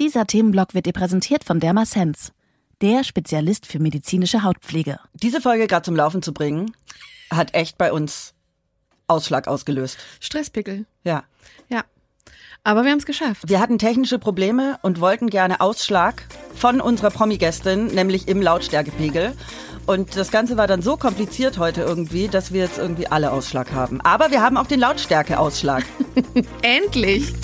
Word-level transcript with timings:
Dieser 0.00 0.26
Themenblock 0.26 0.72
wird 0.72 0.86
dir 0.86 0.94
präsentiert 0.94 1.44
von 1.44 1.60
Dermasense, 1.60 2.32
der 2.80 3.04
Spezialist 3.04 3.66
für 3.66 3.78
medizinische 3.78 4.42
Hautpflege. 4.42 4.98
Diese 5.12 5.42
Folge 5.42 5.66
gerade 5.66 5.82
zum 5.82 5.94
Laufen 5.94 6.22
zu 6.22 6.32
bringen, 6.32 6.72
hat 7.30 7.52
echt 7.52 7.76
bei 7.76 7.92
uns 7.92 8.32
Ausschlag 9.08 9.46
ausgelöst. 9.46 9.98
Stresspickel. 10.18 10.86
Ja. 11.04 11.24
Ja. 11.68 11.84
Aber 12.64 12.84
wir 12.84 12.92
haben 12.92 12.98
es 12.98 13.04
geschafft. 13.04 13.42
Wir 13.46 13.60
hatten 13.60 13.78
technische 13.78 14.18
Probleme 14.18 14.78
und 14.80 15.00
wollten 15.00 15.28
gerne 15.28 15.60
Ausschlag 15.60 16.24
von 16.54 16.80
unserer 16.80 17.10
Promi-Gästin, 17.10 17.88
nämlich 17.88 18.26
im 18.26 18.40
Lautstärkepegel. 18.40 19.34
Und 19.84 20.16
das 20.16 20.30
Ganze 20.30 20.56
war 20.56 20.66
dann 20.66 20.80
so 20.80 20.96
kompliziert 20.96 21.58
heute 21.58 21.82
irgendwie, 21.82 22.28
dass 22.28 22.54
wir 22.54 22.62
jetzt 22.62 22.78
irgendwie 22.78 23.06
alle 23.06 23.32
Ausschlag 23.32 23.72
haben. 23.72 24.00
Aber 24.00 24.30
wir 24.30 24.40
haben 24.40 24.56
auch 24.56 24.66
den 24.66 24.80
Lautstärke-Ausschlag. 24.80 25.84
Endlich! 26.62 27.34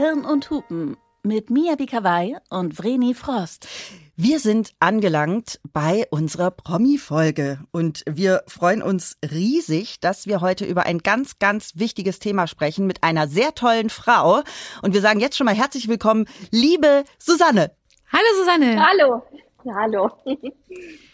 Hirn 0.00 0.24
und 0.24 0.48
Hupen 0.48 0.96
mit 1.22 1.50
Mia 1.50 1.74
Bikawai 1.74 2.38
und 2.48 2.72
Vreni 2.72 3.12
Frost. 3.12 3.68
Wir 4.16 4.40
sind 4.40 4.72
angelangt 4.80 5.60
bei 5.74 6.06
unserer 6.10 6.50
Promi-Folge 6.50 7.60
und 7.70 8.02
wir 8.08 8.42
freuen 8.46 8.80
uns 8.80 9.18
riesig, 9.30 10.00
dass 10.00 10.26
wir 10.26 10.40
heute 10.40 10.64
über 10.64 10.86
ein 10.86 11.00
ganz, 11.00 11.38
ganz 11.38 11.72
wichtiges 11.74 12.18
Thema 12.18 12.46
sprechen 12.46 12.86
mit 12.86 13.02
einer 13.02 13.28
sehr 13.28 13.54
tollen 13.54 13.90
Frau. 13.90 14.40
Und 14.80 14.94
wir 14.94 15.02
sagen 15.02 15.20
jetzt 15.20 15.36
schon 15.36 15.44
mal 15.44 15.54
herzlich 15.54 15.86
willkommen, 15.86 16.24
liebe 16.50 17.04
Susanne. 17.18 17.70
Hallo 18.10 18.24
Susanne. 18.38 18.82
Hallo. 18.82 19.22
Hallo. 19.66 20.10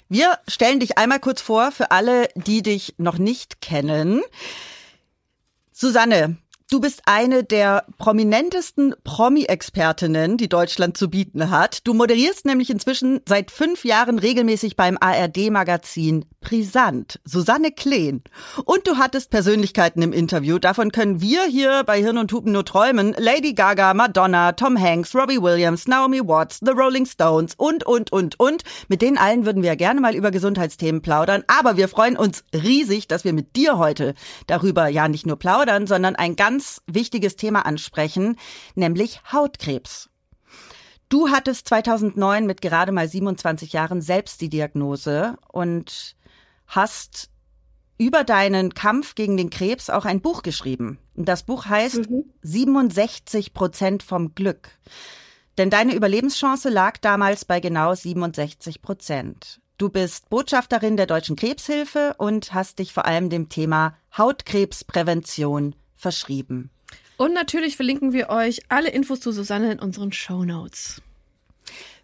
Wir 0.09 0.39
stellen 0.47 0.79
dich 0.79 0.97
einmal 0.97 1.19
kurz 1.19 1.41
vor 1.41 1.73
für 1.73 1.91
alle, 1.91 2.29
die 2.37 2.63
dich 2.63 2.95
noch 2.99 3.19
nicht 3.19 3.61
kennen. 3.61 4.23
Susanne, 5.73 6.37
Du 6.69 6.81
bist 6.81 7.03
eine 7.07 7.45
der 7.45 7.85
prominentesten 7.97 8.97
Promi-Expertinnen, 9.05 10.37
die 10.37 10.49
Deutschland 10.49 10.97
zu 10.97 11.09
bieten 11.09 11.51
hat. 11.51 11.87
Du 11.87 11.95
moderierst 11.95 12.45
nämlich 12.45 12.71
inzwischen 12.71 13.21
seit 13.25 13.53
fünf 13.53 13.85
Jahren 13.85 14.19
regelmäßig 14.19 14.75
beim 14.75 14.99
ARD-Magazin 15.01 16.25
Brisant, 16.41 17.21
Susanne 17.25 17.71
Kleen. 17.71 18.23
Und 18.65 18.89
du 18.89 18.97
hattest 18.97 19.31
Persönlichkeiten 19.31 20.03
im 20.03 20.13
Interview. 20.13 20.59
Davon 20.59 20.91
können 20.91 21.21
wir 21.21 21.45
hier 21.45 21.85
bei 21.85 22.01
Hirn 22.01 22.19
und 22.19 22.33
Hupen 22.33 22.51
nur 22.51 22.65
träumen. 22.65 23.15
Lady 23.17 23.53
Gaga, 23.53 23.95
Madonna, 23.95 24.53
Tom 24.53 24.81
Hanks, 24.81 25.15
Robbie 25.15 25.41
Williams, 25.41 25.87
Naomi 25.87 26.21
Watts, 26.21 26.59
The 26.65 26.73
Rolling 26.73 27.07
Stones 27.07 27.55
und, 27.57 27.85
und, 27.85 28.11
und, 28.11 28.41
und. 28.41 28.65
Mit 28.89 29.03
denen 29.03 29.19
allen 29.19 29.47
würden 29.47 29.63
wir 29.63 29.77
gerne 29.77 30.01
mal 30.01 30.17
über 30.17 30.33
Gesundheitsthemen 30.33 31.01
plaudern. 31.01 31.45
Aber 31.47 31.77
wir 31.77 31.87
freuen 31.87 32.17
uns 32.17 32.45
riesig, 32.53 33.07
dass 33.07 33.25
wir 33.25 33.33
mit 33.33 33.55
dir 33.55 33.79
heute 33.79 34.15
darüber 34.49 34.89
ja 34.89 35.07
nicht 35.07 35.27
nur 35.27 35.39
plaudern, 35.39 35.87
sondern 35.87 36.17
ein 36.17 36.35
ganz 36.35 36.56
ganz 36.57 36.81
wichtiges 36.87 37.37
Thema 37.37 37.67
ansprechen, 37.67 38.39
nämlich 38.75 39.21
Hautkrebs. 39.31 40.09
Du 41.11 41.29
hattest 41.29 41.69
2009 41.69 42.47
mit 42.47 42.63
gerade 42.63 42.93
mal 42.93 43.07
27 43.07 43.75
Jahren 43.75 44.01
selbst 44.01 44.41
die 44.41 44.49
Diagnose 44.49 45.37
und 45.53 46.17
hast 46.67 47.29
über 47.99 48.25
deinen 48.25 48.73
Kampf 48.73 49.15
gegen 49.17 49.37
den 49.37 49.51
Krebs 49.51 49.91
auch 49.91 50.07
ein 50.07 50.23
Buch 50.23 50.43
geschrieben. 50.43 50.99
Und 51.15 51.29
das 51.29 51.43
Buch 51.43 51.67
heißt 51.67 52.09
mhm. 52.09 52.25
67 52.41 53.53
Prozent 53.53 54.03
vom 54.03 54.35
Glück. 54.35 54.71
Denn 55.59 55.69
deine 55.69 55.95
Überlebenschance 55.95 56.71
lag 56.71 56.97
damals 56.97 57.45
bei 57.45 57.61
genau 57.61 57.95
67 57.95 58.81
Prozent. 58.81 59.61
Du 59.77 59.91
bist 59.91 60.31
Botschafterin 60.31 60.97
der 60.97 61.07
Deutschen 61.07 61.37
Krebshilfe 61.37 62.15
und 62.17 62.55
hast 62.55 62.79
dich 62.79 62.95
vor 62.95 63.05
allem 63.05 63.29
dem 63.29 63.51
Thema 63.51 63.95
Hautkrebsprävention 64.17 65.75
verschrieben. 65.97 66.71
Und 67.17 67.33
natürlich 67.33 67.77
verlinken 67.77 68.13
wir 68.13 68.29
euch 68.29 68.61
alle 68.69 68.91
Infos 68.91 69.21
zu 69.21 69.33
Susanne 69.33 69.73
in 69.73 69.79
unseren 69.79 70.13
Show 70.13 70.45
Notes. 70.45 71.01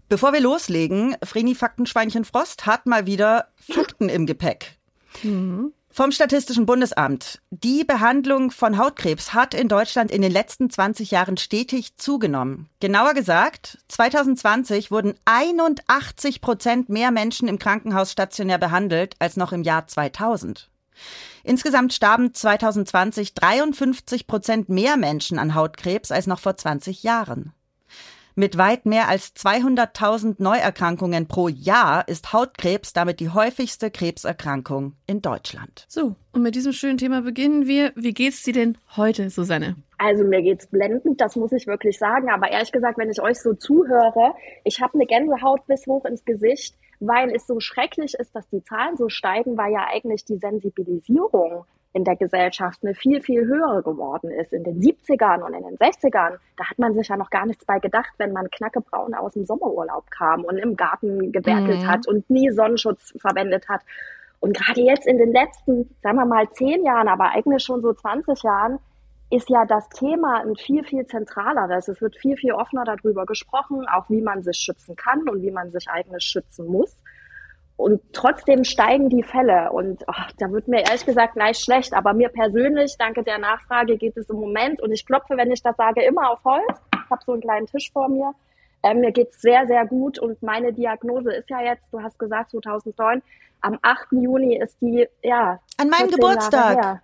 Bevor 0.09 0.33
wir 0.33 0.41
loslegen, 0.41 1.17
Vreni 1.23 1.55
Faktenschweinchen 1.55 2.25
Frost 2.25 2.67
hat 2.67 2.87
mal 2.87 3.07
wieder 3.07 3.49
Fakten 3.57 4.09
im 4.09 4.27
Gepäck. 4.27 4.79
Mhm. 5.23 5.73
Vom 5.95 6.11
Statistischen 6.11 6.65
Bundesamt. 6.65 7.43
Die 7.51 7.85
Behandlung 7.85 8.51
von 8.51 8.79
Hautkrebs 8.79 9.35
hat 9.35 9.53
in 9.53 9.69
Deutschland 9.69 10.11
in 10.11 10.23
den 10.23 10.33
letzten 10.33 10.71
20 10.71 11.11
Jahren 11.11 11.37
stetig 11.37 11.99
zugenommen. 11.99 12.71
Genauer 12.81 13.13
gesagt, 13.13 13.79
2020 13.89 14.91
wurden 14.91 15.15
81 15.27 16.41
Prozent 16.41 16.89
mehr 16.89 17.11
Menschen 17.11 17.47
im 17.47 17.59
Krankenhaus 17.59 18.11
stationär 18.11 18.57
behandelt 18.57 19.17
als 19.19 19.37
noch 19.37 19.53
im 19.53 19.65
Jahr 19.65 19.87
2000. 19.87 20.71
Insgesamt 21.45 21.93
starben 21.93 22.35
2020 22.35 23.35
53 23.35 24.27
Prozent 24.27 24.69
mehr 24.69 24.97
Menschen 24.97 25.39
an 25.39 25.55
Hautkrebs 25.55 26.13
als 26.13 26.27
noch 26.27 26.39
vor 26.39 26.57
20 26.57 27.03
Jahren. 27.03 27.53
Mit 28.35 28.57
weit 28.57 28.87
mehr 28.87 29.09
als 29.09 29.35
200.000 29.37 30.37
Neuerkrankungen 30.39 31.29
pro 31.29 31.49
Jahr 31.49 32.09
ist 32.09 32.33
Hautkrebs 32.33 32.95
damit 32.95 33.21
die 33.21 33.29
häufigste 33.29 33.91
Krebserkrankung 33.91 34.95
in 35.07 35.21
Deutschland. 35.21 35.85
So, 35.89 36.15
und 36.33 36.43
mit 36.43 36.55
diesem 36.55 36.73
schönen 36.73 36.97
Thema 36.97 37.21
beginnen 37.21 37.67
wir. 37.67 37.93
Wie 37.95 38.15
geht's 38.15 38.43
dir 38.43 38.55
denn 38.55 38.79
heute, 38.97 39.29
Susanne? 39.29 39.77
Also 39.99 40.25
mir 40.25 40.41
geht's 40.41 40.67
blendend, 40.67 41.21
das 41.21 41.37
muss 41.37 41.53
ich 41.53 41.67
wirklich 41.67 41.99
sagen. 41.99 42.31
Aber 42.31 42.51
ehrlich 42.51 42.73
gesagt, 42.73 42.97
wenn 42.97 43.11
ich 43.11 43.21
euch 43.21 43.39
so 43.39 43.53
zuhöre, 43.53 44.33
ich 44.65 44.81
habe 44.81 44.95
eine 44.95 45.07
Gänsehaut 45.07 45.67
bis 45.67 45.87
hoch 45.87 46.07
ins 46.07 46.25
Gesicht 46.25 46.75
weil 47.07 47.35
es 47.35 47.47
so 47.47 47.59
schrecklich 47.59 48.15
ist, 48.15 48.35
dass 48.35 48.49
die 48.49 48.63
Zahlen 48.63 48.97
so 48.97 49.09
steigen, 49.09 49.57
weil 49.57 49.73
ja 49.73 49.87
eigentlich 49.93 50.25
die 50.25 50.37
Sensibilisierung 50.37 51.65
in 51.95 52.05
der 52.05 52.17
Gesellschaft 52.17 52.79
eine 52.83 52.95
viel, 52.95 53.21
viel 53.21 53.45
höhere 53.45 53.83
geworden 53.83 54.31
ist. 54.31 54.53
In 54.53 54.65
den 54.65 54.81
70ern 54.81 55.43
und 55.43 55.53
in 55.53 55.65
den 55.65 55.77
60ern, 55.77 56.39
da 56.57 56.71
hat 56.71 56.79
man 56.79 56.95
sich 56.95 57.09
ja 57.09 57.17
noch 57.17 57.29
gar 57.29 57.45
nichts 57.45 57.65
bei 57.65 57.81
gedacht, 57.81 58.13
wenn 58.19 58.33
man 58.33 58.51
knackebraun 58.51 59.15
aus 59.15 59.35
dem 59.35 59.45
Sommerurlaub 59.45 60.11
kam 60.11 60.45
und 60.45 60.59
im 60.59 60.77
Garten 60.77 61.33
gewerkelt 61.33 61.83
mhm. 61.83 61.87
hat 61.87 62.07
und 62.07 62.31
nie 62.31 62.51
Sonnenschutz 62.51 63.13
verwendet 63.19 63.69
hat. 63.69 63.83
Und 64.41 64.57
gerade 64.57 64.81
jetzt 64.81 65.07
in 65.07 65.19
den 65.19 65.33
letzten, 65.33 65.95
sagen 66.03 66.17
wir 66.17 66.25
mal, 66.25 66.49
zehn 66.51 66.85
Jahren, 66.85 67.09
aber 67.09 67.31
eigentlich 67.31 67.63
schon 67.63 67.83
so 67.83 67.93
20 67.93 68.43
Jahren, 68.43 68.79
ist 69.33 69.49
ja 69.49 69.65
das 69.65 69.89
Thema 69.89 70.43
ein 70.43 70.57
viel, 70.57 70.85
viel 70.85 71.07
zentraleres. 71.07 71.89
Es 71.89 72.03
wird 72.03 72.17
viel, 72.17 72.37
viel 72.37 72.53
offener 72.53 72.85
darüber 72.85 73.25
gesprochen, 73.25 73.87
auch 73.89 74.11
wie 74.11 74.21
man 74.21 74.43
sich 74.43 74.59
schützen 74.59 74.95
kann 74.95 75.27
und 75.27 75.43
wie 75.43 75.51
man 75.51 75.71
sich 75.71 75.89
eigentlich 75.89 76.23
schützen 76.23 76.67
muss. 76.67 76.99
Und 77.79 78.03
trotzdem 78.13 78.63
steigen 78.65 79.09
die 79.09 79.23
Fälle. 79.23 79.73
Und 79.73 80.05
oh, 80.07 80.23
da 80.39 80.53
wird 80.53 80.69
mir 80.69 80.83
ehrlich 80.83 81.07
gesagt 81.07 81.35
gleich 81.35 81.57
schlecht. 81.59 81.95
Aber 81.95 82.13
mir 82.13 82.29
persönlich, 82.29 82.97
danke 82.99 83.23
der 83.23 83.39
Nachfrage, 83.39 83.97
geht 83.97 84.19
es 84.19 84.29
im 84.29 84.37
Moment, 84.37 84.83
und 84.83 84.93
ich 84.93 85.07
klopfe, 85.07 85.39
wenn 85.39 85.51
ich 85.51 85.63
das 85.63 85.77
sage, 85.77 86.05
immer 86.05 86.31
auf 86.31 86.45
Holz. 86.45 86.79
Ich 86.95 87.11
habe 87.11 87.23
so 87.25 87.33
einen 87.33 87.41
kleinen 87.41 87.67
Tisch 87.67 87.91
vor 87.91 88.11
mir. 88.11 88.35
Ähm, 88.83 89.01
mir 89.01 89.13
geht's 89.13 89.41
sehr, 89.41 89.67
sehr 89.67 89.87
gut. 89.87 90.19
Und 90.19 90.43
meine 90.43 90.75
Diagnose 90.75 91.33
ist 91.33 91.49
ja 91.49 91.63
jetzt, 91.63 91.91
du 91.91 92.03
hast 92.03 92.19
gesagt, 92.19 92.51
2009, 92.51 93.23
am 93.63 93.79
8. 93.81 94.13
Juni 94.13 94.59
ist 94.59 94.77
die, 94.83 95.09
ja. 95.23 95.59
An 95.79 95.89
meinem 95.89 96.11
Geburtstag. 96.11 97.01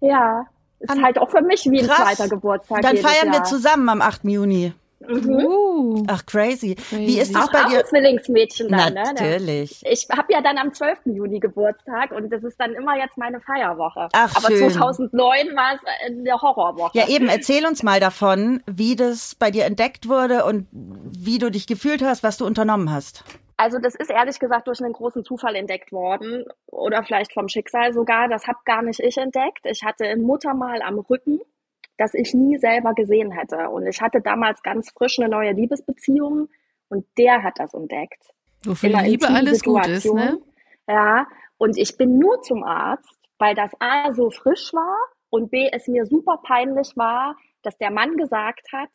Ja, 0.00 0.46
ist 0.80 0.90
An, 0.90 1.02
halt 1.02 1.18
auch 1.18 1.30
für 1.30 1.42
mich 1.42 1.64
wie 1.70 1.80
ein 1.80 1.86
krass. 1.86 2.16
zweiter 2.16 2.28
Geburtstag. 2.28 2.82
Dann 2.82 2.96
feiern 2.96 3.32
Jahr. 3.32 3.42
wir 3.42 3.44
zusammen 3.44 3.88
am 3.88 4.02
8. 4.02 4.24
Juni. 4.24 4.72
Mhm. 5.06 5.46
Uh. 5.46 6.04
Ach, 6.08 6.24
crazy. 6.26 6.74
crazy. 6.74 7.06
Wie 7.06 7.18
ist 7.18 7.34
das 7.34 7.48
auch, 7.48 7.52
bei 7.52 7.64
dir? 7.70 7.80
Auch 7.80 7.84
Zwillingsmädchen 7.84 8.68
dann, 8.68 8.92
ne? 8.92 9.02
Natürlich. 9.02 9.82
Ne? 9.82 9.90
Ich 9.92 10.06
habe 10.10 10.32
ja 10.32 10.42
dann 10.42 10.58
am 10.58 10.74
12. 10.74 10.98
Juni 11.06 11.40
Geburtstag 11.40 12.12
und 12.12 12.30
das 12.30 12.42
ist 12.44 12.60
dann 12.60 12.74
immer 12.74 12.98
jetzt 12.98 13.16
meine 13.16 13.40
Feierwoche. 13.40 14.08
Ach, 14.12 14.36
Aber 14.36 14.48
schön. 14.48 14.70
2009 14.70 15.56
war 15.56 15.74
es 15.74 15.80
eine 16.06 16.40
Horrorwoche. 16.40 16.98
Ja, 16.98 17.08
eben, 17.08 17.28
erzähl 17.28 17.66
uns 17.66 17.82
mal 17.82 17.98
davon, 17.98 18.62
wie 18.66 18.94
das 18.94 19.34
bei 19.34 19.50
dir 19.50 19.64
entdeckt 19.64 20.08
wurde 20.08 20.44
und 20.44 20.66
wie 20.70 21.38
du 21.38 21.50
dich 21.50 21.66
gefühlt 21.66 22.02
hast, 22.02 22.22
was 22.22 22.36
du 22.36 22.44
unternommen 22.44 22.92
hast. 22.92 23.24
Also 23.60 23.78
das 23.78 23.94
ist 23.94 24.10
ehrlich 24.10 24.38
gesagt 24.38 24.68
durch 24.68 24.82
einen 24.82 24.94
großen 24.94 25.22
Zufall 25.22 25.54
entdeckt 25.54 25.92
worden 25.92 26.46
oder 26.64 27.04
vielleicht 27.04 27.34
vom 27.34 27.46
Schicksal 27.46 27.92
sogar. 27.92 28.26
Das 28.26 28.46
habe 28.46 28.58
gar 28.64 28.80
nicht 28.80 29.00
ich 29.00 29.18
entdeckt. 29.18 29.66
Ich 29.66 29.84
hatte 29.84 30.06
ein 30.06 30.22
Muttermal 30.22 30.80
am 30.80 30.98
Rücken, 30.98 31.40
das 31.98 32.14
ich 32.14 32.32
nie 32.32 32.56
selber 32.56 32.94
gesehen 32.94 33.30
hätte. 33.30 33.68
Und 33.68 33.86
ich 33.86 34.00
hatte 34.00 34.22
damals 34.22 34.62
ganz 34.62 34.90
frisch 34.96 35.18
eine 35.18 35.28
neue 35.28 35.52
Liebesbeziehung 35.52 36.48
und 36.88 37.04
der 37.18 37.42
hat 37.42 37.58
das 37.58 37.74
entdeckt. 37.74 38.30
Wofür 38.64 39.02
Liebe 39.02 39.28
alles 39.28 39.62
gut 39.62 39.86
ist, 39.88 40.10
ne? 40.10 40.38
Ja, 40.88 41.26
und 41.58 41.76
ich 41.76 41.98
bin 41.98 42.18
nur 42.18 42.40
zum 42.40 42.64
Arzt, 42.64 43.20
weil 43.36 43.54
das 43.54 43.72
A 43.78 44.10
so 44.12 44.30
frisch 44.30 44.72
war 44.72 44.96
und 45.28 45.50
B 45.50 45.68
es 45.70 45.86
mir 45.86 46.06
super 46.06 46.40
peinlich 46.42 46.96
war, 46.96 47.36
dass 47.60 47.76
der 47.76 47.90
Mann 47.90 48.16
gesagt 48.16 48.72
hat, 48.72 48.88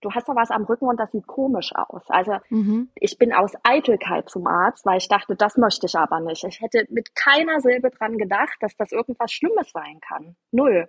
du 0.00 0.10
hast 0.12 0.28
da 0.28 0.34
was 0.34 0.50
am 0.50 0.64
Rücken 0.64 0.86
und 0.86 0.98
das 0.98 1.12
sieht 1.12 1.26
komisch 1.26 1.72
aus. 1.74 2.02
Also 2.08 2.38
mhm. 2.50 2.90
ich 2.94 3.18
bin 3.18 3.32
aus 3.32 3.52
Eitelkeit 3.62 4.28
zum 4.28 4.46
Arzt, 4.46 4.86
weil 4.86 4.98
ich 4.98 5.08
dachte, 5.08 5.36
das 5.36 5.56
möchte 5.56 5.86
ich 5.86 5.96
aber 5.96 6.20
nicht. 6.20 6.44
Ich 6.44 6.60
hätte 6.60 6.86
mit 6.90 7.14
keiner 7.14 7.60
Silbe 7.60 7.90
dran 7.90 8.18
gedacht, 8.18 8.56
dass 8.60 8.76
das 8.76 8.92
irgendwas 8.92 9.32
Schlimmes 9.32 9.70
sein 9.72 10.00
kann. 10.00 10.36
Null. 10.52 10.88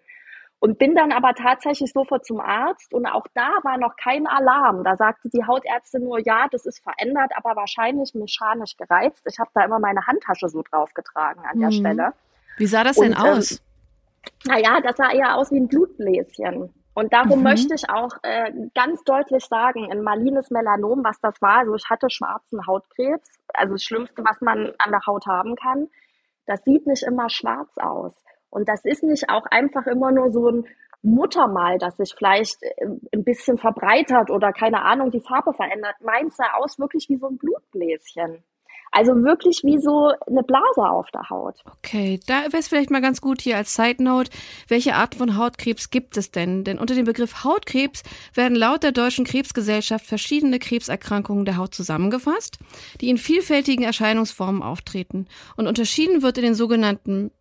Und 0.62 0.78
bin 0.78 0.94
dann 0.94 1.14
aber 1.14 1.34
tatsächlich 1.36 1.94
sofort 1.94 2.26
zum 2.26 2.42
Arzt 2.42 2.94
und 2.94 3.06
auch 3.06 3.26
da 3.34 3.60
war 3.64 3.78
noch 3.78 3.96
kein 3.96 4.28
Alarm. 4.28 4.84
Da 4.84 4.98
sagte 4.98 5.30
die 5.30 5.46
Hautärztin 5.48 6.04
nur, 6.04 6.20
ja, 6.20 6.48
das 6.52 6.66
ist 6.66 6.84
verändert, 6.84 7.32
aber 7.38 7.56
wahrscheinlich 7.56 8.14
mechanisch 8.14 8.76
gereizt. 8.76 9.24
Ich 9.26 9.40
habe 9.40 9.50
da 9.54 9.64
immer 9.64 9.80
meine 9.80 10.06
Handtasche 10.06 10.50
so 10.50 10.62
draufgetragen 10.62 11.44
an 11.46 11.60
der 11.60 11.70
mhm. 11.70 11.74
Stelle. 11.74 12.14
Wie 12.58 12.66
sah 12.66 12.84
das 12.84 12.98
denn 12.98 13.14
und, 13.14 13.20
ähm, 13.20 13.26
aus? 13.26 13.52
Ähm, 13.52 13.58
naja, 14.48 14.82
das 14.82 14.98
sah 14.98 15.12
eher 15.12 15.38
aus 15.38 15.50
wie 15.50 15.62
ein 15.62 15.70
Blutbläschen. 15.70 16.74
Und 17.00 17.14
darum 17.14 17.38
mhm. 17.38 17.44
möchte 17.44 17.74
ich 17.76 17.90
auch 17.90 18.12
äh, 18.24 18.52
ganz 18.76 19.06
deutlich 19.06 19.46
sagen, 19.46 19.90
ein 19.90 20.02
malines 20.02 20.52
Melanom, 20.52 21.02
was 21.02 21.18
das 21.22 21.42
war, 21.42 21.60
also 21.60 21.74
ich 21.76 21.90
hatte 21.90 22.10
schwarzen 22.10 22.68
Hautkrebs, 22.68 23.40
also 23.54 23.76
das 23.76 23.84
Schlimmste, 23.84 24.22
was 24.26 24.42
man 24.42 24.74
an 24.78 24.92
der 24.92 25.00
Haut 25.08 25.26
haben 25.26 25.56
kann, 25.56 25.88
das 26.46 26.62
sieht 26.66 26.88
nicht 26.88 27.04
immer 27.04 27.30
schwarz 27.30 27.78
aus. 27.78 28.22
Und 28.50 28.68
das 28.68 28.84
ist 28.84 29.04
nicht 29.04 29.30
auch 29.30 29.46
einfach 29.46 29.88
immer 29.88 30.12
nur 30.12 30.34
so 30.34 30.50
ein 30.50 30.66
Muttermal, 31.02 31.78
das 31.78 31.96
sich 31.96 32.14
vielleicht 32.18 32.62
äh, 32.64 32.86
ein 33.14 33.24
bisschen 33.24 33.58
verbreitert 33.58 34.30
oder 34.30 34.52
keine 34.52 34.82
Ahnung, 34.82 35.10
die 35.10 35.22
Farbe 35.22 35.54
verändert. 35.54 35.96
Meins 36.02 36.36
sah 36.36 36.56
aus 36.58 36.80
wirklich 36.80 37.08
wie 37.08 37.16
so 37.16 37.28
ein 37.28 37.38
Blutbläschen. 37.38 38.44
Also 38.92 39.12
wirklich 39.24 39.62
wie 39.64 39.78
so 39.80 40.12
eine 40.28 40.44
Blase 40.44 40.82
auf 40.82 41.08
der 41.12 41.30
Haut. 41.30 41.56
Okay, 41.78 42.20
da 42.26 42.44
wäre 42.44 42.58
es 42.58 42.68
vielleicht 42.68 42.90
mal 42.90 43.02
ganz 43.02 43.22
gut 43.22 43.42
hier 43.42 43.58
als 43.58 43.76
Side 43.76 44.04
Note, 44.04 44.32
welche 44.68 44.96
Art 44.96 45.16
von 45.16 45.38
Hautkrebs 45.38 45.90
gibt 45.90 46.18
es 46.18 46.32
denn? 46.32 46.64
Denn 46.64 46.80
unter 46.80 46.96
dem 46.96 47.06
Begriff 47.06 47.44
Hautkrebs 47.44 48.04
werden 48.34 48.56
laut 48.56 48.84
der 48.84 48.92
Deutschen 48.92 49.26
Krebsgesellschaft 49.26 50.06
verschiedene 50.06 50.60
Krebserkrankungen 50.60 51.46
der 51.46 51.58
Haut 51.58 51.76
zusammengefasst, 51.76 52.60
die 53.02 53.10
in 53.10 53.18
vielfältigen 53.18 53.84
Erscheinungsformen 53.84 54.64
auftreten. 54.64 55.28
Und 55.56 55.68
unterschieden 55.68 56.22
wird 56.22 56.38
in 56.38 56.44
den 56.44 56.56
sogenannten 56.56 57.32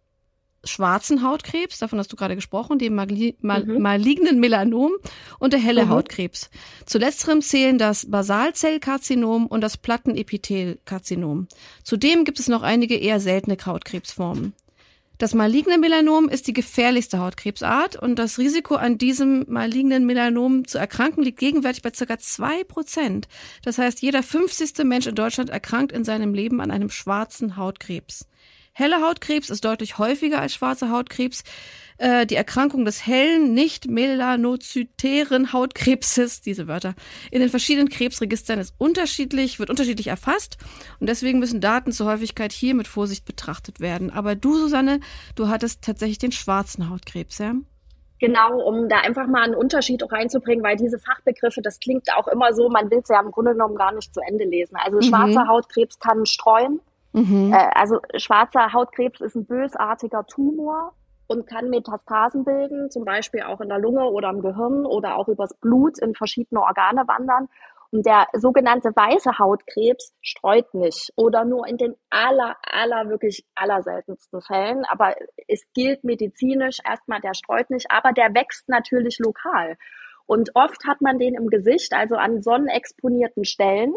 schwarzen 0.64 1.22
Hautkrebs, 1.22 1.78
davon 1.78 1.98
hast 1.98 2.12
du 2.12 2.16
gerade 2.16 2.34
gesprochen, 2.34 2.78
dem 2.78 2.94
Magli 2.94 3.36
mal 3.40 3.64
mhm. 3.64 3.80
malignen 3.80 4.40
Melanom 4.40 4.92
und 5.38 5.52
der 5.52 5.60
helle 5.60 5.86
mhm. 5.86 5.90
Hautkrebs. 5.90 6.50
Zu 6.84 6.98
letzterem 6.98 7.42
zählen 7.42 7.78
das 7.78 8.10
Basalzellkarzinom 8.10 9.46
und 9.46 9.60
das 9.60 9.76
Plattenepithelkarzinom. 9.76 11.48
Zudem 11.84 12.24
gibt 12.24 12.40
es 12.40 12.48
noch 12.48 12.62
einige 12.62 12.96
eher 12.96 13.20
seltene 13.20 13.56
Hautkrebsformen. 13.64 14.54
Das 15.18 15.34
maligne 15.34 15.78
Melanom 15.78 16.28
ist 16.28 16.46
die 16.46 16.52
gefährlichste 16.52 17.18
Hautkrebsart 17.18 17.96
und 17.96 18.20
das 18.20 18.38
Risiko 18.38 18.76
an 18.76 18.98
diesem 18.98 19.44
malignen 19.48 20.06
Melanom 20.06 20.64
zu 20.64 20.78
erkranken 20.78 21.24
liegt 21.24 21.40
gegenwärtig 21.40 21.82
bei 21.82 21.90
circa 21.92 22.18
zwei 22.18 22.62
Prozent. 22.62 23.26
Das 23.62 23.78
heißt, 23.78 24.00
jeder 24.00 24.22
fünfzigste 24.22 24.84
Mensch 24.84 25.08
in 25.08 25.16
Deutschland 25.16 25.50
erkrankt 25.50 25.90
in 25.90 26.04
seinem 26.04 26.34
Leben 26.34 26.60
an 26.60 26.70
einem 26.70 26.88
schwarzen 26.88 27.56
Hautkrebs. 27.56 28.27
Heller 28.78 29.02
Hautkrebs 29.02 29.50
ist 29.50 29.64
deutlich 29.64 29.98
häufiger 29.98 30.40
als 30.40 30.54
schwarzer 30.54 30.90
Hautkrebs. 30.92 31.42
Äh, 31.96 32.26
die 32.26 32.36
Erkrankung 32.36 32.84
des 32.84 33.04
hellen, 33.04 33.52
nicht 33.52 33.90
melanozytären 33.90 35.52
Hautkrebses, 35.52 36.42
diese 36.42 36.68
Wörter, 36.68 36.94
in 37.32 37.40
den 37.40 37.48
verschiedenen 37.48 37.88
Krebsregistern 37.88 38.60
ist 38.60 38.72
unterschiedlich, 38.78 39.58
wird 39.58 39.68
unterschiedlich 39.68 40.06
erfasst 40.06 40.58
und 41.00 41.08
deswegen 41.08 41.40
müssen 41.40 41.60
Daten 41.60 41.90
zur 41.90 42.06
Häufigkeit 42.06 42.52
hier 42.52 42.76
mit 42.76 42.86
Vorsicht 42.86 43.24
betrachtet 43.24 43.80
werden. 43.80 44.12
Aber 44.12 44.36
du, 44.36 44.54
Susanne, 44.54 45.00
du 45.34 45.48
hattest 45.48 45.82
tatsächlich 45.82 46.18
den 46.18 46.30
schwarzen 46.30 46.88
Hautkrebs, 46.88 47.38
ja? 47.38 47.54
Genau, 48.20 48.60
um 48.60 48.88
da 48.88 48.98
einfach 48.98 49.26
mal 49.26 49.42
einen 49.42 49.56
Unterschied 49.56 50.04
auch 50.04 50.12
reinzubringen, 50.12 50.62
weil 50.62 50.76
diese 50.76 51.00
Fachbegriffe, 51.00 51.62
das 51.62 51.80
klingt 51.80 52.06
auch 52.16 52.28
immer 52.28 52.52
so, 52.52 52.68
man 52.68 52.88
will 52.92 53.00
es 53.02 53.08
ja 53.08 53.20
im 53.20 53.32
Grunde 53.32 53.52
genommen 53.54 53.74
gar 53.74 53.92
nicht 53.92 54.14
zu 54.14 54.20
Ende 54.20 54.44
lesen. 54.44 54.76
Also 54.76 54.98
mhm. 54.98 55.02
schwarzer 55.02 55.48
Hautkrebs 55.48 55.98
kann 55.98 56.26
streuen, 56.26 56.80
Mhm. 57.12 57.52
Äh, 57.52 57.70
also 57.74 58.00
schwarzer 58.16 58.72
Hautkrebs 58.72 59.20
ist 59.20 59.34
ein 59.34 59.46
bösartiger 59.46 60.26
Tumor 60.26 60.92
und 61.26 61.46
kann 61.46 61.68
Metastasen 61.70 62.44
bilden, 62.44 62.90
zum 62.90 63.04
Beispiel 63.04 63.42
auch 63.42 63.60
in 63.60 63.68
der 63.68 63.78
Lunge 63.78 64.04
oder 64.04 64.30
im 64.30 64.40
Gehirn 64.40 64.86
oder 64.86 65.16
auch 65.16 65.28
übers 65.28 65.54
Blut 65.60 65.98
in 66.00 66.14
verschiedene 66.14 66.60
Organe 66.60 67.06
wandern. 67.06 67.48
Und 67.90 68.04
der 68.04 68.26
sogenannte 68.34 68.90
weiße 68.90 69.38
Hautkrebs 69.38 70.12
streut 70.20 70.74
nicht 70.74 71.10
oder 71.16 71.46
nur 71.46 71.66
in 71.66 71.78
den 71.78 71.94
aller, 72.10 72.56
aller, 72.62 73.08
wirklich 73.08 73.46
aller 73.54 73.82
seltensten 73.82 74.42
Fällen. 74.42 74.84
Aber 74.84 75.14
es 75.46 75.62
gilt 75.72 76.04
medizinisch 76.04 76.78
erstmal, 76.84 77.20
der 77.20 77.32
streut 77.32 77.70
nicht, 77.70 77.90
aber 77.90 78.12
der 78.12 78.34
wächst 78.34 78.68
natürlich 78.68 79.18
lokal. 79.18 79.76
Und 80.26 80.50
oft 80.54 80.86
hat 80.86 81.00
man 81.00 81.18
den 81.18 81.34
im 81.34 81.48
Gesicht, 81.48 81.94
also 81.94 82.16
an 82.16 82.42
sonnenexponierten 82.42 83.46
Stellen. 83.46 83.94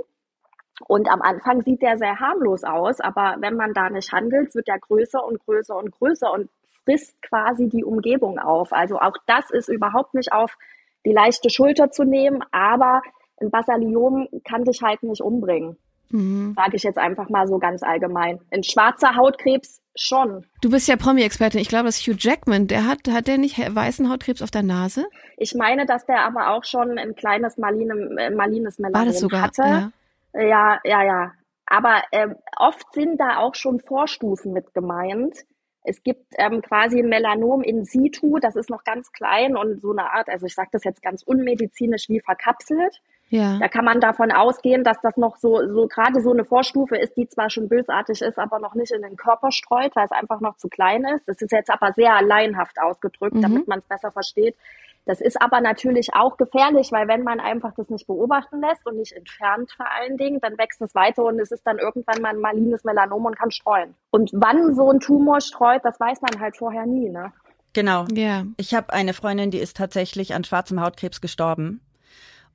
Und 0.88 1.10
am 1.10 1.22
Anfang 1.22 1.62
sieht 1.62 1.82
der 1.82 1.98
sehr 1.98 2.20
harmlos 2.20 2.64
aus, 2.64 3.00
aber 3.00 3.36
wenn 3.40 3.56
man 3.56 3.74
da 3.74 3.90
nicht 3.90 4.12
handelt, 4.12 4.54
wird 4.56 4.68
der 4.68 4.80
größer 4.80 5.24
und 5.26 5.44
größer 5.46 5.76
und 5.76 5.92
größer 5.92 6.32
und 6.32 6.50
frisst 6.84 7.22
quasi 7.22 7.70
die 7.70 7.84
Umgebung 7.84 8.40
auf. 8.40 8.74
Also 8.74 9.00
auch 9.00 9.16
das 9.28 9.50
ist 9.52 9.70
überhaupt 9.70 10.14
nicht 10.14 10.32
auf 10.34 10.58
die 11.06 11.14
leichte 11.14 11.50
Schulter 11.50 11.92
zu 11.92 12.04
nehmen, 12.04 12.44
aber 12.52 13.02
ein 13.40 13.50
Basaliom 13.50 14.28
kann 14.48 14.66
dich 14.66 14.82
halt 14.82 15.04
nicht 15.04 15.22
umbringen. 15.22 15.78
Mhm. 16.10 16.54
Sage 16.56 16.76
ich 16.76 16.84
jetzt 16.84 16.98
einfach 16.98 17.30
mal 17.30 17.48
so 17.48 17.58
ganz 17.58 17.84
allgemein. 17.84 18.40
Ein 18.52 18.64
schwarzer 18.64 19.16
Hautkrebs 19.16 19.82
schon. 19.96 20.46
Du 20.62 20.70
bist 20.70 20.88
ja 20.88 20.96
Promi-Expertin. 20.96 21.60
Ich 21.60 21.70
glaube, 21.70 21.86
das 21.86 22.00
Hugh 22.00 22.16
Jackman, 22.18 22.68
der 22.68 22.86
hat, 22.86 23.00
hat 23.10 23.28
der 23.28 23.38
nicht 23.38 23.58
weißen 23.58 24.10
Hautkrebs 24.10 24.42
auf 24.42 24.52
der 24.52 24.64
Nase? 24.64 25.06
Ich 25.38 25.56
meine, 25.56 25.86
dass 25.86 26.06
der 26.06 26.26
aber 26.26 26.50
auch 26.52 26.64
schon 26.64 26.98
ein 26.98 27.16
kleines 27.16 27.58
Maline, 27.58 27.94
äh, 28.20 28.30
malines 28.30 28.80
Melanom 28.80 29.00
War 29.00 29.06
das 29.06 29.20
sogar? 29.20 29.42
hatte. 29.42 29.62
Ja. 29.62 29.92
Ja, 30.34 30.80
ja, 30.84 31.04
ja. 31.04 31.34
Aber 31.66 32.04
ähm, 32.12 32.36
oft 32.58 32.94
sind 32.94 33.20
da 33.20 33.38
auch 33.38 33.56
schon 33.56 33.80
Vorstufen 33.80 34.54
mit 34.54 34.74
gemeint. 34.74 35.46
Es 35.84 36.04
gibt 36.04 36.34
ähm, 36.38 36.62
quasi 36.62 37.00
ein 37.00 37.10
Melanom 37.10 37.64
in 37.64 37.86
situ, 37.86 38.38
das 38.40 38.56
ist 38.56 38.70
noch 38.70 38.84
ganz 38.84 39.12
klein 39.12 39.56
und 39.58 39.82
so 39.82 39.92
eine 39.92 40.12
Art, 40.12 40.30
also 40.30 40.46
ich 40.46 40.54
sage 40.54 40.70
das 40.72 40.84
jetzt 40.84 41.02
ganz 41.02 41.24
unmedizinisch 41.24 42.08
wie 42.08 42.20
verkapselt. 42.20 43.02
Ja. 43.32 43.58
Da 43.60 43.70
kann 43.70 43.86
man 43.86 44.02
davon 44.02 44.32
ausgehen, 44.32 44.84
dass 44.84 45.00
das 45.02 45.16
noch 45.16 45.38
so, 45.38 45.66
so 45.66 45.88
gerade 45.88 46.22
so 46.22 46.32
eine 46.32 46.44
Vorstufe 46.44 46.98
ist, 46.98 47.16
die 47.16 47.30
zwar 47.30 47.50
schon 47.50 47.70
bösartig 47.70 48.22
ist, 48.22 48.38
aber 48.38 48.60
noch 48.60 48.76
nicht 48.76 48.92
in 48.92 49.02
den 49.02 49.16
Körper 49.16 49.52
streut, 49.52 49.96
weil 49.96 50.06
es 50.06 50.12
einfach 50.12 50.42
noch 50.42 50.58
zu 50.58 50.68
klein 50.68 51.06
ist. 51.06 51.28
Das 51.30 51.42
ist 51.42 51.54
jetzt 51.54 51.70
aber 51.70 51.94
sehr 51.94 52.22
laienhaft 52.22 52.78
ausgedrückt, 52.80 53.36
mhm. 53.36 53.42
damit 53.42 53.68
man 53.70 53.80
es 53.80 53.86
besser 53.86 54.12
versteht. 54.12 54.58
Das 55.06 55.22
ist 55.22 55.42
aber 55.42 55.62
natürlich 55.62 56.14
auch 56.14 56.36
gefährlich, 56.36 56.92
weil 56.92 57.08
wenn 57.08 57.24
man 57.24 57.40
einfach 57.40 57.74
das 57.76 57.90
nicht 57.90 58.06
beobachten 58.06 58.60
lässt 58.60 58.86
und 58.86 58.98
nicht 58.98 59.14
entfernt 59.14 59.72
vor 59.76 59.88
allen 59.90 60.18
Dingen, 60.18 60.40
dann 60.42 60.58
wächst 60.58 60.82
es 60.82 60.94
weiter 60.94 61.24
und 61.24 61.40
es 61.40 61.52
ist 61.52 61.66
dann 61.66 61.80
irgendwann 61.80 62.22
mal 62.22 62.36
ein 62.36 62.42
malines 62.42 62.84
Melanom 62.84 63.26
und 63.26 63.38
kann 63.38 63.50
streuen. 63.50 63.96
Und 64.12 64.30
wann 64.34 64.76
so 64.76 64.92
ein 64.92 65.00
Tumor 65.00 65.40
streut, 65.40 65.86
das 65.86 66.00
weiß 66.00 66.22
man 66.22 66.40
halt 66.40 66.58
vorher 66.58 66.86
nie, 66.86 67.10
ne? 67.10 67.32
Genau. 67.74 68.06
Ja. 68.14 68.44
Ich 68.58 68.74
habe 68.74 68.92
eine 68.92 69.14
Freundin, 69.14 69.50
die 69.50 69.60
ist 69.60 69.78
tatsächlich 69.78 70.34
an 70.36 70.44
schwarzem 70.44 70.82
Hautkrebs 70.82 71.22
gestorben. 71.22 71.80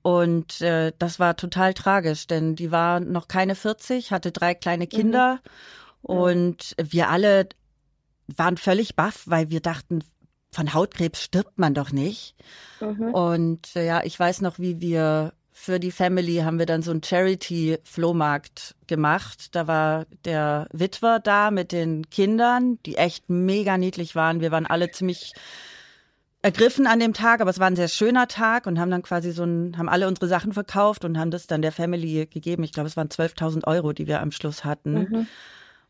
Und 0.07 0.61
äh, 0.61 0.93
das 1.01 1.19
war 1.19 1.37
total 1.37 1.75
tragisch, 1.75 2.29
denn 2.29 2.55
die 2.55 2.71
war 2.71 3.01
noch 3.01 3.27
keine 3.27 3.57
40, 3.57 4.13
hatte 4.13 4.31
drei 4.31 4.55
kleine 4.55 4.87
Kinder 4.87 5.41
mhm. 6.03 6.17
und 6.17 6.77
wir 6.81 7.09
alle 7.11 7.49
waren 8.29 8.57
völlig 8.57 8.95
baff, 8.95 9.25
weil 9.27 9.51
wir 9.51 9.59
dachten, 9.59 10.05
von 10.53 10.73
Hautkrebs 10.73 11.21
stirbt 11.21 11.59
man 11.59 11.75
doch 11.75 11.91
nicht. 11.91 12.37
Mhm. 12.81 13.15
Und 13.15 13.75
äh, 13.75 13.85
ja, 13.85 14.05
ich 14.05 14.17
weiß 14.17 14.43
noch, 14.43 14.61
wie 14.61 14.81
wir 14.81 15.33
für 15.51 15.81
die 15.81 15.91
Family 15.91 16.37
haben 16.37 16.61
wir 16.61 16.67
dann 16.67 16.83
so 16.83 16.93
einen 16.93 17.03
Charity-Flohmarkt 17.03 18.77
gemacht. 18.87 19.57
Da 19.57 19.67
war 19.67 20.07
der 20.25 20.69
Witwer 20.71 21.19
da 21.19 21.51
mit 21.51 21.73
den 21.73 22.09
Kindern, 22.11 22.79
die 22.87 22.95
echt 22.95 23.29
mega 23.29 23.77
niedlich 23.77 24.15
waren. 24.15 24.41
Wir 24.41 24.53
waren 24.53 24.67
alle 24.67 24.93
ziemlich 24.93 25.33
ergriffen 26.47 26.87
an 26.87 27.01
dem 27.01 27.13
Tag, 27.13 27.41
aber 27.41 27.51
es 27.51 27.59
war 27.59 27.67
ein 27.67 27.75
sehr 27.75 27.89
schöner 27.89 28.29
Tag 28.29 28.69
und 28.69 28.79
haben 28.79 28.91
dann 28.93 29.03
quasi 29.03 29.33
so 29.33 29.43
ein, 29.43 29.77
haben 29.77 29.89
alle 29.89 30.07
unsere 30.07 30.29
Sachen 30.29 30.53
verkauft 30.53 31.05
und 31.05 31.19
haben 31.19 31.33
das 31.33 31.49
dann 31.49 31.61
der 31.61 31.73
Family 31.73 32.25
gegeben. 32.27 32.63
Ich 32.63 32.73
glaube, 32.73 32.87
es 32.87 32.97
waren 32.97 33.09
12.000 33.09 33.67
Euro, 33.67 33.93
die 33.93 34.07
wir 34.07 34.21
am 34.21 34.31
Schluss 34.31 34.65
hatten. 34.65 34.93
Mhm. 34.93 35.27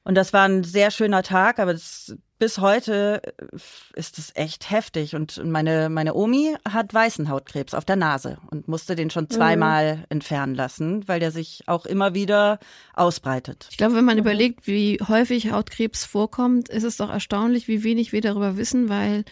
Und 0.02 0.14
das 0.14 0.32
war 0.32 0.48
ein 0.48 0.64
sehr 0.64 0.90
schöner 0.90 1.22
Tag, 1.22 1.58
aber 1.58 1.74
das, 1.74 2.16
bis 2.38 2.56
heute 2.56 3.20
äh, 3.24 3.56
ist 3.96 4.16
es 4.16 4.32
echt 4.34 4.70
heftig. 4.70 5.14
Und 5.14 5.44
meine, 5.44 5.90
meine 5.90 6.14
Omi 6.14 6.56
hat 6.66 6.94
weißen 6.94 7.28
Hautkrebs 7.28 7.74
auf 7.74 7.84
der 7.84 7.96
Nase 7.96 8.38
und 8.50 8.66
musste 8.66 8.96
den 8.96 9.10
schon 9.10 9.28
zweimal 9.28 9.96
mhm. 9.96 10.04
entfernen 10.08 10.54
lassen, 10.54 11.06
weil 11.06 11.20
der 11.20 11.32
sich 11.32 11.64
auch 11.66 11.84
immer 11.84 12.14
wieder 12.14 12.60
ausbreitet. 12.94 13.68
Ich 13.70 13.76
glaube, 13.76 13.94
wenn 13.94 14.06
man 14.06 14.16
mhm. 14.16 14.22
überlegt, 14.22 14.66
wie 14.66 15.00
häufig 15.06 15.50
Hautkrebs 15.50 16.06
vorkommt, 16.06 16.70
ist 16.70 16.84
es 16.84 16.96
doch 16.96 17.10
erstaunlich, 17.10 17.68
wie 17.68 17.84
wenig 17.84 18.12
wir 18.12 18.22
darüber 18.22 18.56
wissen, 18.56 18.88
weil 18.88 19.24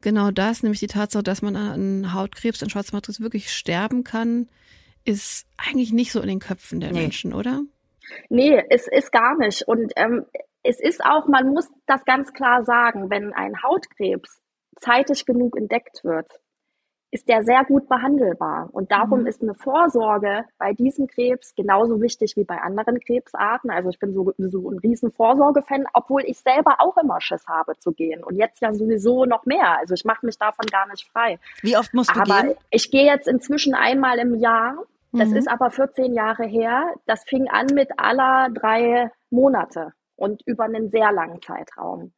genau 0.00 0.30
das, 0.30 0.62
nämlich 0.62 0.80
die 0.80 0.86
Tatsache, 0.86 1.22
dass 1.22 1.42
man 1.42 1.56
an 1.56 2.14
Hautkrebs, 2.14 2.62
an 2.62 2.70
schwarzem 2.70 2.96
Hautkrebs 2.96 3.20
wirklich 3.20 3.52
sterben 3.52 4.04
kann, 4.04 4.48
ist 5.04 5.46
eigentlich 5.56 5.92
nicht 5.92 6.12
so 6.12 6.20
in 6.20 6.28
den 6.28 6.40
Köpfen 6.40 6.80
der 6.80 6.92
nee. 6.92 7.02
Menschen, 7.02 7.32
oder? 7.32 7.62
Nee, 8.28 8.62
es 8.70 8.88
ist 8.88 9.12
gar 9.12 9.36
nicht. 9.36 9.62
Und 9.62 9.92
ähm, 9.96 10.26
es 10.62 10.80
ist 10.80 11.04
auch, 11.04 11.26
man 11.28 11.48
muss 11.48 11.68
das 11.86 12.04
ganz 12.04 12.32
klar 12.32 12.64
sagen, 12.64 13.10
wenn 13.10 13.32
ein 13.32 13.62
Hautkrebs 13.62 14.40
zeitig 14.80 15.24
genug 15.24 15.56
entdeckt 15.56 16.04
wird, 16.04 16.26
ist 17.10 17.28
der 17.28 17.44
sehr 17.44 17.64
gut 17.64 17.88
behandelbar. 17.88 18.68
Und 18.72 18.90
darum 18.90 19.20
mhm. 19.20 19.26
ist 19.26 19.42
eine 19.42 19.54
Vorsorge 19.54 20.44
bei 20.58 20.72
diesem 20.72 21.06
Krebs 21.06 21.54
genauso 21.54 22.00
wichtig 22.00 22.36
wie 22.36 22.44
bei 22.44 22.58
anderen 22.58 23.00
Krebsarten. 23.00 23.70
Also 23.70 23.90
ich 23.90 23.98
bin 23.98 24.12
so, 24.12 24.32
so 24.36 24.70
ein 24.70 24.78
riesen 24.78 25.12
Vorsorgefan, 25.12 25.86
obwohl 25.92 26.22
ich 26.24 26.38
selber 26.38 26.76
auch 26.80 26.96
immer 26.96 27.20
Schiss 27.20 27.46
habe 27.46 27.78
zu 27.78 27.92
gehen. 27.92 28.24
Und 28.24 28.36
jetzt 28.36 28.60
ja 28.60 28.72
sowieso 28.72 29.24
noch 29.24 29.46
mehr. 29.46 29.78
Also 29.78 29.94
ich 29.94 30.04
mache 30.04 30.26
mich 30.26 30.38
davon 30.38 30.66
gar 30.66 30.88
nicht 30.88 31.08
frei. 31.10 31.38
Wie 31.62 31.76
oft 31.76 31.94
musst 31.94 32.14
du 32.14 32.20
aber 32.20 32.42
gehen? 32.42 32.56
Ich 32.70 32.90
gehe 32.90 33.06
jetzt 33.06 33.28
inzwischen 33.28 33.74
einmal 33.74 34.18
im 34.18 34.34
Jahr. 34.34 34.76
Das 35.12 35.28
mhm. 35.28 35.36
ist 35.36 35.48
aber 35.48 35.70
14 35.70 36.12
Jahre 36.12 36.44
her. 36.44 36.92
Das 37.06 37.24
fing 37.24 37.48
an 37.48 37.66
mit 37.72 37.98
aller 37.98 38.50
drei 38.50 39.10
Monate 39.30 39.92
und 40.16 40.42
über 40.46 40.64
einen 40.64 40.90
sehr 40.90 41.12
langen 41.12 41.40
Zeitraum. 41.40 42.12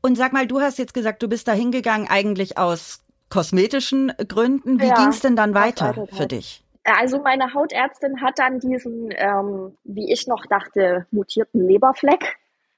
Und 0.00 0.16
sag 0.16 0.32
mal, 0.32 0.46
du 0.46 0.60
hast 0.60 0.78
jetzt 0.78 0.94
gesagt, 0.94 1.22
du 1.22 1.28
bist 1.28 1.48
da 1.48 1.52
hingegangen 1.52 2.08
eigentlich 2.08 2.56
aus 2.56 3.04
kosmetischen 3.30 4.12
Gründen. 4.28 4.80
Wie 4.80 4.86
ja, 4.86 4.94
ging 4.94 5.08
es 5.08 5.20
denn 5.20 5.36
dann 5.36 5.54
weiter 5.54 6.06
für 6.12 6.26
dich? 6.26 6.64
Also 6.84 7.20
meine 7.20 7.52
Hautärztin 7.52 8.22
hat 8.22 8.38
dann 8.38 8.60
diesen, 8.60 9.10
ähm, 9.10 9.76
wie 9.84 10.12
ich 10.12 10.26
noch 10.26 10.46
dachte, 10.46 11.06
mutierten 11.10 11.66
Leberfleck, 11.66 12.36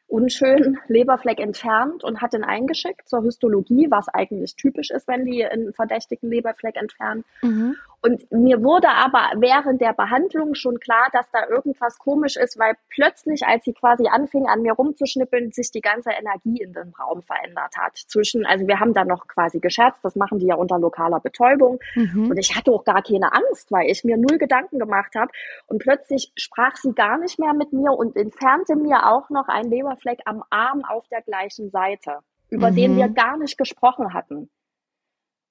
unschönen 0.09 0.79
Leberfleck 0.89 1.39
entfernt 1.39 2.03
und 2.03 2.21
hat 2.21 2.33
den 2.33 2.43
eingeschickt 2.43 3.09
zur 3.09 3.23
Histologie, 3.23 3.87
was 3.91 4.09
eigentlich 4.09 4.57
typisch 4.57 4.91
ist, 4.91 5.07
wenn 5.07 5.25
die 5.25 5.45
einen 5.45 5.73
verdächtigen 5.73 6.29
Leberfleck 6.29 6.77
entfernen. 6.77 7.25
Mhm. 7.43 7.77
Und 8.03 8.31
mir 8.33 8.63
wurde 8.63 8.89
aber 8.89 9.31
während 9.37 9.81
der 9.81 9.93
Behandlung 9.93 10.55
schon 10.55 10.81
klar, 10.81 11.09
dass 11.13 11.31
da 11.33 11.47
irgendwas 11.49 11.99
komisch 11.99 12.37
ist, 12.37 12.59
weil 12.59 12.75
plötzlich, 12.89 13.47
als 13.47 13.65
sie 13.65 13.75
quasi 13.75 14.09
anfing, 14.09 14.47
an 14.47 14.63
mir 14.63 14.73
rumzuschnippeln, 14.73 15.53
sich 15.53 15.71
die 15.71 15.83
ganze 15.83 16.11
Energie 16.11 16.63
in 16.63 16.73
dem 16.73 16.95
Raum 16.99 17.23
verändert 17.23 17.77
hat. 17.77 17.97
Zwischen, 17.97 18.47
also 18.47 18.67
wir 18.67 18.81
haben 18.81 18.95
da 18.95 19.05
noch 19.05 19.29
quasi 19.29 19.61
gescherzt, 19.61 19.99
das 20.03 20.17
machen 20.17 20.39
die 20.39 20.47
ja 20.47 20.55
unter 20.55 20.79
lokaler 20.79 21.21
Betäubung. 21.21 21.79
Mhm. 21.95 22.31
Und 22.31 22.39
ich 22.39 22.57
hatte 22.57 22.73
auch 22.73 22.85
gar 22.85 23.03
keine 23.03 23.35
Angst, 23.35 23.71
weil 23.71 23.91
ich 23.91 24.03
mir 24.03 24.17
null 24.17 24.39
Gedanken 24.39 24.79
gemacht 24.79 25.15
habe. 25.15 25.31
Und 25.67 25.81
plötzlich 25.81 26.33
sprach 26.37 26.77
sie 26.77 26.95
gar 26.95 27.19
nicht 27.19 27.39
mehr 27.39 27.53
mit 27.53 27.75
mir 27.75 27.93
und 27.93 28.17
entfernte 28.17 28.77
mir 28.77 29.11
auch 29.11 29.29
noch 29.29 29.49
einen 29.49 29.71
Leberfleck 29.71 30.21
am 30.25 30.43
Arm 30.49 30.85
auf 30.89 31.07
der 31.09 31.21
gleichen 31.21 31.71
Seite, 31.71 32.21
über 32.49 32.71
mhm. 32.71 32.77
den 32.77 32.97
wir 32.97 33.09
gar 33.09 33.37
nicht 33.37 33.59
gesprochen 33.59 34.15
hatten. 34.15 34.49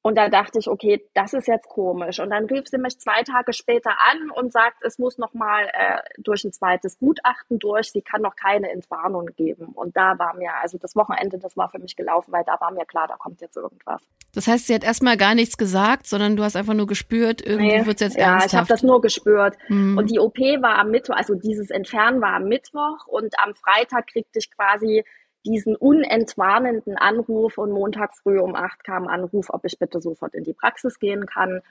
Und 0.09 0.15
da 0.15 0.27
dachte 0.27 0.57
ich, 0.57 0.67
okay, 0.67 1.05
das 1.13 1.33
ist 1.35 1.47
jetzt 1.47 1.69
komisch. 1.69 2.19
Und 2.19 2.31
dann 2.31 2.45
rief 2.45 2.67
sie 2.67 2.79
mich 2.79 2.99
zwei 2.99 3.21
Tage 3.21 3.53
später 3.53 3.91
an 4.11 4.31
und 4.31 4.51
sagt, 4.51 4.77
es 4.81 4.97
muss 4.97 5.19
noch 5.19 5.35
mal 5.35 5.65
äh, 5.65 5.99
durch 6.17 6.43
ein 6.43 6.51
zweites 6.51 6.97
Gutachten 6.97 7.59
durch. 7.59 7.91
Sie 7.91 8.01
kann 8.01 8.23
noch 8.23 8.35
keine 8.35 8.71
Entwarnung 8.71 9.27
geben. 9.37 9.67
Und 9.67 9.95
da 9.95 10.17
war 10.17 10.33
mir, 10.33 10.49
also 10.63 10.79
das 10.79 10.95
Wochenende, 10.95 11.37
das 11.37 11.55
war 11.55 11.69
für 11.69 11.77
mich 11.77 11.95
gelaufen, 11.95 12.31
weil 12.31 12.43
da 12.43 12.59
war 12.59 12.71
mir 12.71 12.87
klar, 12.87 13.07
da 13.07 13.17
kommt 13.17 13.39
jetzt 13.41 13.55
irgendwas. 13.55 14.01
Das 14.33 14.47
heißt, 14.47 14.65
sie 14.65 14.73
hat 14.73 14.83
erstmal 14.83 15.15
gar 15.15 15.35
nichts 15.35 15.57
gesagt, 15.57 16.07
sondern 16.07 16.35
du 16.35 16.43
hast 16.43 16.55
einfach 16.55 16.73
nur 16.73 16.87
gespürt, 16.87 17.45
irgendwie 17.45 17.77
nee, 17.77 17.85
wird 17.85 18.01
es 18.01 18.07
jetzt 18.07 18.17
ja, 18.17 18.31
ernsthaft. 18.31 18.53
Ja, 18.53 18.57
ich 18.57 18.61
habe 18.61 18.67
das 18.67 18.81
nur 18.81 19.01
gespürt. 19.01 19.57
Mhm. 19.67 19.95
Und 19.95 20.09
die 20.09 20.17
OP 20.17 20.39
war 20.39 20.79
am 20.79 20.89
Mittwoch, 20.89 21.17
also 21.17 21.35
dieses 21.35 21.69
Entfernen 21.69 22.19
war 22.19 22.33
am 22.33 22.45
Mittwoch 22.45 23.05
und 23.05 23.35
am 23.37 23.53
Freitag 23.53 24.07
kriegte 24.07 24.39
ich 24.39 24.49
quasi 24.49 25.03
diesen 25.46 25.75
unentwarnenden 25.75 26.98
Anruf 26.98 27.58
und 27.58 27.72
Montag 27.72 28.15
früh 28.15 28.39
um 28.39 28.55
acht 28.55 28.84
kam 28.84 29.08
Anruf, 29.08 29.50
ob 29.50 29.65
ich 29.65 29.79
bitte 29.79 30.01
sofort 30.01 30.34
in 30.36 30.43
die 30.43 30.53
Praxis 30.53 31.00
gehen 31.00 31.25
kann. 31.25 31.62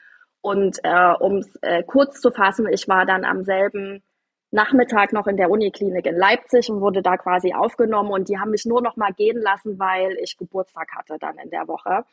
Und 0.41 0.79
äh, 0.85 1.13
um 1.19 1.39
es 1.39 1.57
äh, 1.63 1.83
kurz 1.83 2.21
zu 2.21 2.31
fassen, 2.31 2.67
ich 2.69 2.89
war 2.89 3.05
dann 3.07 3.25
am 3.25 3.45
selben 3.45 4.03
Nachmittag 4.51 5.13
noch 5.13 5.27
in 5.27 5.37
der 5.37 5.51
Uniklinik 5.51 6.07
in 6.07 6.17
Leipzig 6.17 6.71
und 6.71 6.81
wurde 6.81 7.03
da 7.03 7.19
quasi 7.19 7.53
aufgenommen 7.53 8.11
und 8.11 8.29
die 8.29 8.39
haben 8.39 8.51
mich 8.51 8.65
nur 8.65 8.81
noch 8.81 8.97
mal 8.97 9.13
gehen 9.13 9.41
lassen, 9.41 9.79
weil 9.79 10.17
ich 10.23 10.39
Geburtstag 10.39 10.89
hatte 10.97 11.19
dann 11.19 11.37
in 11.39 11.51
der 11.51 11.69
Woche. 11.69 12.05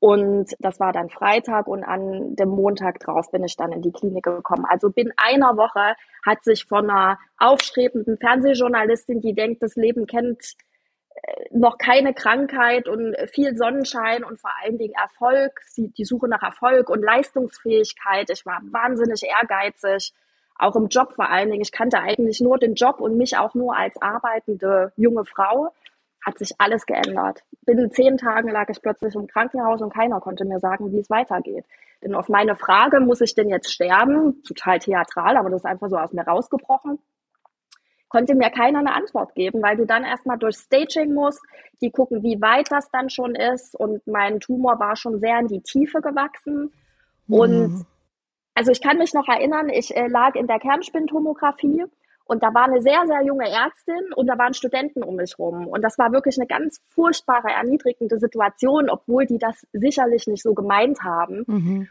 Und 0.00 0.54
das 0.60 0.78
war 0.78 0.92
dann 0.92 1.10
Freitag 1.10 1.66
und 1.66 1.82
an 1.82 2.36
dem 2.36 2.50
Montag 2.50 3.00
drauf 3.00 3.32
bin 3.32 3.42
ich 3.42 3.56
dann 3.56 3.72
in 3.72 3.82
die 3.82 3.90
Klinik 3.90 4.24
gekommen. 4.24 4.64
Also 4.68 4.90
binnen 4.90 5.12
einer 5.16 5.56
Woche 5.56 5.96
hat 6.24 6.44
sich 6.44 6.66
von 6.66 6.88
einer 6.88 7.18
aufstrebenden 7.36 8.16
Fernsehjournalistin, 8.18 9.20
die 9.20 9.34
denkt, 9.34 9.60
das 9.60 9.74
Leben 9.74 10.06
kennt 10.06 10.54
noch 11.50 11.78
keine 11.78 12.14
Krankheit 12.14 12.88
und 12.88 13.16
viel 13.32 13.56
Sonnenschein 13.56 14.24
und 14.24 14.40
vor 14.40 14.50
allen 14.62 14.78
Dingen 14.78 14.94
Erfolg, 14.94 15.60
die 15.76 16.04
Suche 16.04 16.28
nach 16.28 16.42
Erfolg 16.42 16.88
und 16.90 17.02
Leistungsfähigkeit. 17.02 18.30
Ich 18.30 18.44
war 18.46 18.60
wahnsinnig 18.70 19.22
ehrgeizig, 19.24 20.12
auch 20.56 20.76
im 20.76 20.88
Job 20.88 21.14
vor 21.14 21.30
allen 21.30 21.50
Dingen. 21.50 21.62
Ich 21.62 21.72
kannte 21.72 21.98
eigentlich 22.00 22.40
nur 22.40 22.58
den 22.58 22.74
Job 22.74 23.00
und 23.00 23.16
mich 23.16 23.36
auch 23.36 23.54
nur 23.54 23.76
als 23.76 24.00
arbeitende 24.00 24.92
junge 24.96 25.24
Frau. 25.24 25.72
Hat 26.24 26.38
sich 26.38 26.52
alles 26.58 26.84
geändert. 26.84 27.42
Binnen 27.62 27.90
zehn 27.90 28.18
Tagen 28.18 28.50
lag 28.50 28.68
ich 28.68 28.82
plötzlich 28.82 29.14
im 29.14 29.28
Krankenhaus 29.28 29.80
und 29.80 29.94
keiner 29.94 30.20
konnte 30.20 30.44
mir 30.44 30.58
sagen, 30.58 30.92
wie 30.92 30.98
es 30.98 31.08
weitergeht. 31.10 31.64
Denn 32.02 32.14
auf 32.14 32.28
meine 32.28 32.56
Frage, 32.56 33.00
muss 33.00 33.20
ich 33.20 33.34
denn 33.34 33.48
jetzt 33.48 33.72
sterben? 33.72 34.42
Total 34.42 34.78
theatral, 34.78 35.36
aber 35.36 35.50
das 35.50 35.62
ist 35.62 35.66
einfach 35.66 35.88
so 35.88 35.96
aus 35.96 36.12
mir 36.12 36.22
rausgebrochen 36.22 36.98
konnte 38.08 38.34
mir 38.34 38.50
keiner 38.50 38.80
eine 38.80 38.94
Antwort 38.94 39.34
geben, 39.34 39.62
weil 39.62 39.76
du 39.76 39.86
dann 39.86 40.04
erstmal 40.04 40.38
durch 40.38 40.56
Staging 40.56 41.14
musst, 41.14 41.40
die 41.80 41.90
gucken, 41.90 42.22
wie 42.22 42.40
weit 42.40 42.70
das 42.70 42.90
dann 42.90 43.10
schon 43.10 43.34
ist. 43.34 43.74
Und 43.74 44.06
mein 44.06 44.40
Tumor 44.40 44.78
war 44.78 44.96
schon 44.96 45.20
sehr 45.20 45.38
in 45.40 45.48
die 45.48 45.60
Tiefe 45.60 46.00
gewachsen. 46.00 46.72
Mhm. 47.26 47.34
Und 47.34 47.86
also 48.54 48.72
ich 48.72 48.82
kann 48.82 48.98
mich 48.98 49.14
noch 49.14 49.28
erinnern, 49.28 49.68
ich 49.68 49.94
äh, 49.96 50.08
lag 50.08 50.34
in 50.34 50.46
der 50.46 50.58
Kernspintomographie 50.58 51.84
und 52.24 52.42
da 52.42 52.52
war 52.52 52.64
eine 52.64 52.82
sehr, 52.82 53.06
sehr 53.06 53.24
junge 53.24 53.48
Ärztin 53.48 54.12
und 54.14 54.26
da 54.26 54.36
waren 54.36 54.52
Studenten 54.52 55.02
um 55.02 55.16
mich 55.16 55.38
rum. 55.38 55.66
Und 55.66 55.82
das 55.82 55.96
war 55.96 56.12
wirklich 56.12 56.36
eine 56.38 56.46
ganz 56.46 56.80
furchtbare, 56.88 57.48
erniedrigende 57.48 58.18
Situation, 58.18 58.90
obwohl 58.90 59.24
die 59.24 59.38
das 59.38 59.66
sicherlich 59.72 60.26
nicht 60.26 60.42
so 60.42 60.52
gemeint 60.52 61.02
haben. 61.02 61.44
Mhm. 61.46 61.88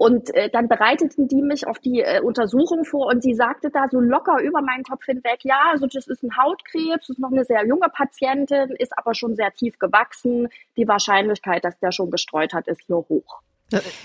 Und 0.00 0.34
äh, 0.34 0.48
dann 0.48 0.66
bereiteten 0.66 1.28
die 1.28 1.42
mich 1.42 1.66
auf 1.66 1.78
die 1.78 2.00
äh, 2.00 2.22
Untersuchung 2.22 2.86
vor 2.86 3.08
und 3.08 3.22
sie 3.22 3.34
sagte 3.34 3.68
da 3.68 3.86
so 3.90 4.00
locker 4.00 4.40
über 4.40 4.62
meinen 4.62 4.82
Kopf 4.82 5.04
hinweg, 5.04 5.40
ja, 5.42 5.60
also 5.70 5.86
das 5.86 6.06
ist 6.06 6.22
ein 6.22 6.38
Hautkrebs, 6.38 7.06
das 7.06 7.10
ist 7.10 7.18
noch 7.18 7.30
eine 7.30 7.44
sehr 7.44 7.66
junge 7.66 7.90
Patientin, 7.90 8.70
ist 8.78 8.96
aber 8.96 9.14
schon 9.14 9.36
sehr 9.36 9.52
tief 9.52 9.78
gewachsen. 9.78 10.48
Die 10.78 10.88
Wahrscheinlichkeit, 10.88 11.66
dass 11.66 11.78
der 11.80 11.92
schon 11.92 12.10
gestreut 12.10 12.54
hat, 12.54 12.66
ist 12.66 12.80
hier 12.86 12.96
hoch. 12.96 13.40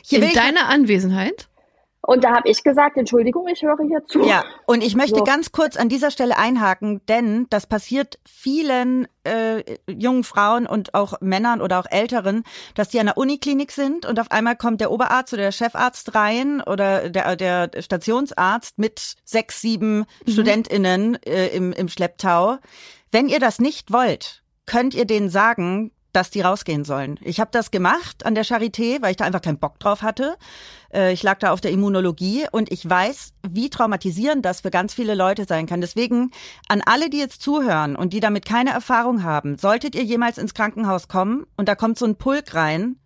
Hier 0.03 0.21
In 0.21 0.33
deiner 0.33 0.67
Anwesenheit? 0.67 1.47
Und 2.05 2.23
da 2.23 2.35
habe 2.35 2.49
ich 2.49 2.63
gesagt, 2.63 2.97
Entschuldigung, 2.97 3.47
ich 3.47 3.63
höre 3.63 3.77
hier 3.87 4.03
zu. 4.05 4.23
Ja, 4.23 4.43
und 4.67 4.83
ich 4.83 4.95
möchte 4.95 5.17
so. 5.17 5.23
ganz 5.23 5.51
kurz 5.51 5.75
an 5.75 5.89
dieser 5.89 6.11
Stelle 6.11 6.37
einhaken, 6.37 7.01
denn 7.07 7.47
das 7.49 7.65
passiert 7.65 8.19
vielen 8.25 9.07
äh, 9.23 9.63
jungen 9.87 10.23
Frauen 10.23 10.67
und 10.67 10.93
auch 10.93 11.19
Männern 11.21 11.61
oder 11.61 11.79
auch 11.79 11.87
Älteren, 11.89 12.43
dass 12.75 12.89
die 12.89 12.99
an 12.99 13.07
der 13.07 13.17
Uniklinik 13.17 13.71
sind 13.71 14.05
und 14.05 14.19
auf 14.19 14.29
einmal 14.29 14.55
kommt 14.55 14.81
der 14.81 14.91
Oberarzt 14.91 15.33
oder 15.33 15.43
der 15.43 15.51
Chefarzt 15.51 16.13
rein 16.13 16.61
oder 16.61 17.09
der, 17.09 17.35
der 17.35 17.71
Stationsarzt 17.81 18.77
mit 18.77 19.15
sechs, 19.23 19.61
sieben 19.61 20.05
mhm. 20.25 20.31
StudentInnen 20.31 21.23
äh, 21.23 21.47
im, 21.47 21.73
im 21.73 21.89
Schlepptau. 21.89 22.57
Wenn 23.11 23.29
ihr 23.29 23.39
das 23.39 23.59
nicht 23.59 23.91
wollt, 23.91 24.43
könnt 24.67 24.93
ihr 24.93 25.05
denen 25.05 25.29
sagen, 25.29 25.91
dass 26.15 26.29
die 26.29 26.41
rausgehen 26.41 26.85
sollen. 26.85 27.19
Ich 27.21 27.39
habe 27.39 27.51
das 27.51 27.71
gemacht 27.71 28.25
an 28.25 28.35
der 28.35 28.45
Charité, 28.45 29.01
weil 29.01 29.11
ich 29.11 29.17
da 29.17 29.25
einfach 29.25 29.41
keinen 29.41 29.59
Bock 29.59 29.79
drauf 29.79 30.01
hatte. 30.01 30.37
Äh, 30.93 31.11
ich 31.13 31.23
lag 31.23 31.39
da 31.39 31.51
auf 31.51 31.61
der 31.61 31.71
Immunologie 31.71 32.45
und 32.51 32.71
ich 32.71 32.89
weiß, 32.89 33.33
wie 33.47 33.69
traumatisierend 33.69 34.45
das 34.45 34.61
für 34.61 34.71
ganz 34.71 34.93
viele 34.93 35.15
Leute 35.15 35.45
sein 35.45 35.65
kann. 35.65 35.81
Deswegen 35.81 36.31
an 36.67 36.81
alle, 36.85 37.09
die 37.09 37.19
jetzt 37.19 37.41
zuhören 37.41 37.95
und 37.95 38.13
die 38.13 38.21
damit 38.21 38.45
keine 38.45 38.71
Erfahrung 38.71 39.23
haben, 39.23 39.57
solltet 39.57 39.95
ihr 39.95 40.03
jemals 40.03 40.37
ins 40.37 40.53
Krankenhaus 40.53 41.07
kommen 41.07 41.45
und 41.57 41.67
da 41.67 41.75
kommt 41.75 41.99
so 41.99 42.05
ein 42.05 42.15
Pulk 42.15 42.53
rein, 42.55 42.97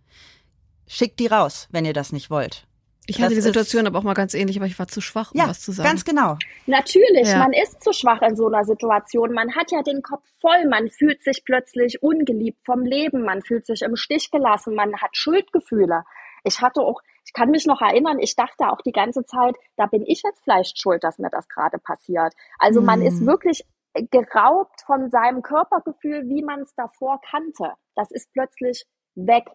schickt 0.86 1.18
die 1.18 1.26
raus, 1.26 1.68
wenn 1.70 1.84
ihr 1.84 1.94
das 1.94 2.12
nicht 2.12 2.30
wollt. 2.30 2.66
Ich 3.10 3.20
hatte 3.20 3.34
das 3.34 3.44
die 3.44 3.48
Situation 3.48 3.86
aber 3.86 3.98
auch 3.98 4.02
mal 4.02 4.14
ganz 4.14 4.34
ähnlich, 4.34 4.56
aber 4.56 4.66
ich 4.66 4.78
war 4.78 4.88
zu 4.88 5.00
schwach, 5.00 5.32
um 5.32 5.40
ja, 5.40 5.48
was 5.48 5.60
zu 5.60 5.72
sagen. 5.72 5.88
Ganz 5.88 6.04
genau. 6.04 6.36
Natürlich, 6.66 7.28
ja. 7.28 7.38
man 7.38 7.52
ist 7.52 7.82
zu 7.82 7.92
schwach 7.92 8.22
in 8.22 8.36
so 8.36 8.46
einer 8.46 8.64
Situation. 8.64 9.32
Man 9.32 9.54
hat 9.54 9.72
ja 9.72 9.82
den 9.82 10.02
Kopf 10.02 10.24
voll, 10.40 10.66
man 10.68 10.88
fühlt 10.88 11.22
sich 11.22 11.44
plötzlich 11.44 12.02
ungeliebt 12.02 12.64
vom 12.64 12.84
Leben, 12.84 13.24
man 13.24 13.42
fühlt 13.42 13.66
sich 13.66 13.82
im 13.82 13.96
Stich 13.96 14.30
gelassen, 14.30 14.74
man 14.74 14.94
hat 14.96 15.16
Schuldgefühle. 15.16 16.04
Ich 16.44 16.60
hatte 16.60 16.80
auch, 16.80 17.00
ich 17.26 17.32
kann 17.32 17.50
mich 17.50 17.66
noch 17.66 17.80
erinnern, 17.80 18.18
ich 18.18 18.36
dachte 18.36 18.68
auch 18.68 18.80
die 18.80 18.92
ganze 18.92 19.24
Zeit, 19.24 19.56
da 19.76 19.86
bin 19.86 20.04
ich 20.06 20.22
jetzt 20.24 20.42
vielleicht 20.44 20.80
schuld, 20.80 21.04
dass 21.04 21.18
mir 21.18 21.30
das 21.30 21.48
gerade 21.48 21.78
passiert. 21.78 22.32
Also 22.58 22.80
man 22.80 23.02
ist 23.02 23.20
mhm. 23.20 23.26
wirklich 23.26 23.64
geraubt 24.10 24.82
von 24.86 25.10
seinem 25.10 25.42
Körpergefühl, 25.42 26.28
wie 26.28 26.42
man 26.42 26.60
es 26.60 26.74
davor 26.74 27.20
kannte. 27.28 27.72
Das 27.96 28.10
ist 28.10 28.32
plötzlich 28.32 28.86
weg. 29.14 29.46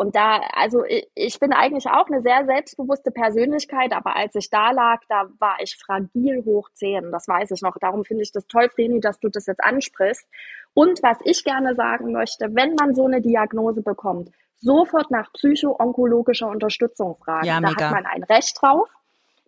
Und 0.00 0.16
da, 0.16 0.40
also 0.54 0.82
ich, 0.86 1.10
ich 1.14 1.38
bin 1.40 1.52
eigentlich 1.52 1.86
auch 1.90 2.06
eine 2.06 2.22
sehr 2.22 2.46
selbstbewusste 2.46 3.10
Persönlichkeit, 3.10 3.92
aber 3.92 4.16
als 4.16 4.34
ich 4.34 4.48
da 4.48 4.70
lag, 4.70 5.02
da 5.10 5.26
war 5.38 5.58
ich 5.60 5.76
fragil 5.76 6.42
hoch 6.46 6.70
zehn. 6.72 7.12
Das 7.12 7.28
weiß 7.28 7.50
ich 7.50 7.60
noch. 7.60 7.76
Darum 7.78 8.06
finde 8.06 8.22
ich 8.22 8.32
das 8.32 8.46
toll, 8.46 8.70
Vreni, 8.70 9.00
dass 9.00 9.20
du 9.20 9.28
das 9.28 9.44
jetzt 9.44 9.62
ansprichst. 9.62 10.26
Und 10.72 11.02
was 11.02 11.18
ich 11.24 11.44
gerne 11.44 11.74
sagen 11.74 12.12
möchte, 12.12 12.48
wenn 12.54 12.76
man 12.76 12.94
so 12.94 13.04
eine 13.04 13.20
Diagnose 13.20 13.82
bekommt, 13.82 14.30
sofort 14.56 15.10
nach 15.10 15.30
psycho-onkologischer 15.34 16.48
Unterstützung 16.48 17.18
fragen. 17.22 17.46
Ja, 17.46 17.60
da 17.60 17.68
mega. 17.68 17.84
hat 17.84 17.92
man 17.92 18.06
ein 18.06 18.22
Recht 18.22 18.56
drauf. 18.58 18.88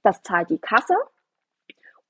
Das 0.03 0.21
zahlt 0.21 0.51
die 0.51 0.59
Kasse. 0.59 0.97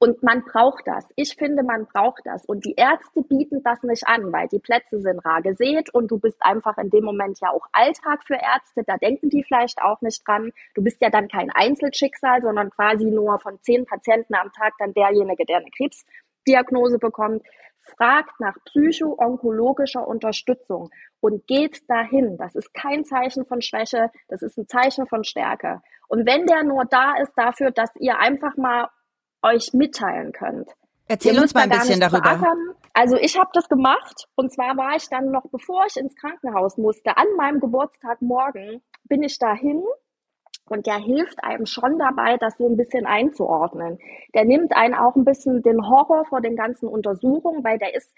Und 0.02 0.20
man 0.20 0.42
braucht 0.42 0.88
das. 0.88 1.08
Ich 1.14 1.36
finde, 1.36 1.62
man 1.62 1.86
braucht 1.86 2.22
das. 2.24 2.44
Und 2.44 2.64
die 2.64 2.74
Ärzte 2.74 3.22
bieten 3.22 3.62
das 3.62 3.84
nicht 3.84 4.04
an, 4.08 4.32
weil 4.32 4.48
die 4.48 4.58
Plätze 4.58 4.98
sind 4.98 5.24
rar 5.24 5.42
gesät 5.42 5.94
und 5.94 6.10
du 6.10 6.18
bist 6.18 6.44
einfach 6.44 6.76
in 6.78 6.90
dem 6.90 7.04
Moment 7.04 7.38
ja 7.38 7.50
auch 7.50 7.68
Alltag 7.70 8.24
für 8.26 8.34
Ärzte. 8.34 8.82
Da 8.84 8.96
denken 8.96 9.30
die 9.30 9.44
vielleicht 9.44 9.80
auch 9.80 10.00
nicht 10.00 10.26
dran. 10.26 10.50
Du 10.74 10.82
bist 10.82 11.00
ja 11.02 11.08
dann 11.08 11.28
kein 11.28 11.52
Einzelschicksal, 11.52 12.42
sondern 12.42 12.70
quasi 12.70 13.04
nur 13.04 13.38
von 13.38 13.60
zehn 13.62 13.86
Patienten 13.86 14.34
am 14.34 14.50
Tag 14.50 14.72
dann 14.80 14.92
derjenige, 14.92 15.44
der 15.44 15.58
eine 15.58 15.70
Krebsdiagnose 15.70 16.98
bekommt. 16.98 17.46
Fragt 17.96 18.40
nach 18.40 18.56
psycho-onkologischer 18.64 20.04
Unterstützung 20.04 20.90
und 21.20 21.46
geht 21.46 21.88
dahin. 21.88 22.38
Das 22.38 22.56
ist 22.56 22.74
kein 22.74 23.04
Zeichen 23.04 23.46
von 23.46 23.62
Schwäche, 23.62 24.10
das 24.26 24.42
ist 24.42 24.58
ein 24.58 24.66
Zeichen 24.66 25.06
von 25.06 25.22
Stärke. 25.22 25.80
Und 26.08 26.26
wenn 26.26 26.46
der 26.46 26.64
nur 26.64 26.86
da 26.86 27.14
ist 27.22 27.34
dafür, 27.36 27.70
dass 27.70 27.94
ihr 28.00 28.18
einfach 28.18 28.56
mal 28.56 28.88
euch 29.42 29.72
mitteilen 29.72 30.32
könnt. 30.32 30.70
Erzähl 31.08 31.38
uns 31.38 31.52
mal 31.52 31.62
ein 31.62 31.70
bisschen 31.70 32.00
darüber. 32.00 32.20
Beackern. 32.20 32.74
Also 32.94 33.16
ich 33.16 33.38
habe 33.38 33.50
das 33.54 33.68
gemacht 33.68 34.26
und 34.34 34.52
zwar 34.52 34.76
war 34.76 34.96
ich 34.96 35.08
dann 35.08 35.30
noch, 35.30 35.46
bevor 35.50 35.84
ich 35.86 35.96
ins 35.96 36.14
Krankenhaus 36.14 36.76
musste, 36.76 37.16
an 37.16 37.26
meinem 37.36 37.60
Geburtstag 37.60 38.20
morgen, 38.20 38.82
bin 39.04 39.22
ich 39.22 39.38
dahin 39.38 39.82
und 40.66 40.86
der 40.86 40.98
hilft 40.98 41.42
einem 41.42 41.66
schon 41.66 41.98
dabei, 41.98 42.36
das 42.36 42.56
so 42.58 42.66
ein 42.66 42.76
bisschen 42.76 43.06
einzuordnen. 43.06 43.98
Der 44.34 44.44
nimmt 44.44 44.76
einen 44.76 44.94
auch 44.94 45.16
ein 45.16 45.24
bisschen 45.24 45.62
den 45.62 45.86
Horror 45.88 46.24
vor 46.26 46.40
den 46.40 46.56
ganzen 46.56 46.88
Untersuchungen, 46.88 47.64
weil 47.64 47.78
der 47.78 47.94
ist 47.94 48.14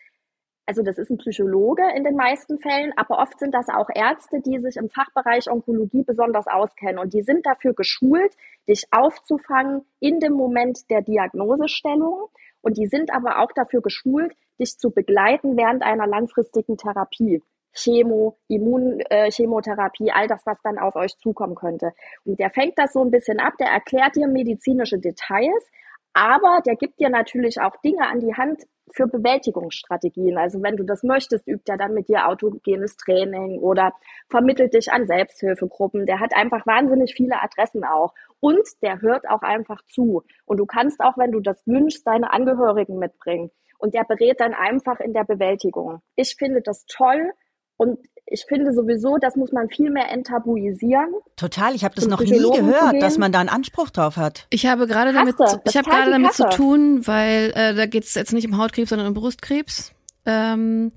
also 0.66 0.82
das 0.82 0.98
ist 0.98 1.10
ein 1.10 1.18
Psychologe 1.18 1.82
in 1.94 2.04
den 2.04 2.16
meisten 2.16 2.58
Fällen, 2.58 2.92
aber 2.96 3.18
oft 3.18 3.38
sind 3.38 3.54
das 3.54 3.68
auch 3.68 3.88
Ärzte, 3.94 4.40
die 4.40 4.58
sich 4.58 4.76
im 4.76 4.88
Fachbereich 4.88 5.50
Onkologie 5.50 6.04
besonders 6.04 6.46
auskennen 6.46 6.98
und 6.98 7.12
die 7.12 7.22
sind 7.22 7.44
dafür 7.44 7.74
geschult, 7.74 8.34
dich 8.68 8.84
aufzufangen 8.90 9.82
in 10.00 10.20
dem 10.20 10.32
Moment 10.32 10.90
der 10.90 11.02
Diagnosestellung 11.02 12.28
und 12.62 12.78
die 12.78 12.86
sind 12.86 13.12
aber 13.12 13.40
auch 13.40 13.52
dafür 13.52 13.82
geschult, 13.82 14.34
dich 14.58 14.78
zu 14.78 14.90
begleiten 14.90 15.56
während 15.56 15.82
einer 15.82 16.06
langfristigen 16.06 16.76
Therapie. 16.76 17.42
Chemo, 17.76 18.38
Immunchemotherapie, 18.46 20.06
äh, 20.06 20.12
all 20.12 20.28
das, 20.28 20.46
was 20.46 20.62
dann 20.62 20.78
auf 20.78 20.94
euch 20.94 21.18
zukommen 21.18 21.56
könnte. 21.56 21.92
Und 22.24 22.38
der 22.38 22.50
fängt 22.50 22.78
das 22.78 22.92
so 22.92 23.02
ein 23.02 23.10
bisschen 23.10 23.40
ab, 23.40 23.54
der 23.58 23.66
erklärt 23.66 24.14
dir 24.14 24.28
medizinische 24.28 25.00
Details, 25.00 25.70
aber 26.12 26.62
der 26.64 26.76
gibt 26.76 27.00
dir 27.00 27.10
natürlich 27.10 27.60
auch 27.60 27.74
Dinge 27.84 28.06
an 28.06 28.20
die 28.20 28.34
Hand 28.34 28.62
für 28.92 29.06
Bewältigungsstrategien. 29.06 30.36
Also 30.38 30.62
wenn 30.62 30.76
du 30.76 30.84
das 30.84 31.02
möchtest, 31.02 31.46
übt 31.46 31.70
er 31.70 31.78
dann 31.78 31.94
mit 31.94 32.08
dir 32.08 32.28
autogenes 32.28 32.96
Training 32.96 33.58
oder 33.60 33.92
vermittelt 34.28 34.74
dich 34.74 34.92
an 34.92 35.06
Selbsthilfegruppen. 35.06 36.06
Der 36.06 36.20
hat 36.20 36.34
einfach 36.34 36.66
wahnsinnig 36.66 37.14
viele 37.14 37.42
Adressen 37.42 37.84
auch. 37.84 38.12
Und 38.40 38.68
der 38.82 39.00
hört 39.00 39.28
auch 39.28 39.42
einfach 39.42 39.82
zu. 39.86 40.22
Und 40.44 40.58
du 40.58 40.66
kannst 40.66 41.00
auch, 41.00 41.16
wenn 41.16 41.32
du 41.32 41.40
das 41.40 41.66
wünschst, 41.66 42.06
deine 42.06 42.32
Angehörigen 42.32 42.98
mitbringen. 42.98 43.50
Und 43.78 43.94
der 43.94 44.04
berät 44.04 44.40
dann 44.40 44.54
einfach 44.54 45.00
in 45.00 45.12
der 45.12 45.24
Bewältigung. 45.24 46.00
Ich 46.16 46.36
finde 46.36 46.60
das 46.62 46.84
toll. 46.86 47.32
Und 47.76 47.98
ich 48.34 48.46
finde 48.46 48.72
sowieso, 48.74 49.16
das 49.18 49.36
muss 49.36 49.52
man 49.52 49.68
viel 49.68 49.90
mehr 49.90 50.10
enttabuisieren. 50.10 51.14
Total, 51.36 51.74
ich 51.74 51.84
habe 51.84 51.94
das 51.94 52.08
noch 52.08 52.20
nie 52.20 52.30
gehört, 52.30 53.00
dass 53.00 53.16
man 53.16 53.30
da 53.30 53.38
einen 53.38 53.48
Anspruch 53.48 53.90
drauf 53.90 54.16
hat. 54.16 54.46
Ich 54.50 54.66
habe 54.66 54.88
gerade 54.88 55.12
damit, 55.12 55.36
ich 55.64 55.76
habe 55.76 55.88
gerade 55.88 56.10
damit 56.10 56.32
zu 56.32 56.48
tun, 56.48 57.06
weil 57.06 57.52
äh, 57.54 57.74
da 57.74 57.86
geht 57.86 58.02
es 58.02 58.14
jetzt 58.14 58.32
nicht 58.32 58.46
um 58.48 58.58
Hautkrebs, 58.58 58.90
sondern 58.90 59.06
um 59.06 59.14
Brustkrebs. 59.14 59.92
Ähm, 60.26 60.90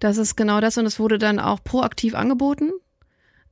das 0.00 0.16
ist 0.16 0.36
genau 0.36 0.60
das 0.60 0.78
und 0.78 0.86
es 0.86 0.98
wurde 0.98 1.18
dann 1.18 1.38
auch 1.38 1.62
proaktiv 1.62 2.14
angeboten. 2.14 2.70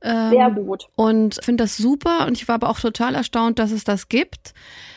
Ähm, 0.01 0.31
Sehr 0.31 0.49
gut. 0.49 0.87
Und 0.95 1.39
finde 1.43 1.63
das 1.63 1.77
super 1.77 2.25
und 2.25 2.33
ich 2.33 2.47
war 2.47 2.55
aber 2.55 2.69
auch 2.69 2.79
total 2.79 3.13
erstaunt, 3.13 3.59
dass 3.59 3.69
es 3.69 3.83
das 3.83 4.09
gibt. 4.09 4.55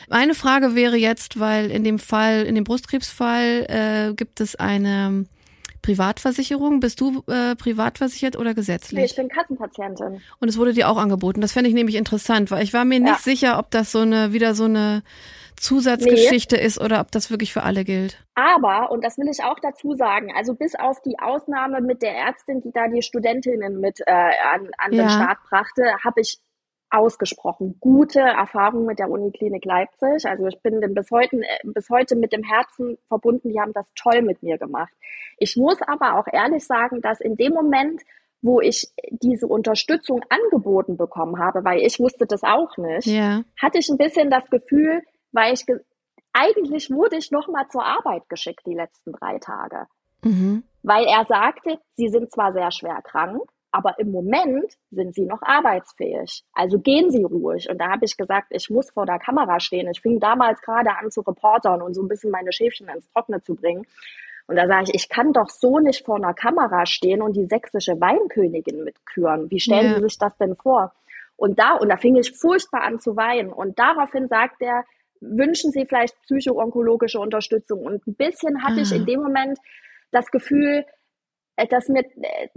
Meine 0.09 0.33
Frage 0.33 0.73
wäre 0.73 0.97
jetzt, 0.97 1.39
weil 1.39 1.69
in 1.69 1.83
dem 1.83 1.99
Fall, 1.99 2.43
in 2.43 2.55
dem 2.55 2.63
Brustkrebsfall 2.63 3.65
äh, 3.69 4.13
gibt 4.15 4.41
es 4.41 4.55
eine 4.55 5.25
Privatversicherung. 5.81 6.79
Bist 6.79 7.01
du 7.01 7.23
äh, 7.27 7.55
privatversichert 7.55 8.37
oder 8.37 8.53
gesetzlich? 8.53 8.99
Nee, 8.99 9.05
ich 9.05 9.15
bin 9.15 9.29
Kassenpatientin. 9.29 10.21
Und 10.39 10.47
es 10.47 10.57
wurde 10.57 10.73
dir 10.73 10.89
auch 10.89 10.97
angeboten. 10.97 11.41
Das 11.41 11.53
fände 11.53 11.69
ich 11.69 11.75
nämlich 11.75 11.95
interessant, 11.95 12.51
weil 12.51 12.63
ich 12.63 12.73
war 12.73 12.85
mir 12.85 12.99
ja. 12.99 13.11
nicht 13.11 13.19
sicher, 13.19 13.59
ob 13.59 13.71
das 13.71 13.91
so 13.91 13.99
eine 13.99 14.33
wieder 14.33 14.55
so 14.55 14.65
eine 14.65 15.03
Zusatzgeschichte 15.61 16.55
nee. 16.55 16.65
ist 16.65 16.81
oder 16.81 17.01
ob 17.01 17.11
das 17.11 17.29
wirklich 17.29 17.53
für 17.53 17.63
alle 17.63 17.83
gilt. 17.83 18.17
Aber, 18.33 18.91
und 18.91 19.03
das 19.03 19.17
will 19.17 19.29
ich 19.29 19.43
auch 19.43 19.59
dazu 19.61 19.93
sagen, 19.93 20.31
also 20.35 20.55
bis 20.55 20.73
auf 20.75 21.01
die 21.01 21.19
Ausnahme 21.19 21.81
mit 21.81 22.01
der 22.01 22.15
Ärztin, 22.15 22.61
die 22.61 22.71
da 22.71 22.87
die 22.87 23.03
Studentinnen 23.03 23.79
mit 23.79 23.99
äh, 24.05 24.11
an, 24.11 24.71
an 24.77 24.93
ja. 24.93 25.03
den 25.03 25.09
Start 25.09 25.37
brachte, 25.49 25.83
habe 26.03 26.21
ich 26.21 26.39
ausgesprochen 26.91 27.77
gute 27.79 28.19
Erfahrungen 28.19 28.85
mit 28.85 28.99
der 28.99 29.09
Uniklinik 29.09 29.65
Leipzig. 29.65 30.25
Also 30.25 30.47
ich 30.47 30.61
bin 30.61 30.79
bis 30.93 31.09
heute, 31.09 31.41
bis 31.63 31.89
heute 31.89 32.15
mit 32.15 32.33
dem 32.33 32.43
Herzen 32.43 32.97
verbunden. 33.07 33.49
Die 33.49 33.59
haben 33.59 33.73
das 33.73 33.87
toll 33.95 34.21
mit 34.21 34.43
mir 34.43 34.57
gemacht. 34.57 34.91
Ich 35.37 35.55
muss 35.57 35.81
aber 35.81 36.19
auch 36.19 36.27
ehrlich 36.31 36.65
sagen, 36.65 37.01
dass 37.01 37.21
in 37.21 37.35
dem 37.35 37.53
Moment, 37.53 38.01
wo 38.41 38.59
ich 38.59 38.91
diese 39.09 39.47
Unterstützung 39.47 40.21
angeboten 40.29 40.97
bekommen 40.97 41.39
habe, 41.39 41.63
weil 41.63 41.79
ich 41.79 41.99
wusste 41.99 42.25
das 42.25 42.43
auch 42.43 42.77
nicht, 42.77 43.07
ja. 43.07 43.43
hatte 43.59 43.79
ich 43.79 43.89
ein 43.89 43.97
bisschen 43.97 44.29
das 44.29 44.49
Gefühl, 44.49 45.01
weil 45.31 45.53
ich 45.53 45.65
eigentlich 46.33 46.89
wurde 46.91 47.17
ich 47.17 47.31
noch 47.31 47.47
mal 47.47 47.67
zur 47.69 47.85
Arbeit 47.85 48.27
geschickt 48.29 48.65
die 48.65 48.73
letzten 48.73 49.11
drei 49.13 49.37
Tage, 49.39 49.87
mhm. 50.23 50.63
weil 50.81 51.05
er 51.05 51.25
sagte, 51.25 51.79
sie 51.95 52.07
sind 52.07 52.31
zwar 52.31 52.53
sehr 52.53 52.71
schwer 52.71 53.01
krank, 53.03 53.41
aber 53.71 53.97
im 53.99 54.11
Moment 54.11 54.77
sind 54.91 55.15
sie 55.15 55.25
noch 55.25 55.41
arbeitsfähig. 55.41 56.43
Also 56.53 56.79
gehen 56.79 57.09
sie 57.09 57.23
ruhig. 57.23 57.69
Und 57.69 57.79
da 57.79 57.91
habe 57.91 58.05
ich 58.05 58.17
gesagt, 58.17 58.47
ich 58.49 58.69
muss 58.69 58.91
vor 58.91 59.05
der 59.05 59.19
Kamera 59.19 59.59
stehen. 59.59 59.89
Ich 59.89 60.01
fing 60.01 60.19
damals 60.19 60.61
gerade 60.61 60.97
an 60.97 61.09
zu 61.09 61.21
reportern 61.21 61.81
und 61.81 61.93
so 61.93 62.01
ein 62.01 62.09
bisschen 62.09 62.31
meine 62.31 62.51
Schäfchen 62.51 62.89
ins 62.89 63.09
Trockene 63.11 63.41
zu 63.41 63.55
bringen. 63.55 63.85
Und 64.47 64.57
da 64.57 64.67
sage 64.67 64.85
ich, 64.89 64.95
ich 64.95 65.09
kann 65.09 65.31
doch 65.31 65.49
so 65.49 65.79
nicht 65.79 66.05
vor 66.05 66.17
einer 66.17 66.33
Kamera 66.33 66.85
stehen 66.85 67.21
und 67.21 67.37
die 67.37 67.45
sächsische 67.45 67.99
Weinkönigin 68.01 68.83
mitküren. 68.83 69.49
Wie 69.49 69.59
stellen 69.59 69.91
ja. 69.91 69.95
Sie 69.95 70.01
sich 70.01 70.17
das 70.17 70.35
denn 70.37 70.55
vor? 70.55 70.91
Und 71.37 71.57
da, 71.57 71.75
und 71.75 71.89
da 71.89 71.97
fing 71.97 72.17
ich 72.17 72.37
furchtbar 72.37 72.81
an 72.81 72.99
zu 72.99 73.15
weinen. 73.15 73.53
Und 73.53 73.79
daraufhin 73.79 74.27
sagt 74.27 74.61
er, 74.61 74.83
wünschen 75.21 75.71
Sie 75.71 75.85
vielleicht 75.85 76.19
psychoonkologische 76.23 77.19
Unterstützung? 77.19 77.79
Und 77.85 78.05
ein 78.05 78.15
bisschen 78.15 78.63
hatte 78.63 78.79
ah. 78.79 78.81
ich 78.81 78.91
in 78.91 79.05
dem 79.05 79.21
Moment 79.21 79.57
das 80.11 80.29
Gefühl, 80.31 80.85
äh, 81.55 81.67
dass 81.67 81.87
mir 81.87 82.03
äh, 82.03 82.47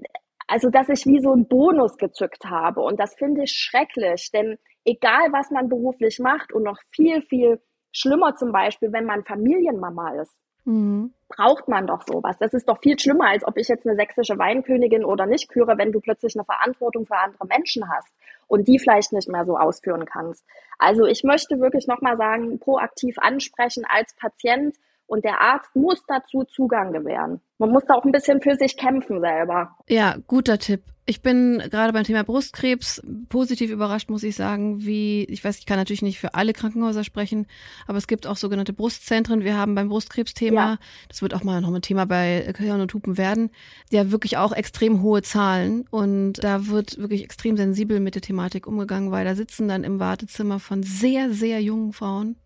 also, 0.55 0.71
dass 0.71 0.89
ich 0.89 1.05
wie 1.05 1.19
so 1.19 1.33
einen 1.33 1.49
Bonus 1.49 1.97
gezückt 1.97 2.45
habe. 2.45 2.81
Und 2.81 3.01
das 3.01 3.17
finde 3.17 3.43
ich 3.43 3.51
schrecklich, 3.51 4.31
denn 4.31 4.57
egal, 4.85 5.33
was 5.33 5.51
man 5.51 5.69
beruflich 5.69 6.21
macht 6.21 6.53
und 6.53 6.63
noch 6.63 6.79
viel, 6.93 7.23
viel 7.23 7.61
schlimmer 7.91 8.37
zum 8.37 8.53
Beispiel, 8.53 8.93
wenn 8.93 9.05
man 9.05 9.25
Familienmama 9.25 10.21
ist, 10.23 10.37
mhm. 10.65 11.13
braucht 11.29 11.67
man 11.67 11.89
doch 11.89 12.03
sowas. 12.07 12.39
Das 12.39 12.55
ist 12.55 12.69
doch 12.69 12.79
viel 12.81 12.97
schlimmer, 12.97 13.31
als 13.31 13.45
ob 13.45 13.57
ich 13.57 13.67
jetzt 13.67 13.85
eine 13.85 13.97
sächsische 13.97 14.39
Weinkönigin 14.39 15.05
oder 15.05 15.27
nicht 15.27 15.49
küre, 15.49 15.77
wenn 15.77 15.91
du 15.91 16.01
plötzlich 16.01 16.37
eine 16.37 16.45
Verantwortung 16.45 17.05
für 17.05 17.17
andere 17.17 17.49
Menschen 17.49 17.89
hast 17.89 18.15
und 18.47 18.69
die 18.69 18.79
vielleicht 18.79 19.13
nicht 19.13 19.29
mehr 19.29 19.45
so 19.45 19.57
ausführen 19.59 20.05
kannst. 20.05 20.47
Also 20.79 21.05
ich 21.05 21.25
möchte 21.25 21.59
wirklich 21.59 21.89
nochmal 21.89 22.17
sagen, 22.17 22.61
proaktiv 22.61 23.17
ansprechen 23.19 23.85
als 23.89 24.15
Patient 24.15 24.77
und 25.07 25.25
der 25.25 25.41
Arzt 25.41 25.75
muss 25.75 26.03
dazu 26.07 26.45
Zugang 26.45 26.93
gewähren. 26.93 27.41
Man 27.59 27.71
muss 27.71 27.85
da 27.87 27.95
auch 27.95 28.05
ein 28.05 28.13
bisschen 28.13 28.41
für 28.41 28.57
sich 28.57 28.77
kämpfen 28.77 29.21
selber. 29.21 29.77
Ja, 29.89 30.17
guter 30.27 30.59
Tipp. 30.59 30.83
Ich 31.07 31.21
bin 31.21 31.63
gerade 31.71 31.93
beim 31.93 32.05
Thema 32.05 32.25
Brustkrebs 32.25 33.03
positiv 33.29 33.71
überrascht, 33.71 34.09
muss 34.09 34.23
ich 34.23 34.37
sagen, 34.37 34.87
wie, 34.87 35.25
ich 35.25 35.45
weiß, 35.45 35.59
ich 35.59 35.67
kann 35.67 35.77
natürlich 35.77 36.01
nicht 36.01 36.19
für 36.19 36.33
alle 36.33 36.55
Krankenhäuser 36.55 37.05
sprechen, 37.05 37.47
aber 37.87 37.99
es 37.99 38.07
gibt 38.07 38.27
auch 38.27 38.39
sogenannte 38.39 38.73
Brustzentren. 38.73 39.45
Wir 39.45 39.59
haben 39.59 39.75
beim 39.75 39.91
Brustkrebsthema, 39.91 40.61
ja. 40.61 40.79
das 41.09 41.21
wird 41.21 41.35
auch 41.35 41.45
mal 41.45 41.61
noch 41.61 41.75
ein 41.75 41.83
Thema 41.83 42.07
bei 42.07 42.51
Hirn 42.57 42.81
und 42.81 42.95
Hupen 42.95 43.19
werden, 43.19 43.51
ja 43.91 44.11
wirklich 44.11 44.39
auch 44.39 44.53
extrem 44.53 45.03
hohe 45.03 45.21
Zahlen 45.21 45.85
und 45.91 46.43
da 46.43 46.69
wird 46.69 46.97
wirklich 46.97 47.23
extrem 47.23 47.59
sensibel 47.59 48.01
mit 48.01 48.15
der 48.15 48.23
Thematik 48.23 48.67
umgegangen, 48.67 49.11
weil 49.11 49.27
da 49.27 49.35
sitzen 49.35 49.69
dann 49.69 49.85
im 49.85 50.01
Wartezimmer 50.01 50.59
von 50.59 50.83
sehr, 50.83 51.31
sehr 51.31 51.61
jungen 51.61 51.93
Frauen 51.93 52.37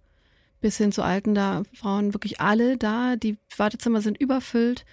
bis 0.60 0.76
hin 0.76 0.92
zu 0.92 1.02
alten 1.02 1.34
da 1.34 1.62
Frauen 1.74 2.14
wirklich 2.14 2.40
alle 2.40 2.76
da. 2.76 3.16
Die 3.16 3.38
Wartezimmer 3.56 4.00
sind 4.00 4.18
überfüllt 4.18 4.84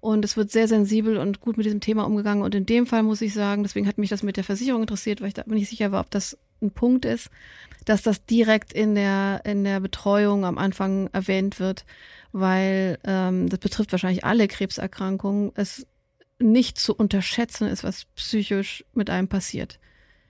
und 0.00 0.24
es 0.24 0.36
wird 0.36 0.50
sehr 0.50 0.68
sensibel 0.68 1.16
und 1.16 1.40
gut 1.40 1.56
mit 1.56 1.66
diesem 1.66 1.80
Thema 1.80 2.04
umgegangen. 2.04 2.42
Und 2.42 2.54
in 2.54 2.66
dem 2.66 2.86
Fall 2.86 3.02
muss 3.02 3.22
ich 3.22 3.34
sagen, 3.34 3.62
deswegen 3.62 3.86
hat 3.86 3.98
mich 3.98 4.10
das 4.10 4.22
mit 4.22 4.36
der 4.36 4.44
Versicherung 4.44 4.82
interessiert, 4.82 5.20
weil 5.20 5.28
ich 5.28 5.34
da 5.34 5.44
nicht 5.46 5.70
sicher 5.70 5.92
war, 5.92 6.00
ob 6.00 6.10
das 6.10 6.38
ein 6.62 6.70
Punkt 6.70 7.04
ist, 7.04 7.30
dass 7.84 8.02
das 8.02 8.24
direkt 8.24 8.72
in 8.72 8.94
der 8.94 9.42
in 9.44 9.64
der 9.64 9.80
Betreuung 9.80 10.44
am 10.44 10.58
Anfang 10.58 11.08
erwähnt 11.12 11.60
wird, 11.60 11.84
weil 12.32 12.98
ähm, 13.04 13.48
das 13.48 13.58
betrifft 13.60 13.92
wahrscheinlich 13.92 14.24
alle 14.24 14.48
Krebserkrankungen. 14.48 15.52
Es 15.54 15.86
nicht 16.38 16.78
zu 16.78 16.94
unterschätzen 16.94 17.68
ist, 17.68 17.84
was 17.84 18.06
psychisch 18.16 18.84
mit 18.92 19.08
einem 19.08 19.28
passiert 19.28 19.78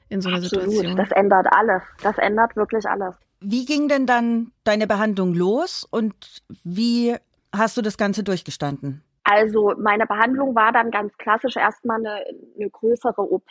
in 0.08 0.20
so 0.20 0.28
einer 0.28 0.38
Absolut. 0.38 0.70
Situation. 0.70 0.96
Das 0.96 1.10
ändert 1.12 1.46
alles. 1.50 1.82
Das 2.02 2.18
ändert 2.18 2.54
wirklich 2.56 2.86
alles. 2.86 3.14
Wie 3.46 3.66
ging 3.66 3.88
denn 3.88 4.06
dann 4.06 4.52
deine 4.64 4.86
Behandlung 4.86 5.34
los 5.34 5.86
und 5.90 6.42
wie 6.62 7.14
hast 7.52 7.76
du 7.76 7.82
das 7.82 7.98
Ganze 7.98 8.24
durchgestanden? 8.24 9.02
Also 9.22 9.74
meine 9.78 10.06
Behandlung 10.06 10.54
war 10.54 10.72
dann 10.72 10.90
ganz 10.90 11.16
klassisch 11.18 11.56
erstmal 11.56 11.98
eine, 11.98 12.24
eine 12.56 12.70
größere 12.70 13.20
OP. 13.20 13.50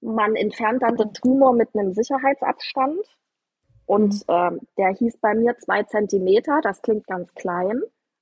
Man 0.00 0.36
entfernt 0.36 0.82
dann 0.82 0.96
den 0.96 1.12
Tumor 1.14 1.54
mit 1.54 1.68
einem 1.74 1.92
Sicherheitsabstand. 1.92 3.00
Und 3.86 4.14
mhm. 4.14 4.20
ähm, 4.28 4.60
der 4.76 4.90
hieß 4.90 5.16
bei 5.18 5.34
mir 5.34 5.56
zwei 5.56 5.82
Zentimeter, 5.84 6.60
das 6.62 6.82
klingt 6.82 7.06
ganz 7.06 7.32
klein, 7.34 7.80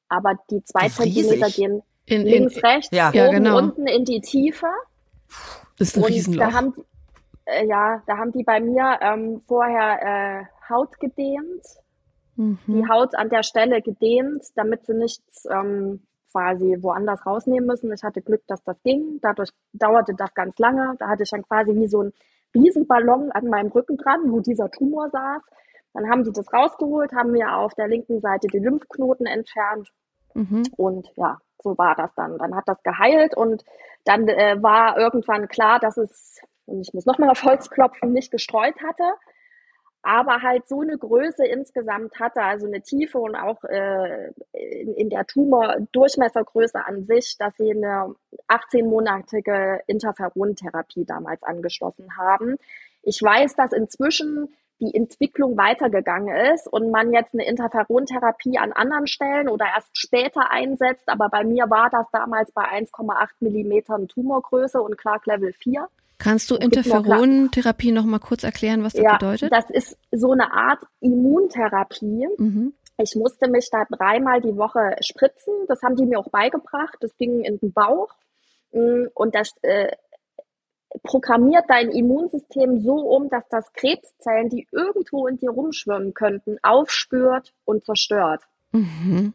aber 0.08 0.38
die 0.48 0.62
zwei 0.62 0.88
Zentimeter 0.88 1.50
gehen 1.50 1.82
in, 2.06 2.22
links, 2.22 2.56
in, 2.56 2.64
rechts, 2.64 2.90
ja. 2.92 3.08
oben, 3.08 3.16
ja, 3.16 3.30
genau. 3.30 3.58
unten 3.58 3.88
in 3.88 4.04
die 4.04 4.20
Tiefe. 4.20 4.68
Das 5.78 5.88
ist 5.88 5.96
ein 5.96 6.04
und 6.04 6.10
Riesenloch. 6.10 6.46
Da 6.46 6.52
haben, 6.52 6.74
äh, 7.46 7.66
ja, 7.66 8.02
da 8.06 8.18
haben 8.18 8.32
die 8.32 8.44
bei 8.44 8.60
mir 8.60 8.98
ähm, 9.00 9.42
vorher 9.46 10.02
äh, 10.02 10.44
Haut 10.68 10.98
gedehnt, 11.00 11.64
mhm. 12.36 12.58
die 12.66 12.88
Haut 12.88 13.14
an 13.14 13.28
der 13.28 13.42
Stelle 13.42 13.82
gedehnt, 13.82 14.44
damit 14.54 14.84
sie 14.86 14.94
nichts 14.94 15.46
ähm, 15.50 16.02
quasi 16.30 16.76
woanders 16.80 17.24
rausnehmen 17.24 17.66
müssen. 17.66 17.92
Ich 17.92 18.02
hatte 18.02 18.20
Glück, 18.20 18.42
dass 18.46 18.62
das 18.64 18.76
ging. 18.82 19.18
Dadurch 19.22 19.50
dauerte 19.72 20.14
das 20.14 20.34
ganz 20.34 20.58
lange. 20.58 20.94
Da 20.98 21.08
hatte 21.08 21.22
ich 21.22 21.30
dann 21.30 21.42
quasi 21.42 21.74
wie 21.74 21.88
so 21.88 22.02
ein 22.02 22.12
Riesenballon 22.54 23.32
an 23.32 23.46
meinem 23.46 23.70
Rücken 23.70 23.96
dran, 23.96 24.20
wo 24.30 24.40
dieser 24.40 24.70
Tumor 24.70 25.08
saß. 25.08 25.42
Dann 25.94 26.10
haben 26.10 26.24
die 26.24 26.32
das 26.32 26.52
rausgeholt, 26.52 27.12
haben 27.14 27.30
mir 27.30 27.56
auf 27.56 27.74
der 27.74 27.88
linken 27.88 28.20
Seite 28.20 28.48
die 28.48 28.58
Lymphknoten 28.58 29.24
entfernt. 29.24 29.88
Mhm. 30.34 30.64
Und 30.76 31.10
ja, 31.16 31.38
so 31.62 31.78
war 31.78 31.94
das 31.94 32.14
dann. 32.14 32.36
Dann 32.36 32.54
hat 32.54 32.64
das 32.66 32.82
geheilt 32.82 33.34
und 33.34 33.64
dann 34.04 34.28
äh, 34.28 34.62
war 34.62 34.98
irgendwann 34.98 35.48
klar, 35.48 35.80
dass 35.80 35.96
es, 35.96 36.40
und 36.66 36.80
ich 36.80 36.92
muss 36.92 37.06
nochmal 37.06 37.30
auf 37.30 37.42
Holz 37.42 37.70
klopfen, 37.70 38.12
nicht 38.12 38.30
gestreut 38.30 38.76
hatte 38.82 39.14
aber 40.06 40.40
halt 40.40 40.68
so 40.68 40.82
eine 40.82 40.96
Größe 40.96 41.44
insgesamt 41.44 42.20
hatte, 42.20 42.40
also 42.40 42.64
eine 42.64 42.80
Tiefe 42.80 43.18
und 43.18 43.34
auch 43.34 43.64
äh, 43.64 44.30
in, 44.52 44.94
in 44.94 45.10
der 45.10 45.26
Tumor-Durchmessergröße 45.26 46.78
an 46.86 47.04
sich, 47.04 47.36
dass 47.40 47.56
sie 47.56 47.72
eine 47.72 48.14
18-monatige 48.46 49.80
Interferontherapie 49.88 51.06
damals 51.06 51.42
angeschlossen 51.42 52.16
haben. 52.16 52.54
Ich 53.02 53.20
weiß, 53.20 53.56
dass 53.56 53.72
inzwischen 53.72 54.54
die 54.78 54.94
Entwicklung 54.94 55.56
weitergegangen 55.56 56.52
ist 56.54 56.68
und 56.68 56.92
man 56.92 57.12
jetzt 57.12 57.34
eine 57.34 57.44
Interferontherapie 57.44 58.58
an 58.58 58.72
anderen 58.72 59.08
Stellen 59.08 59.48
oder 59.48 59.66
erst 59.74 59.98
später 59.98 60.52
einsetzt, 60.52 61.08
aber 61.08 61.30
bei 61.30 61.42
mir 61.42 61.68
war 61.68 61.90
das 61.90 62.06
damals 62.12 62.52
bei 62.52 62.62
1,8 62.62 63.28
Millimetern 63.40 64.06
Tumorgröße 64.06 64.80
und 64.80 64.96
Clark 64.96 65.26
Level 65.26 65.52
4. 65.52 65.88
Kannst 66.18 66.50
du 66.50 66.56
Interferonentherapie 66.56 67.92
noch 67.92 68.04
mal 68.04 68.18
kurz 68.18 68.42
erklären, 68.42 68.82
was 68.82 68.94
das 68.94 69.02
ja, 69.02 69.16
bedeutet? 69.16 69.52
Das 69.52 69.68
ist 69.70 69.98
so 70.10 70.32
eine 70.32 70.52
Art 70.52 70.82
Immuntherapie. 71.00 72.28
Mhm. 72.38 72.72
Ich 72.98 73.14
musste 73.14 73.50
mich 73.50 73.68
da 73.70 73.84
dreimal 73.90 74.40
die 74.40 74.56
Woche 74.56 74.96
spritzen. 75.00 75.52
Das 75.68 75.82
haben 75.82 75.96
die 75.96 76.06
mir 76.06 76.18
auch 76.18 76.30
beigebracht. 76.30 76.96
Das 77.00 77.14
ging 77.16 77.42
in 77.42 77.58
den 77.58 77.72
Bauch. 77.72 78.08
Mm, 78.72 79.06
und 79.14 79.34
das 79.34 79.52
äh, 79.62 79.92
programmiert 81.02 81.64
dein 81.68 81.90
Immunsystem 81.90 82.78
so 82.78 82.94
um, 82.94 83.28
dass 83.28 83.44
das 83.50 83.70
Krebszellen, 83.74 84.48
die 84.48 84.66
irgendwo 84.72 85.26
in 85.26 85.36
dir 85.36 85.50
rumschwimmen 85.50 86.14
könnten, 86.14 86.56
aufspürt 86.62 87.52
und 87.64 87.84
zerstört. 87.84 88.42
Mhm. 88.72 89.34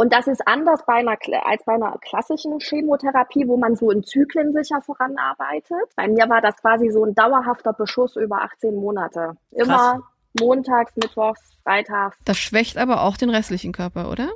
Und 0.00 0.14
das 0.14 0.28
ist 0.28 0.40
anders 0.48 0.86
bei 0.86 0.94
einer, 0.94 1.18
als 1.44 1.62
bei 1.66 1.74
einer 1.74 1.98
klassischen 1.98 2.58
Chemotherapie, 2.58 3.46
wo 3.46 3.58
man 3.58 3.76
so 3.76 3.90
in 3.90 4.02
Zyklen 4.02 4.54
sicher 4.54 4.80
voranarbeitet. 4.80 5.94
Bei 5.94 6.08
mir 6.08 6.26
war 6.30 6.40
das 6.40 6.56
quasi 6.56 6.88
so 6.88 7.04
ein 7.04 7.14
dauerhafter 7.14 7.74
Beschuss 7.74 8.16
über 8.16 8.40
18 8.40 8.76
Monate. 8.76 9.36
Immer 9.50 9.66
Krass. 9.76 10.00
montags, 10.40 10.96
mittwochs, 10.96 11.42
freitags. 11.64 12.16
Das 12.24 12.38
schwächt 12.38 12.78
aber 12.78 13.02
auch 13.02 13.18
den 13.18 13.28
restlichen 13.28 13.72
Körper, 13.72 14.10
oder? 14.10 14.30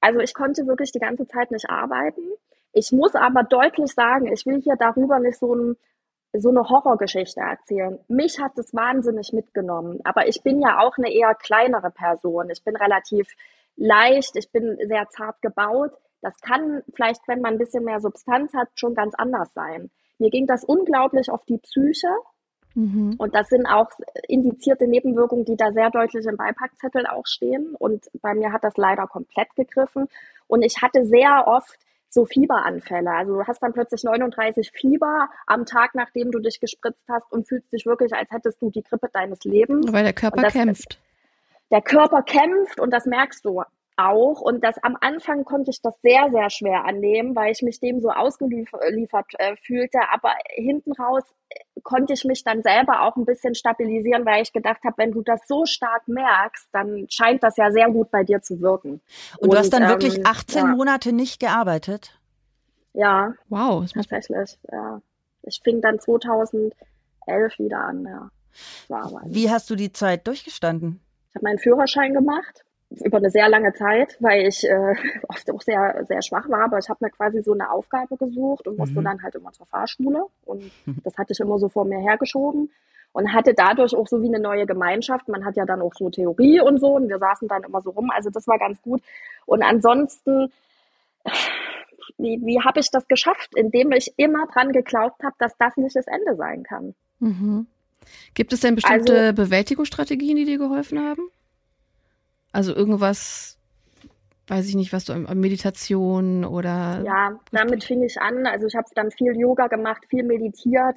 Also 0.00 0.20
ich 0.20 0.34
konnte 0.34 0.68
wirklich 0.68 0.92
die 0.92 1.00
ganze 1.00 1.26
Zeit 1.26 1.50
nicht 1.50 1.68
arbeiten. 1.68 2.22
Ich 2.72 2.92
muss 2.92 3.16
aber 3.16 3.42
deutlich 3.42 3.92
sagen, 3.92 4.32
ich 4.32 4.46
will 4.46 4.62
hier 4.62 4.76
darüber 4.78 5.18
nicht 5.18 5.40
so 5.40 5.52
ein 5.52 5.76
so 6.32 6.50
eine 6.50 6.68
Horrorgeschichte 6.68 7.40
erzählen. 7.40 7.98
Mich 8.06 8.38
hat 8.38 8.52
das 8.56 8.72
wahnsinnig 8.72 9.32
mitgenommen. 9.32 10.00
Aber 10.04 10.28
ich 10.28 10.42
bin 10.42 10.60
ja 10.60 10.78
auch 10.78 10.96
eine 10.96 11.12
eher 11.12 11.34
kleinere 11.34 11.90
Person. 11.90 12.50
Ich 12.50 12.62
bin 12.62 12.76
relativ 12.76 13.26
leicht, 13.76 14.36
ich 14.36 14.50
bin 14.50 14.76
sehr 14.86 15.08
zart 15.10 15.40
gebaut. 15.42 15.92
Das 16.22 16.38
kann 16.40 16.82
vielleicht, 16.94 17.20
wenn 17.28 17.40
man 17.40 17.54
ein 17.54 17.58
bisschen 17.58 17.84
mehr 17.84 18.00
Substanz 18.00 18.52
hat, 18.54 18.68
schon 18.74 18.94
ganz 18.94 19.14
anders 19.14 19.52
sein. 19.54 19.90
Mir 20.18 20.30
ging 20.30 20.46
das 20.46 20.64
unglaublich 20.64 21.30
auf 21.30 21.44
die 21.44 21.58
Psyche. 21.58 22.08
Mhm. 22.74 23.14
Und 23.18 23.34
das 23.34 23.48
sind 23.48 23.66
auch 23.66 23.90
indizierte 24.28 24.86
Nebenwirkungen, 24.86 25.44
die 25.44 25.56
da 25.56 25.72
sehr 25.72 25.90
deutlich 25.90 26.26
im 26.26 26.36
Beipackzettel 26.36 27.06
auch 27.06 27.26
stehen. 27.26 27.74
Und 27.78 28.06
bei 28.20 28.34
mir 28.34 28.52
hat 28.52 28.64
das 28.64 28.76
leider 28.76 29.06
komplett 29.06 29.54
gegriffen. 29.56 30.08
Und 30.46 30.62
ich 30.62 30.82
hatte 30.82 31.04
sehr 31.04 31.44
oft 31.46 31.78
so 32.08 32.24
Fieberanfälle. 32.24 33.10
Also 33.10 33.34
du 33.34 33.44
hast 33.44 33.62
dann 33.62 33.72
plötzlich 33.72 34.04
39 34.04 34.72
Fieber 34.72 35.28
am 35.46 35.64
Tag, 35.64 35.94
nachdem 35.94 36.30
du 36.30 36.38
dich 36.38 36.60
gespritzt 36.60 37.04
hast 37.08 37.30
und 37.30 37.48
fühlst 37.48 37.72
dich 37.72 37.84
wirklich, 37.86 38.12
als 38.14 38.30
hättest 38.30 38.60
du 38.62 38.70
die 38.70 38.82
Grippe 38.82 39.08
deines 39.12 39.44
Lebens. 39.44 39.92
Weil 39.92 40.04
der 40.04 40.12
Körper 40.12 40.42
das, 40.42 40.52
kämpft 40.52 40.98
der 41.70 41.82
Körper 41.82 42.22
kämpft 42.22 42.80
und 42.80 42.90
das 42.90 43.06
merkst 43.06 43.44
du 43.44 43.62
auch. 43.96 44.40
Und 44.40 44.62
das 44.62 44.76
am 44.82 44.96
Anfang 45.00 45.44
konnte 45.44 45.70
ich 45.70 45.80
das 45.80 45.98
sehr, 46.02 46.28
sehr 46.30 46.50
schwer 46.50 46.84
annehmen, 46.84 47.34
weil 47.34 47.52
ich 47.52 47.62
mich 47.62 47.80
dem 47.80 48.00
so 48.00 48.10
ausgeliefert 48.10 49.26
äh, 49.38 49.56
fühlte. 49.56 49.98
Aber 50.12 50.32
hinten 50.54 50.92
raus 50.92 51.22
äh, 51.48 51.80
konnte 51.82 52.12
ich 52.12 52.24
mich 52.24 52.44
dann 52.44 52.62
selber 52.62 53.02
auch 53.02 53.16
ein 53.16 53.24
bisschen 53.24 53.54
stabilisieren, 53.54 54.24
weil 54.26 54.42
ich 54.42 54.52
gedacht 54.52 54.82
habe, 54.84 54.98
wenn 54.98 55.12
du 55.12 55.22
das 55.22 55.40
so 55.48 55.64
stark 55.64 56.06
merkst, 56.06 56.68
dann 56.72 57.06
scheint 57.08 57.42
das 57.42 57.56
ja 57.56 57.70
sehr 57.70 57.90
gut 57.90 58.10
bei 58.10 58.22
dir 58.22 58.42
zu 58.42 58.60
wirken. 58.60 59.00
Und, 59.38 59.42
und 59.42 59.52
du 59.52 59.58
hast 59.58 59.72
dann 59.72 59.84
ähm, 59.84 59.88
wirklich 59.88 60.26
18 60.26 60.58
ja. 60.58 60.66
Monate 60.66 61.12
nicht 61.12 61.40
gearbeitet? 61.40 62.18
Ja. 62.92 63.34
Wow. 63.48 63.90
Tatsächlich, 63.92 64.58
ja. 64.70 65.00
Ich 65.42 65.60
fing 65.62 65.80
dann 65.80 65.98
2011 65.98 66.72
wieder 67.58 67.78
an, 67.78 68.04
ja. 68.04 68.30
Wie 69.26 69.50
hast 69.50 69.68
du 69.68 69.76
die 69.76 69.92
Zeit 69.92 70.26
durchgestanden? 70.26 71.00
Habe 71.36 71.44
meinen 71.44 71.58
Führerschein 71.58 72.14
gemacht 72.14 72.64
über 72.90 73.18
eine 73.18 73.30
sehr 73.30 73.48
lange 73.48 73.72
Zeit, 73.74 74.16
weil 74.20 74.46
ich 74.46 74.64
äh, 74.68 74.94
oft 75.28 75.50
auch 75.50 75.62
sehr, 75.62 76.04
sehr 76.06 76.22
schwach 76.22 76.48
war, 76.48 76.64
aber 76.64 76.78
ich 76.78 76.88
habe 76.88 77.04
mir 77.04 77.10
quasi 77.10 77.42
so 77.42 77.52
eine 77.52 77.70
Aufgabe 77.70 78.16
gesucht 78.16 78.66
und 78.66 78.78
musste 78.78 79.00
mhm. 79.00 79.04
dann 79.04 79.22
halt 79.22 79.34
immer 79.34 79.52
zur 79.52 79.66
Fahrschule 79.66 80.26
und 80.44 80.70
das 81.04 81.16
hatte 81.16 81.32
ich 81.32 81.40
immer 81.40 81.58
so 81.58 81.68
vor 81.68 81.84
mir 81.84 81.98
hergeschoben 81.98 82.70
und 83.12 83.32
hatte 83.32 83.54
dadurch 83.54 83.94
auch 83.94 84.06
so 84.06 84.22
wie 84.22 84.28
eine 84.28 84.38
neue 84.38 84.66
Gemeinschaft. 84.66 85.26
Man 85.28 85.44
hat 85.44 85.56
ja 85.56 85.64
dann 85.64 85.80
auch 85.80 85.94
so 85.94 86.10
Theorie 86.10 86.60
und 86.60 86.78
so 86.78 86.96
und 86.96 87.08
wir 87.08 87.18
saßen 87.18 87.48
dann 87.48 87.64
immer 87.64 87.80
so 87.80 87.90
rum, 87.90 88.10
also 88.10 88.28
das 88.28 88.46
war 88.46 88.58
ganz 88.58 88.82
gut. 88.82 89.00
Und 89.46 89.62
ansonsten, 89.62 90.52
wie, 92.18 92.38
wie 92.44 92.60
habe 92.60 92.80
ich 92.80 92.90
das 92.90 93.08
geschafft? 93.08 93.56
Indem 93.56 93.92
ich 93.92 94.12
immer 94.18 94.46
dran 94.48 94.70
geglaubt 94.70 95.22
habe, 95.24 95.34
dass 95.38 95.56
das 95.56 95.76
nicht 95.78 95.96
das 95.96 96.06
Ende 96.06 96.36
sein 96.36 96.62
kann. 96.62 96.94
Mhm. 97.20 97.66
Gibt 98.34 98.52
es 98.52 98.60
denn 98.60 98.74
bestimmte 98.74 99.18
also, 99.18 99.34
Bewältigungsstrategien, 99.34 100.36
die 100.36 100.44
dir 100.44 100.58
geholfen 100.58 100.98
haben? 100.98 101.30
Also 102.52 102.74
irgendwas, 102.74 103.58
weiß 104.46 104.68
ich 104.68 104.76
nicht, 104.76 104.92
was 104.92 105.04
du 105.04 105.14
Meditation 105.14 106.44
oder. 106.44 107.02
Ja, 107.04 107.38
damit 107.52 107.84
fing 107.84 108.02
ich 108.02 108.20
an. 108.20 108.46
Also 108.46 108.66
ich 108.66 108.74
habe 108.74 108.86
dann 108.94 109.10
viel 109.10 109.36
Yoga 109.36 109.66
gemacht, 109.66 110.04
viel 110.08 110.22
meditiert. 110.22 110.96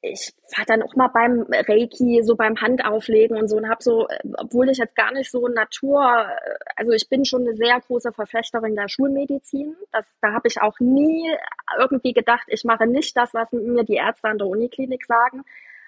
Ich 0.00 0.32
war 0.56 0.64
dann 0.64 0.82
auch 0.82 0.96
mal 0.96 1.08
beim 1.08 1.46
Reiki, 1.50 2.22
so 2.22 2.36
beim 2.36 2.58
Handauflegen 2.58 3.36
und 3.36 3.48
so 3.48 3.58
und 3.58 3.68
habe 3.68 3.82
so, 3.82 4.08
obwohl 4.38 4.70
ich 4.70 4.78
jetzt 4.78 4.96
gar 4.96 5.12
nicht 5.12 5.30
so 5.30 5.46
Natur, 5.46 6.26
also 6.74 6.92
ich 6.92 7.06
bin 7.10 7.26
schon 7.26 7.42
eine 7.42 7.54
sehr 7.54 7.78
große 7.80 8.12
Verfechterin 8.12 8.76
der 8.76 8.88
Schulmedizin. 8.88 9.76
Das, 9.92 10.06
da 10.22 10.32
habe 10.32 10.48
ich 10.48 10.62
auch 10.62 10.80
nie 10.80 11.30
irgendwie 11.78 12.14
gedacht, 12.14 12.44
ich 12.48 12.64
mache 12.64 12.86
nicht 12.86 13.14
das, 13.14 13.34
was 13.34 13.52
mir 13.52 13.84
die 13.84 13.96
Ärzte 13.96 14.28
an 14.28 14.38
der 14.38 14.46
Uniklinik 14.46 15.04
sagen. 15.04 15.44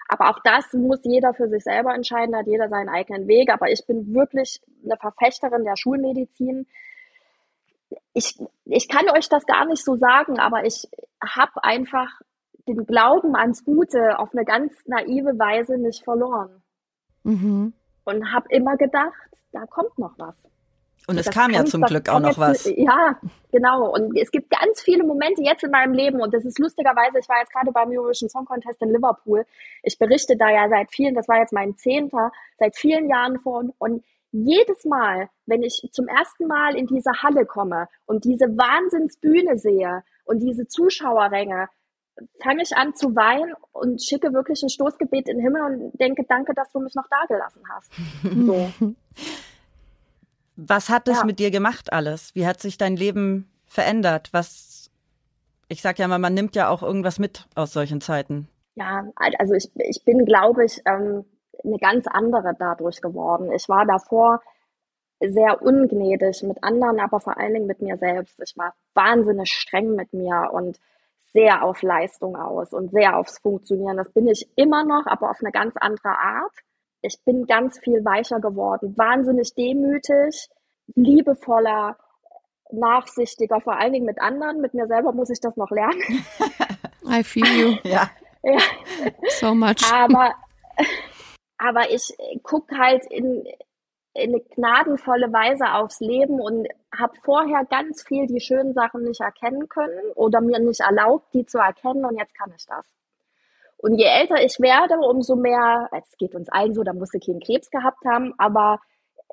Aber 0.07 0.29
auch 0.29 0.39
das 0.43 0.71
muss 0.73 0.99
jeder 1.03 1.33
für 1.33 1.49
sich 1.49 1.63
selber 1.63 1.93
entscheiden, 1.93 2.35
hat 2.35 2.47
jeder 2.47 2.69
seinen 2.69 2.89
eigenen 2.89 3.27
Weg. 3.27 3.51
Aber 3.51 3.69
ich 3.69 3.85
bin 3.85 4.13
wirklich 4.13 4.61
eine 4.83 4.97
Verfechterin 4.97 5.63
der 5.63 5.75
Schulmedizin. 5.75 6.65
Ich, 8.13 8.39
ich 8.65 8.87
kann 8.87 9.09
euch 9.09 9.29
das 9.29 9.45
gar 9.45 9.65
nicht 9.65 9.83
so 9.83 9.95
sagen, 9.95 10.39
aber 10.39 10.65
ich 10.65 10.87
habe 11.21 11.63
einfach 11.63 12.21
den 12.67 12.85
Glauben 12.85 13.35
ans 13.35 13.63
Gute 13.63 14.19
auf 14.19 14.33
eine 14.33 14.45
ganz 14.45 14.73
naive 14.85 15.37
Weise 15.39 15.77
nicht 15.77 16.03
verloren. 16.03 16.61
Mhm. 17.23 17.73
Und 18.03 18.33
habe 18.33 18.47
immer 18.49 18.77
gedacht, 18.77 19.13
da 19.51 19.65
kommt 19.65 19.97
noch 19.97 20.17
was. 20.17 20.35
Und 21.07 21.17
es 21.17 21.29
kam 21.29 21.51
ja 21.51 21.63
zum 21.63 21.81
Glück 21.81 22.09
auch 22.09 22.19
noch 22.19 22.37
was. 22.37 22.65
Ja, 22.75 23.17
genau. 23.51 23.93
Und 23.93 24.15
es 24.17 24.29
gibt 24.29 24.49
ganz 24.49 24.81
viele 24.81 25.03
Momente 25.05 25.41
jetzt 25.41 25.63
in 25.63 25.71
meinem 25.71 25.93
Leben 25.93 26.21
und 26.21 26.33
das 26.33 26.43
ist 26.43 26.59
lustigerweise, 26.59 27.19
ich 27.19 27.29
war 27.29 27.39
jetzt 27.39 27.53
gerade 27.53 27.71
beim 27.71 27.89
Eurovision 27.89 28.29
Song 28.29 28.45
Contest 28.45 28.81
in 28.81 28.89
Liverpool. 28.89 29.45
Ich 29.83 29.97
berichte 29.97 30.35
da 30.35 30.49
ja 30.49 30.67
seit 30.69 30.91
vielen, 30.91 31.15
das 31.15 31.27
war 31.29 31.39
jetzt 31.39 31.53
mein 31.53 31.77
Zehnter, 31.77 32.31
seit 32.59 32.75
vielen 32.75 33.09
Jahren 33.09 33.39
von 33.39 33.73
und 33.77 34.03
jedes 34.31 34.83
Mal, 34.83 35.29
wenn 35.45 35.63
ich 35.63 35.87
zum 35.91 36.07
ersten 36.09 36.47
Mal 36.47 36.75
in 36.75 36.85
diese 36.87 37.11
Halle 37.23 37.45
komme 37.45 37.87
und 38.05 38.25
diese 38.25 38.45
Wahnsinnsbühne 38.45 39.57
sehe 39.57 40.03
und 40.25 40.39
diese 40.39 40.67
Zuschauerränge, 40.67 41.69
fange 42.41 42.63
ich 42.63 42.75
an 42.75 42.95
zu 42.95 43.15
weinen 43.15 43.53
und 43.71 44.03
schicke 44.03 44.33
wirklich 44.33 44.61
ein 44.63 44.69
Stoßgebet 44.69 45.29
in 45.29 45.37
den 45.37 45.41
Himmel 45.41 45.61
und 45.61 45.99
denke, 45.99 46.25
danke, 46.27 46.53
dass 46.53 46.69
du 46.71 46.79
mich 46.79 46.95
noch 46.95 47.07
da 47.09 47.25
gelassen 47.27 47.61
hast. 47.69 47.91
So. 48.47 48.95
Was 50.57 50.89
hat 50.89 51.07
es 51.07 51.19
ja. 51.19 51.25
mit 51.25 51.39
dir 51.39 51.51
gemacht 51.51 51.93
alles? 51.93 52.33
Wie 52.35 52.45
hat 52.47 52.59
sich 52.59 52.77
dein 52.77 52.95
Leben 52.95 53.49
verändert? 53.65 54.29
Was, 54.33 54.89
ich 55.69 55.81
sag 55.81 55.99
ja 55.99 56.07
mal, 56.07 56.19
man 56.19 56.33
nimmt 56.33 56.55
ja 56.55 56.69
auch 56.69 56.81
irgendwas 56.81 57.19
mit 57.19 57.47
aus 57.55 57.71
solchen 57.73 58.01
Zeiten. 58.01 58.47
Ja, 58.75 59.05
also 59.15 59.53
ich, 59.53 59.71
ich 59.75 60.03
bin, 60.03 60.25
glaube 60.25 60.65
ich, 60.65 60.81
ähm, 60.85 61.25
eine 61.63 61.77
ganz 61.77 62.07
andere 62.07 62.53
dadurch 62.57 63.01
geworden. 63.01 63.51
Ich 63.51 63.69
war 63.69 63.85
davor 63.85 64.41
sehr 65.19 65.61
ungnädig 65.61 66.43
mit 66.43 66.63
anderen, 66.63 66.99
aber 66.99 67.19
vor 67.19 67.37
allen 67.37 67.53
Dingen 67.53 67.67
mit 67.67 67.81
mir 67.81 67.97
selbst. 67.97 68.39
Ich 68.41 68.57
war 68.57 68.73
wahnsinnig 68.93 69.51
streng 69.51 69.95
mit 69.95 70.13
mir 70.13 70.49
und 70.51 70.79
sehr 71.25 71.63
auf 71.63 71.81
Leistung 71.81 72.35
aus 72.35 72.73
und 72.73 72.91
sehr 72.91 73.17
aufs 73.17 73.39
Funktionieren. 73.39 73.97
Das 73.97 74.11
bin 74.11 74.27
ich 74.27 74.49
immer 74.55 74.83
noch, 74.83 75.05
aber 75.05 75.29
auf 75.29 75.39
eine 75.41 75.51
ganz 75.51 75.75
andere 75.77 76.09
Art. 76.09 76.53
Ich 77.01 77.19
bin 77.25 77.45
ganz 77.45 77.79
viel 77.79 78.03
weicher 78.03 78.39
geworden, 78.39 78.97
wahnsinnig 78.97 79.53
demütig, 79.53 80.49
liebevoller, 80.95 81.97
nachsichtiger, 82.71 83.61
vor 83.61 83.77
allen 83.77 83.93
Dingen 83.93 84.05
mit 84.05 84.19
anderen. 84.19 84.61
Mit 84.61 84.73
mir 84.73 84.87
selber 84.87 85.13
muss 85.13 85.29
ich 85.29 85.39
das 85.39 85.55
noch 85.57 85.71
lernen. 85.71 86.01
I 87.07 87.23
feel 87.23 87.45
you. 87.45 87.77
Ja. 87.83 88.09
ja. 88.43 88.59
So 89.39 89.53
much. 89.53 89.83
Aber, 89.91 90.33
aber 91.57 91.89
ich 91.91 92.15
gucke 92.43 92.77
halt 92.77 93.05
in, 93.09 93.45
in 94.13 94.33
eine 94.33 94.41
gnadenvolle 94.41 95.31
Weise 95.31 95.73
aufs 95.73 95.99
Leben 95.99 96.39
und 96.39 96.67
habe 96.97 97.13
vorher 97.23 97.65
ganz 97.65 98.03
viel 98.03 98.27
die 98.27 98.41
schönen 98.41 98.73
Sachen 98.73 99.03
nicht 99.03 99.21
erkennen 99.21 99.69
können 99.69 100.11
oder 100.15 100.41
mir 100.41 100.59
nicht 100.59 100.81
erlaubt, 100.81 101.33
die 101.33 101.45
zu 101.45 101.59
erkennen 101.59 102.05
und 102.05 102.17
jetzt 102.17 102.35
kann 102.35 102.51
ich 102.55 102.65
das. 102.65 102.85
Und 103.77 103.97
je 103.97 104.05
älter 104.05 104.43
ich 104.43 104.59
werde, 104.59 104.97
umso 104.99 105.35
mehr, 105.35 105.89
es 105.91 106.17
geht 106.17 106.33
uns 106.33 106.49
allen 106.49 106.73
so, 106.73 106.83
da 106.83 106.93
muss 106.93 107.13
ich 107.13 107.25
keinen 107.25 107.39
Krebs 107.39 107.69
gehabt 107.69 108.03
haben, 108.05 108.33
aber 108.37 108.79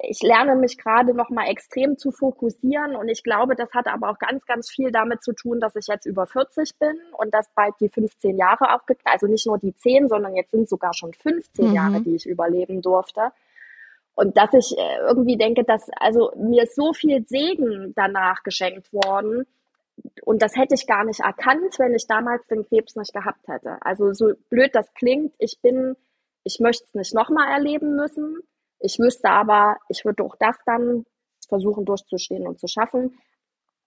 ich 0.03 0.23
lerne 0.23 0.57
mich 0.57 0.77
gerade 0.77 1.15
noch 1.15 1.31
mal 1.31 1.49
extrem 1.49 1.97
zu 1.97 2.11
fokussieren 2.11 2.97
und 2.97 3.09
ich 3.09 3.23
glaube, 3.23 3.55
das 3.55 3.73
hat 3.73 3.87
aber 3.87 4.11
auch 4.11 4.19
ganz, 4.19 4.45
ganz 4.45 4.69
viel 4.69 4.91
damit 4.91 5.23
zu 5.23 5.33
tun, 5.33 5.61
dass 5.61 5.77
ich 5.77 5.87
jetzt 5.87 6.05
über 6.05 6.27
40 6.27 6.79
bin 6.79 6.99
und 7.17 7.33
dass 7.33 7.49
bald 7.55 7.75
die 7.81 7.89
15 7.89 8.37
Jahre 8.37 8.75
aufgeklärt, 8.75 9.15
also 9.15 9.27
nicht 9.27 9.47
nur 9.47 9.59
die 9.59 9.75
10, 9.75 10.09
sondern 10.09 10.35
jetzt 10.35 10.51
sind 10.51 10.69
sogar 10.69 10.95
schon 10.95 11.13
15 11.15 11.69
mhm. 11.69 11.75
Jahre, 11.75 12.01
die 12.01 12.17
ich 12.17 12.27
überleben 12.27 12.83
durfte. 12.83 13.31
Und 14.17 14.37
dass 14.37 14.53
ich 14.53 14.77
äh, 14.79 14.99
irgendwie 15.09 15.37
denke, 15.37 15.65
dass 15.65 15.89
also 15.97 16.33
mir 16.37 16.67
so 16.67 16.93
viel 16.93 17.25
Segen 17.27 17.93
danach 17.97 18.43
geschenkt 18.43 18.93
worden. 18.93 19.45
Und 20.25 20.43
das 20.43 20.57
hätte 20.57 20.75
ich 20.75 20.87
gar 20.87 21.05
nicht 21.05 21.21
erkannt, 21.21 21.79
wenn 21.79 21.95
ich 21.95 22.07
damals 22.07 22.47
den 22.47 22.65
Krebs 22.67 22.97
nicht 22.97 23.13
gehabt 23.13 23.47
hätte. 23.47 23.79
Also 23.81 24.13
so 24.13 24.33
blöd 24.51 24.75
das 24.75 24.93
klingt, 24.95 25.35
ich 25.39 25.61
bin, 25.63 25.97
ich 26.45 26.61
möchte 26.61 26.85
es 26.85 26.95
nicht 26.95 27.15
nochmal 27.15 27.49
erleben 27.53 27.95
müssen. 27.95 28.39
Ich 28.81 28.99
wüsste 28.99 29.31
aber, 29.31 29.77
ich 29.89 30.05
würde 30.05 30.25
auch 30.25 30.37
das 30.39 30.57
dann 30.67 31.05
versuchen 31.49 31.85
durchzustehen 31.85 32.47
und 32.47 32.59
zu 32.59 32.67
schaffen. 32.67 33.19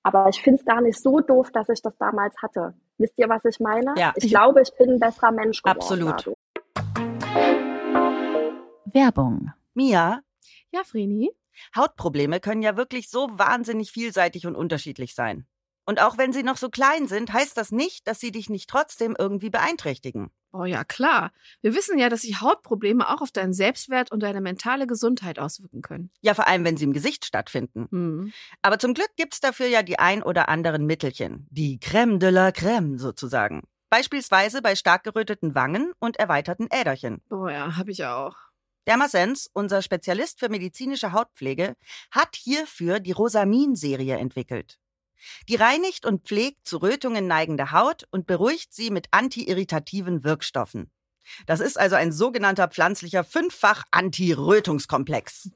Aber 0.04 0.30
ich 0.30 0.42
finde 0.42 0.60
es 0.60 0.66
gar 0.66 0.82
nicht 0.82 1.02
so 1.02 1.20
doof, 1.20 1.52
dass 1.52 1.70
ich 1.70 1.82
das 1.82 1.98
damals 1.98 2.36
hatte. 2.42 2.74
Wisst 2.98 3.18
ihr, 3.18 3.28
was 3.28 3.44
ich 3.46 3.60
meine? 3.60 3.94
Ja. 3.98 4.14
Ich 4.16 4.30
glaube, 4.30 4.62
ich 4.62 4.72
bin 4.78 4.92
ein 4.92 5.00
besserer 5.00 5.32
Mensch 5.32 5.62
geworden. 5.62 5.80
Absolut. 5.80 6.34
Werbung 8.86 9.52
Mia, 9.74 10.22
Ja, 10.72 10.84
Vreni? 10.84 11.32
Hautprobleme 11.76 12.40
können 12.40 12.62
ja 12.62 12.78
wirklich 12.78 13.10
so 13.10 13.28
wahnsinnig 13.32 13.92
vielseitig 13.92 14.48
und 14.48 14.56
unterschiedlich 14.56 15.14
sein. 15.14 15.46
Und 15.88 16.02
auch 16.02 16.18
wenn 16.18 16.34
sie 16.34 16.44
noch 16.44 16.58
so 16.58 16.70
klein 16.70 17.08
sind, 17.08 17.32
heißt 17.32 17.56
das 17.56 17.72
nicht, 17.72 18.08
dass 18.10 18.20
sie 18.20 18.34
dich 18.34 18.50
nicht 18.50 18.70
trotzdem 18.70 19.16
irgendwie 19.18 19.50
beeinträchtigen. 19.50 20.32
Oh 20.52 20.66
ja, 20.66 20.84
klar. 20.84 21.32
Wir 21.62 21.74
wissen 21.76 21.98
ja, 21.98 22.10
dass 22.10 22.24
sich 22.24 22.42
Hautprobleme 22.42 23.08
auch 23.08 23.22
auf 23.22 23.32
deinen 23.32 23.54
Selbstwert 23.54 24.12
und 24.12 24.22
deine 24.22 24.42
mentale 24.42 24.86
Gesundheit 24.86 25.40
auswirken 25.40 25.82
können. 25.82 26.12
Ja, 26.20 26.34
vor 26.34 26.46
allem, 26.46 26.66
wenn 26.66 26.76
sie 26.76 26.84
im 26.84 26.92
Gesicht 26.92 27.24
stattfinden. 27.24 27.88
Hm. 27.90 28.34
Aber 28.62 28.80
zum 28.80 28.94
Glück 28.94 29.10
gibt's 29.16 29.40
dafür 29.40 29.68
ja 29.68 29.82
die 29.82 29.98
ein 29.98 30.24
oder 30.24 30.50
anderen 30.50 30.86
Mittelchen. 30.86 31.48
Die 31.52 31.80
Crème 31.80 32.18
de 32.18 32.32
la 32.32 32.50
Crème 32.50 32.98
sozusagen. 32.98 33.64
Beispielsweise 33.90 34.62
bei 34.62 34.76
stark 34.76 35.06
geröteten 35.06 35.56
Wangen 35.56 35.94
und 36.00 36.18
erweiterten 36.18 36.68
Äderchen. 36.70 37.22
Oh 37.30 37.48
ja, 37.48 37.78
habe 37.78 37.92
ich 37.92 38.04
auch. 38.04 38.36
Dermasens, 38.88 39.50
unser 39.54 39.82
Spezialist 39.82 40.40
für 40.40 40.50
medizinische 40.50 41.14
Hautpflege, 41.14 41.76
hat 42.12 42.36
hierfür 42.36 43.00
die 43.00 43.14
Rosamin-Serie 43.14 44.18
entwickelt. 44.18 44.80
Die 45.50 45.56
reinigt 45.56 46.06
und 46.06 46.26
pflegt 46.26 46.68
zu 46.68 46.78
Rötungen 46.78 47.28
neigende 47.28 47.72
Haut 47.72 48.08
und 48.12 48.28
beruhigt 48.28 48.74
sie 48.74 48.92
mit 48.92 49.08
antiirritativen 49.12 50.24
Wirkstoffen. 50.24 50.92
Das 51.46 51.60
ist 51.60 51.80
also 51.80 51.96
ein 51.96 52.12
sogenannter 52.12 52.68
pflanzlicher 52.68 53.24
Fünffach-Anti-Rötungskomplex. 53.24 55.52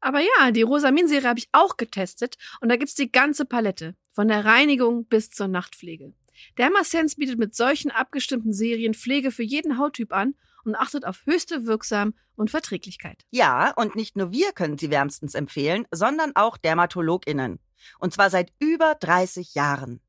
Aber 0.00 0.20
ja, 0.20 0.50
die 0.50 0.62
Rosamin-Serie 0.62 1.28
habe 1.28 1.38
ich 1.38 1.48
auch 1.52 1.76
getestet 1.76 2.36
und 2.60 2.68
da 2.68 2.76
gibt's 2.76 2.94
die 2.94 3.10
ganze 3.10 3.46
Palette. 3.46 3.96
Von 4.12 4.28
der 4.28 4.44
Reinigung 4.44 5.06
bis 5.06 5.30
zur 5.30 5.48
Nachtpflege. 5.48 6.12
Dermasense 6.58 7.16
bietet 7.16 7.38
mit 7.38 7.54
solchen 7.54 7.90
abgestimmten 7.90 8.52
Serien 8.52 8.94
Pflege 8.94 9.30
für 9.30 9.42
jeden 9.42 9.78
Hauttyp 9.78 10.12
an 10.12 10.34
und 10.64 10.74
achtet 10.74 11.04
auf 11.04 11.24
höchste 11.24 11.66
Wirksam 11.66 12.14
und 12.36 12.50
Verträglichkeit. 12.50 13.24
Ja, 13.30 13.72
und 13.74 13.96
nicht 13.96 14.16
nur 14.16 14.32
wir 14.32 14.52
können 14.52 14.78
sie 14.78 14.90
wärmstens 14.90 15.34
empfehlen, 15.34 15.86
sondern 15.90 16.32
auch 16.34 16.56
DermatologInnen. 16.56 17.60
Und 17.98 18.12
zwar 18.12 18.30
seit 18.30 18.52
über 18.58 18.94
30 18.94 19.54
Jahren. 19.54 20.00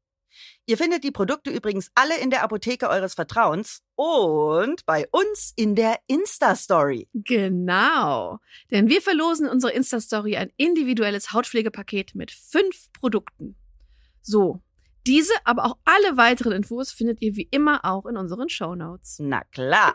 Ihr 0.66 0.78
findet 0.78 1.04
die 1.04 1.12
Produkte 1.12 1.52
übrigens 1.52 1.92
alle 1.94 2.18
in 2.20 2.30
der 2.30 2.44
Apotheke 2.44 2.90
eures 2.90 3.14
Vertrauens 3.14 3.84
und 3.96 4.86
bei 4.86 5.08
uns 5.12 5.54
in 5.56 5.76
der 5.76 6.00
Insta-Story. 6.08 7.08
Genau. 7.14 8.40
Denn 8.72 8.90
wir 8.90 9.02
verlosen 9.02 9.46
in 9.46 9.52
unserer 9.52 9.74
Insta-Story 9.74 10.38
ein 10.38 10.52
individuelles 10.58 11.34
Hautpflegepaket 11.34 12.16
mit 12.16 12.32
fünf 12.32 12.92
Produkten. 12.94 13.56
So. 14.22 14.62
Diese, 15.08 15.34
aber 15.44 15.66
auch 15.66 15.78
alle 15.86 16.18
weiteren 16.18 16.52
Infos 16.52 16.92
findet 16.92 17.22
ihr 17.22 17.36
wie 17.36 17.48
immer 17.52 17.86
auch 17.86 18.08
in 18.08 18.18
unseren 18.18 18.50
Shownotes. 18.50 19.20
Na 19.20 19.44
klar. 19.52 19.94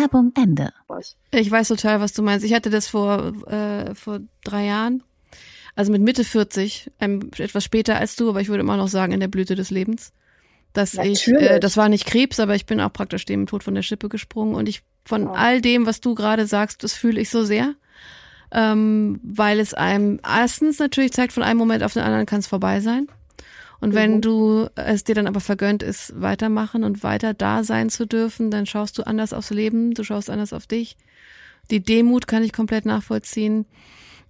Werbung 0.00 0.32
Ende. 0.36 0.72
Ich 1.30 1.50
weiß 1.50 1.68
total, 1.68 2.00
was 2.00 2.12
du 2.12 2.22
meinst. 2.22 2.44
Ich 2.44 2.54
hatte 2.54 2.70
das 2.70 2.88
vor, 2.88 3.32
äh, 3.46 3.94
vor 3.94 4.20
drei 4.44 4.66
Jahren. 4.66 5.02
Also 5.76 5.90
mit 5.90 6.02
Mitte 6.02 6.24
40, 6.24 6.90
ähm, 7.00 7.30
etwas 7.38 7.64
später 7.64 7.96
als 7.96 8.14
du, 8.16 8.28
aber 8.28 8.40
ich 8.40 8.48
würde 8.48 8.60
immer 8.60 8.76
noch 8.76 8.88
sagen, 8.88 9.12
in 9.12 9.20
der 9.20 9.28
Blüte 9.28 9.54
des 9.56 9.70
Lebens. 9.70 10.12
Dass 10.72 10.94
ich, 10.94 11.28
äh, 11.28 11.60
das 11.60 11.76
war 11.76 11.88
nicht 11.88 12.06
Krebs, 12.06 12.40
aber 12.40 12.54
ich 12.54 12.66
bin 12.66 12.80
auch 12.80 12.92
praktisch 12.92 13.24
dem 13.24 13.46
Tod 13.46 13.62
von 13.64 13.74
der 13.74 13.82
Schippe 13.82 14.08
gesprungen. 14.08 14.54
Und 14.54 14.68
ich 14.68 14.82
von 15.04 15.24
Ja. 15.24 15.32
all 15.32 15.60
dem, 15.60 15.86
was 15.86 16.00
du 16.00 16.14
gerade 16.14 16.46
sagst, 16.46 16.82
das 16.84 16.92
fühle 16.94 17.20
ich 17.20 17.30
so 17.30 17.44
sehr. 17.44 17.74
Ähm, 18.52 19.20
weil 19.24 19.58
es 19.58 19.74
einem 19.74 20.20
erstens 20.24 20.78
natürlich 20.78 21.12
zeigt, 21.12 21.32
von 21.32 21.42
einem 21.42 21.58
Moment 21.58 21.82
auf 21.82 21.92
den 21.94 22.02
anderen 22.02 22.26
kann 22.26 22.38
es 22.38 22.46
vorbei 22.46 22.80
sein. 22.80 23.08
Und 23.84 23.94
wenn 23.94 24.14
Mhm. 24.14 24.20
du 24.22 24.66
es 24.76 25.04
dir 25.04 25.14
dann 25.14 25.26
aber 25.26 25.40
vergönnt 25.40 25.82
ist, 25.82 26.18
weitermachen 26.18 26.84
und 26.84 27.02
weiter 27.02 27.34
da 27.34 27.64
sein 27.64 27.90
zu 27.90 28.06
dürfen, 28.06 28.50
dann 28.50 28.64
schaust 28.64 28.96
du 28.96 29.06
anders 29.06 29.34
aufs 29.34 29.50
Leben, 29.50 29.92
du 29.92 30.04
schaust 30.04 30.30
anders 30.30 30.54
auf 30.54 30.66
dich. 30.66 30.96
Die 31.70 31.80
Demut 31.80 32.26
kann 32.26 32.42
ich 32.42 32.54
komplett 32.54 32.86
nachvollziehen. 32.86 33.66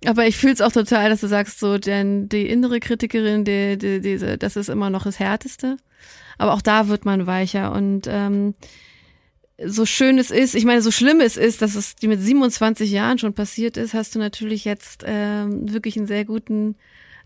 Aber 0.06 0.26
ich 0.26 0.36
fühle 0.36 0.54
es 0.54 0.60
auch 0.60 0.72
total, 0.72 1.08
dass 1.08 1.20
du 1.20 1.28
sagst, 1.28 1.60
so, 1.60 1.78
denn 1.78 2.28
die 2.28 2.48
innere 2.48 2.80
Kritikerin, 2.80 3.44
die, 3.44 3.78
die, 3.78 4.00
diese, 4.00 4.38
das 4.38 4.56
ist 4.56 4.68
immer 4.68 4.90
noch 4.90 5.04
das 5.04 5.20
Härteste. 5.20 5.76
Aber 6.36 6.52
auch 6.54 6.60
da 6.60 6.88
wird 6.88 7.04
man 7.04 7.28
weicher. 7.28 7.70
Und 7.70 8.08
ähm, 8.08 8.54
so 9.64 9.86
schön 9.86 10.18
es 10.18 10.32
ist, 10.32 10.56
ich 10.56 10.64
meine, 10.64 10.82
so 10.82 10.90
schlimm 10.90 11.20
es 11.20 11.36
ist, 11.36 11.62
dass 11.62 11.76
es 11.76 11.94
dir 11.94 12.08
mit 12.08 12.20
27 12.20 12.90
Jahren 12.90 13.18
schon 13.18 13.34
passiert 13.34 13.76
ist, 13.76 13.94
hast 13.94 14.16
du 14.16 14.18
natürlich 14.18 14.64
jetzt 14.64 15.04
ähm, 15.06 15.72
wirklich 15.72 15.96
einen 15.96 16.08
sehr 16.08 16.24
guten 16.24 16.74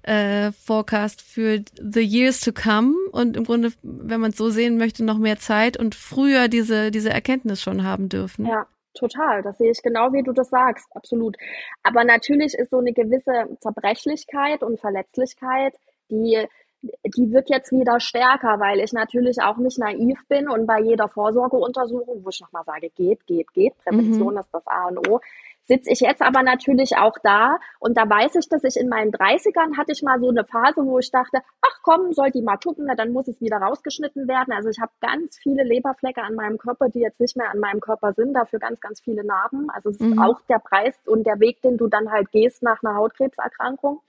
äh, 0.03 0.53
Forecast 0.53 1.23
für 1.23 1.63
the 1.81 2.01
years 2.01 2.41
to 2.41 2.53
come 2.53 2.95
und 3.13 3.37
im 3.37 3.45
Grunde, 3.45 3.73
wenn 3.83 4.21
man 4.21 4.31
es 4.31 4.37
so 4.37 4.51
sehen 4.51 4.79
möchte, 4.79 5.05
noch 5.05 5.19
mehr 5.19 5.39
Zeit 5.39 5.77
und 5.77 5.95
früher 5.95 6.49
diese, 6.49 6.91
diese 6.91 7.11
Erkenntnis 7.11 7.61
schon 7.61 7.85
haben 7.85 8.09
dürfen. 8.09 8.47
Ja, 8.47 8.67
total. 8.95 9.43
Das 9.43 9.59
sehe 9.59 9.71
ich 9.71 9.83
genau, 9.83 10.13
wie 10.13 10.23
du 10.23 10.33
das 10.33 10.51
sagst. 10.51 10.87
Absolut. 10.95 11.37
Aber 11.83 12.05
natürlich 12.05 12.55
ist 12.55 12.71
so 12.71 12.79
eine 12.79 12.93
gewisse 12.93 13.57
Zerbrechlichkeit 13.61 14.63
und 14.63 14.81
Verletzlichkeit, 14.81 15.75
die, 16.11 16.47
die 16.83 17.33
wird 17.33 17.51
jetzt 17.51 17.73
wieder 17.73 18.01
stärker, 18.01 18.61
weil 18.61 18.81
ich 18.81 18.93
natürlich 18.93 19.43
auch 19.43 19.57
nicht 19.59 19.79
naiv 19.79 20.19
bin 20.29 20.49
und 20.49 20.67
bei 20.67 20.81
jeder 20.81 21.09
Vorsorgeuntersuchung, 21.09 22.25
wo 22.25 22.29
ich 22.29 22.41
nochmal 22.41 22.65
sage, 22.65 22.91
geht, 22.91 23.27
geht, 23.27 23.53
geht, 23.53 23.77
Prävention 23.79 24.37
ist 24.37 24.49
das 24.53 24.67
A 24.67 24.89
und 24.89 25.09
O, 25.09 25.21
sitze 25.69 25.91
ich 25.93 26.01
jetzt 26.01 26.23
aber 26.23 26.43
natürlich 26.43 26.97
auch 26.97 27.17
da 27.23 27.59
und 27.79 27.97
da 27.97 28.09
weiß 28.09 28.35
ich, 28.37 28.49
dass 28.49 28.65
ich 28.65 28.77
in 28.77 28.89
meinen 28.89 29.13
30ern 29.13 29.77
hatte 29.77 29.93
ich 29.93 30.03
mal 30.03 30.19
so 30.19 30.31
eine 30.31 30.45
Phase, 30.45 30.85
wo 30.85 30.99
ich 30.99 31.11
dachte, 31.11 31.39
ach 31.61 31.79
komm, 31.83 32.13
soll 32.13 32.31
die 32.31 32.43
mal 32.43 32.57
gucken, 32.57 32.87
na, 32.89 32.95
dann 32.95 33.13
muss 33.13 33.29
es 33.29 33.41
wieder 33.41 33.59
rausgeschnitten 33.59 34.27
werden. 34.27 34.53
Also 34.53 34.71
ich 34.71 34.81
habe 34.81 34.93
ganz 35.01 35.39
viele 35.39 35.63
Leberflecke 35.63 36.23
an 36.23 36.35
meinem 36.35 36.59
Körper, 36.59 36.89
die 36.89 37.01
jetzt 37.01 37.21
nicht 37.21 37.37
mehr 37.37 37.51
an 37.51 37.59
meinem 37.61 37.81
Körper 37.81 38.15
sind, 38.15 38.35
dafür 38.35 38.59
ganz, 38.59 38.81
ganz 38.81 39.01
viele 39.01 39.25
Narben. 39.25 39.71
Also 39.71 39.91
es 39.91 40.01
ist 40.01 40.09
Mhm. 40.15 40.19
auch 40.19 40.41
der 40.49 40.59
Preis 40.59 40.95
und 41.07 41.25
der 41.27 41.39
Weg, 41.39 41.61
den 41.63 41.77
du 41.77 41.87
dann 41.87 42.11
halt 42.11 42.31
gehst 42.33 42.63
nach 42.63 42.83
einer 42.83 42.97
Hautkrebserkrankung. 42.97 44.01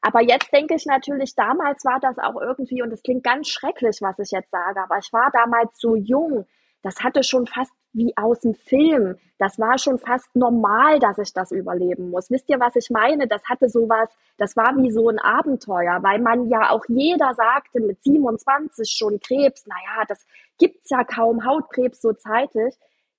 Aber 0.00 0.20
jetzt 0.22 0.52
denke 0.52 0.74
ich 0.74 0.86
natürlich, 0.86 1.34
damals 1.34 1.84
war 1.84 1.98
das 2.00 2.18
auch 2.18 2.40
irgendwie, 2.40 2.82
und 2.82 2.92
es 2.92 3.02
klingt 3.02 3.24
ganz 3.24 3.48
schrecklich, 3.48 3.98
was 4.00 4.18
ich 4.18 4.30
jetzt 4.30 4.50
sage, 4.50 4.80
aber 4.80 4.98
ich 4.98 5.12
war 5.12 5.30
damals 5.32 5.78
so 5.80 5.96
jung, 5.96 6.46
das 6.82 7.02
hatte 7.02 7.24
schon 7.24 7.46
fast 7.46 7.72
wie 7.92 8.16
aus 8.16 8.40
dem 8.40 8.54
Film. 8.54 9.16
Das 9.38 9.58
war 9.58 9.78
schon 9.78 9.98
fast 9.98 10.34
normal, 10.34 10.98
dass 10.98 11.18
ich 11.18 11.32
das 11.32 11.52
überleben 11.52 12.10
muss. 12.10 12.30
Wisst 12.30 12.48
ihr, 12.48 12.60
was 12.60 12.76
ich 12.76 12.90
meine? 12.90 13.28
Das 13.28 13.42
hatte 13.44 13.68
sowas, 13.68 14.10
das 14.36 14.56
war 14.56 14.76
wie 14.76 14.90
so 14.90 15.08
ein 15.08 15.18
Abenteuer, 15.18 16.02
weil 16.02 16.20
man 16.20 16.48
ja 16.48 16.70
auch 16.70 16.84
jeder 16.88 17.34
sagte 17.34 17.80
mit 17.80 18.02
27 18.02 18.90
schon 18.90 19.20
Krebs, 19.20 19.66
naja, 19.66 20.04
das 20.08 20.26
gibt's 20.58 20.90
ja 20.90 21.04
kaum 21.04 21.44
Hautkrebs 21.44 22.00
so 22.00 22.12
zeitig. 22.12 22.74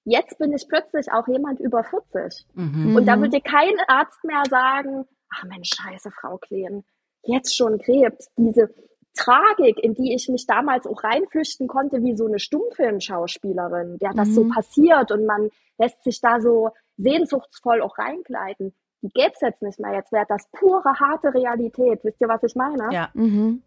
Jetzt 0.06 0.38
bin 0.40 0.54
ich 0.54 0.68
plötzlich 0.68 1.12
auch 1.12 1.28
jemand 1.28 1.60
über 1.60 1.84
40. 1.84 2.46
Mhm. 2.54 2.96
Und 2.96 3.06
da 3.06 3.20
würde 3.20 3.42
kein 3.42 3.76
Arzt 3.88 4.24
mehr 4.24 4.44
sagen, 4.50 5.06
ach 5.30 5.44
Mensch, 5.46 5.70
scheiße, 5.76 6.12
Frau 6.12 6.38
Kleen, 6.38 6.84
jetzt 7.24 7.56
schon 7.56 7.80
Krebs. 7.80 8.30
Diese, 8.38 8.74
Tragik, 9.16 9.80
in 9.80 9.96
die 9.96 10.14
ich 10.14 10.30
mich 10.30 10.46
damals 10.46 10.86
auch 10.88 11.04
reinflüchten 11.04 11.68
konnte, 11.68 12.04
wie 12.04 12.16
so 12.16 12.26
eine 12.26 12.40
Stummfilmschauspielerin, 12.40 13.98
der 14.00 14.14
das 14.14 14.30
mhm. 14.30 14.34
so 14.34 14.48
passiert 14.48 15.12
und 15.12 15.26
man 15.26 15.50
lässt 15.78 16.04
sich 16.04 16.22
da 16.22 16.40
so 16.40 16.72
sehnsuchtsvoll 16.98 17.82
auch 17.82 17.98
reingleiten. 17.98 18.74
Die 19.02 19.10
gäbe 19.10 19.32
es 19.34 19.42
jetzt 19.42 19.62
nicht 19.62 19.80
mehr. 19.80 19.94
Jetzt 19.94 20.12
wäre 20.12 20.26
das 20.28 20.48
pure, 20.52 21.00
harte 21.00 21.34
Realität. 21.34 22.04
Wisst 22.04 22.20
ihr, 22.20 22.28
was 22.28 22.44
ich 22.44 22.56
meine? 22.56 22.90
Ja. 22.92 23.10
Mhm. 23.14 23.64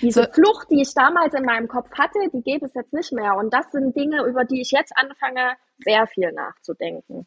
Diese 0.00 0.24
so. 0.24 0.32
Flucht, 0.32 0.70
die 0.70 0.82
ich 0.82 0.94
damals 0.94 1.34
in 1.34 1.44
meinem 1.44 1.66
Kopf 1.66 1.90
hatte, 1.98 2.18
die 2.32 2.42
gäbe 2.42 2.66
es 2.66 2.74
jetzt 2.74 2.92
nicht 2.92 3.12
mehr. 3.12 3.36
Und 3.36 3.52
das 3.52 3.70
sind 3.72 3.96
Dinge, 3.96 4.24
über 4.24 4.44
die 4.44 4.60
ich 4.60 4.70
jetzt 4.70 4.92
anfange, 4.96 5.54
sehr 5.78 6.06
viel 6.06 6.30
nachzudenken. 6.32 7.26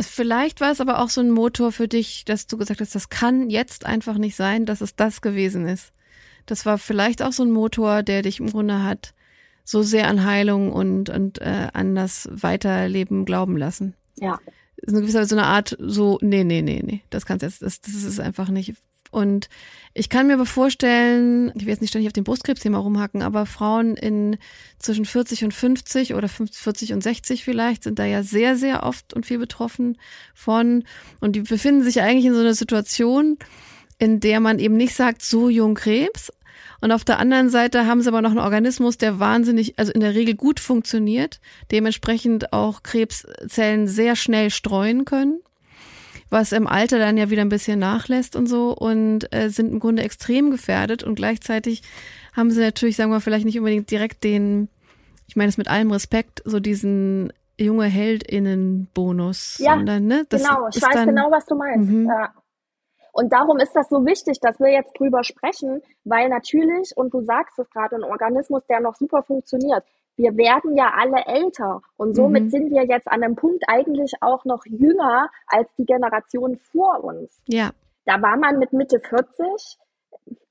Vielleicht 0.00 0.60
war 0.60 0.72
es 0.72 0.80
aber 0.80 1.00
auch 1.00 1.08
so 1.08 1.20
ein 1.20 1.30
Motor 1.30 1.72
für 1.72 1.88
dich, 1.88 2.24
dass 2.24 2.46
du 2.46 2.56
gesagt 2.56 2.80
hast, 2.80 2.94
das 2.94 3.08
kann 3.08 3.48
jetzt 3.48 3.86
einfach 3.86 4.18
nicht 4.18 4.36
sein, 4.36 4.66
dass 4.66 4.80
es 4.80 4.96
das 4.96 5.22
gewesen 5.22 5.66
ist. 5.66 5.92
Das 6.46 6.66
war 6.66 6.78
vielleicht 6.78 7.22
auch 7.22 7.32
so 7.32 7.42
ein 7.42 7.50
Motor, 7.50 8.02
der 8.02 8.22
dich 8.22 8.40
im 8.40 8.50
Grunde 8.50 8.82
hat 8.82 9.14
so 9.64 9.82
sehr 9.82 10.08
an 10.08 10.24
Heilung 10.24 10.72
und, 10.72 11.08
und 11.08 11.40
äh, 11.40 11.68
an 11.72 11.94
das 11.94 12.28
Weiterleben 12.32 13.24
glauben 13.24 13.56
lassen. 13.56 13.94
Ja. 14.16 14.40
So 14.84 14.96
eine 14.96 15.00
gewisse 15.02 15.24
so 15.24 15.36
eine 15.36 15.46
Art 15.46 15.76
so, 15.78 16.18
nee, 16.20 16.44
nee, 16.44 16.62
nee, 16.62 16.82
nee, 16.84 17.02
das 17.10 17.26
kannst 17.26 17.42
jetzt, 17.42 17.62
das, 17.62 17.80
das 17.80 17.94
ist 17.94 18.18
einfach 18.18 18.48
nicht. 18.48 18.74
Und 19.12 19.50
ich 19.92 20.08
kann 20.08 20.26
mir 20.26 20.34
aber 20.34 20.46
vorstellen, 20.46 21.52
ich 21.54 21.62
will 21.62 21.68
jetzt 21.68 21.82
nicht 21.82 21.90
ständig 21.90 22.08
auf 22.08 22.14
dem 22.14 22.24
Brustkrebsthema 22.24 22.78
rumhacken, 22.78 23.20
aber 23.20 23.44
Frauen 23.44 23.94
in 23.94 24.38
zwischen 24.78 25.04
40 25.04 25.44
und 25.44 25.52
50 25.52 26.14
oder 26.14 26.28
40 26.28 26.94
und 26.94 27.02
60 27.02 27.44
vielleicht 27.44 27.84
sind 27.84 27.98
da 27.98 28.06
ja 28.06 28.22
sehr, 28.22 28.56
sehr 28.56 28.84
oft 28.84 29.12
und 29.12 29.26
viel 29.26 29.38
betroffen 29.38 29.98
von. 30.34 30.84
Und 31.20 31.36
die 31.36 31.42
befinden 31.42 31.82
sich 31.82 32.00
eigentlich 32.00 32.24
in 32.24 32.32
so 32.34 32.40
einer 32.40 32.54
Situation, 32.54 33.36
in 33.98 34.20
der 34.20 34.40
man 34.40 34.58
eben 34.58 34.76
nicht 34.76 34.94
sagt, 34.94 35.22
so 35.22 35.48
jung 35.48 35.74
Krebs. 35.74 36.32
Und 36.80 36.90
auf 36.90 37.04
der 37.04 37.20
anderen 37.20 37.48
Seite 37.48 37.86
haben 37.86 38.02
sie 38.02 38.08
aber 38.08 38.22
noch 38.22 38.30
einen 38.30 38.40
Organismus, 38.40 38.98
der 38.98 39.20
wahnsinnig, 39.20 39.78
also 39.78 39.92
in 39.92 40.00
der 40.00 40.14
Regel 40.14 40.34
gut 40.34 40.58
funktioniert, 40.58 41.40
dementsprechend 41.70 42.52
auch 42.52 42.82
Krebszellen 42.82 43.86
sehr 43.86 44.16
schnell 44.16 44.50
streuen 44.50 45.04
können, 45.04 45.40
was 46.28 46.50
im 46.50 46.66
Alter 46.66 46.98
dann 46.98 47.16
ja 47.16 47.30
wieder 47.30 47.42
ein 47.42 47.48
bisschen 47.48 47.78
nachlässt 47.78 48.34
und 48.34 48.48
so 48.48 48.72
und 48.72 49.32
äh, 49.32 49.48
sind 49.48 49.70
im 49.70 49.78
Grunde 49.78 50.02
extrem 50.02 50.50
gefährdet 50.50 51.04
und 51.04 51.14
gleichzeitig 51.14 51.82
haben 52.32 52.50
sie 52.50 52.60
natürlich, 52.60 52.96
sagen 52.96 53.12
wir 53.12 53.20
vielleicht 53.20 53.44
nicht 53.44 53.58
unbedingt 53.58 53.90
direkt 53.90 54.24
den, 54.24 54.68
ich 55.28 55.36
meine 55.36 55.50
es 55.50 55.58
mit 55.58 55.68
allem 55.68 55.92
Respekt, 55.92 56.42
so 56.44 56.58
diesen 56.58 57.32
junge 57.60 57.84
Heldinnen-Bonus. 57.84 59.58
Ja, 59.58 59.76
sondern, 59.76 60.06
ne, 60.06 60.26
genau, 60.28 60.68
ich 60.74 60.82
weiß 60.82 61.04
genau, 61.04 61.30
was 61.30 61.46
du 61.46 61.54
meinst. 61.54 61.88
Mhm. 61.88 62.06
Ja. 62.06 62.32
Und 63.12 63.32
darum 63.32 63.58
ist 63.58 63.76
das 63.76 63.88
so 63.88 64.04
wichtig, 64.06 64.40
dass 64.40 64.58
wir 64.58 64.72
jetzt 64.72 64.98
drüber 64.98 65.22
sprechen, 65.22 65.82
weil 66.04 66.28
natürlich, 66.28 66.92
und 66.96 67.12
du 67.12 67.22
sagst 67.22 67.58
es 67.58 67.70
gerade, 67.70 67.96
ein 67.96 68.04
Organismus, 68.04 68.64
der 68.66 68.80
noch 68.80 68.96
super 68.96 69.22
funktioniert, 69.22 69.84
wir 70.16 70.36
werden 70.36 70.76
ja 70.76 70.92
alle 70.96 71.24
älter 71.26 71.82
und 71.96 72.14
somit 72.14 72.44
mhm. 72.44 72.50
sind 72.50 72.70
wir 72.70 72.84
jetzt 72.84 73.08
an 73.08 73.22
einem 73.22 73.36
Punkt 73.36 73.64
eigentlich 73.68 74.12
auch 74.20 74.44
noch 74.44 74.64
jünger 74.66 75.28
als 75.46 75.68
die 75.78 75.86
Generation 75.86 76.58
vor 76.70 77.02
uns. 77.04 77.42
Ja. 77.46 77.70
Da 78.04 78.20
war 78.20 78.36
man 78.36 78.58
mit 78.58 78.72
Mitte 78.72 79.00
40 79.00 79.78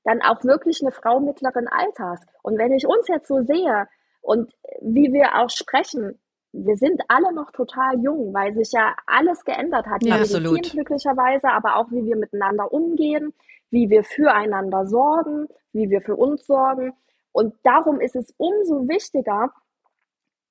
dann 0.04 0.20
auch 0.22 0.42
wirklich 0.44 0.80
eine 0.82 0.90
Frau 0.90 1.20
mittleren 1.20 1.68
Alters. 1.68 2.20
Und 2.42 2.58
wenn 2.58 2.72
ich 2.72 2.86
uns 2.86 3.06
jetzt 3.08 3.28
so 3.28 3.42
sehe 3.42 3.86
und 4.20 4.52
wie 4.80 5.12
wir 5.12 5.38
auch 5.38 5.50
sprechen, 5.50 6.18
wir 6.52 6.76
sind 6.76 7.00
alle 7.08 7.32
noch 7.32 7.50
total 7.50 7.98
jung, 8.02 8.34
weil 8.34 8.52
sich 8.54 8.72
ja 8.72 8.94
alles 9.06 9.44
geändert 9.44 9.86
hat. 9.86 10.04
Ja, 10.04 10.16
absolut. 10.16 10.70
glücklicherweise, 10.70 11.48
aber 11.48 11.76
auch 11.76 11.90
wie 11.90 12.04
wir 12.04 12.16
miteinander 12.16 12.72
umgehen, 12.72 13.32
wie 13.70 13.88
wir 13.88 14.04
füreinander 14.04 14.86
sorgen, 14.86 15.48
wie 15.72 15.88
wir 15.88 16.02
für 16.02 16.16
uns 16.16 16.46
sorgen. 16.46 16.92
Und 17.32 17.54
darum 17.62 18.00
ist 18.00 18.16
es 18.16 18.34
umso 18.36 18.86
wichtiger, 18.86 19.50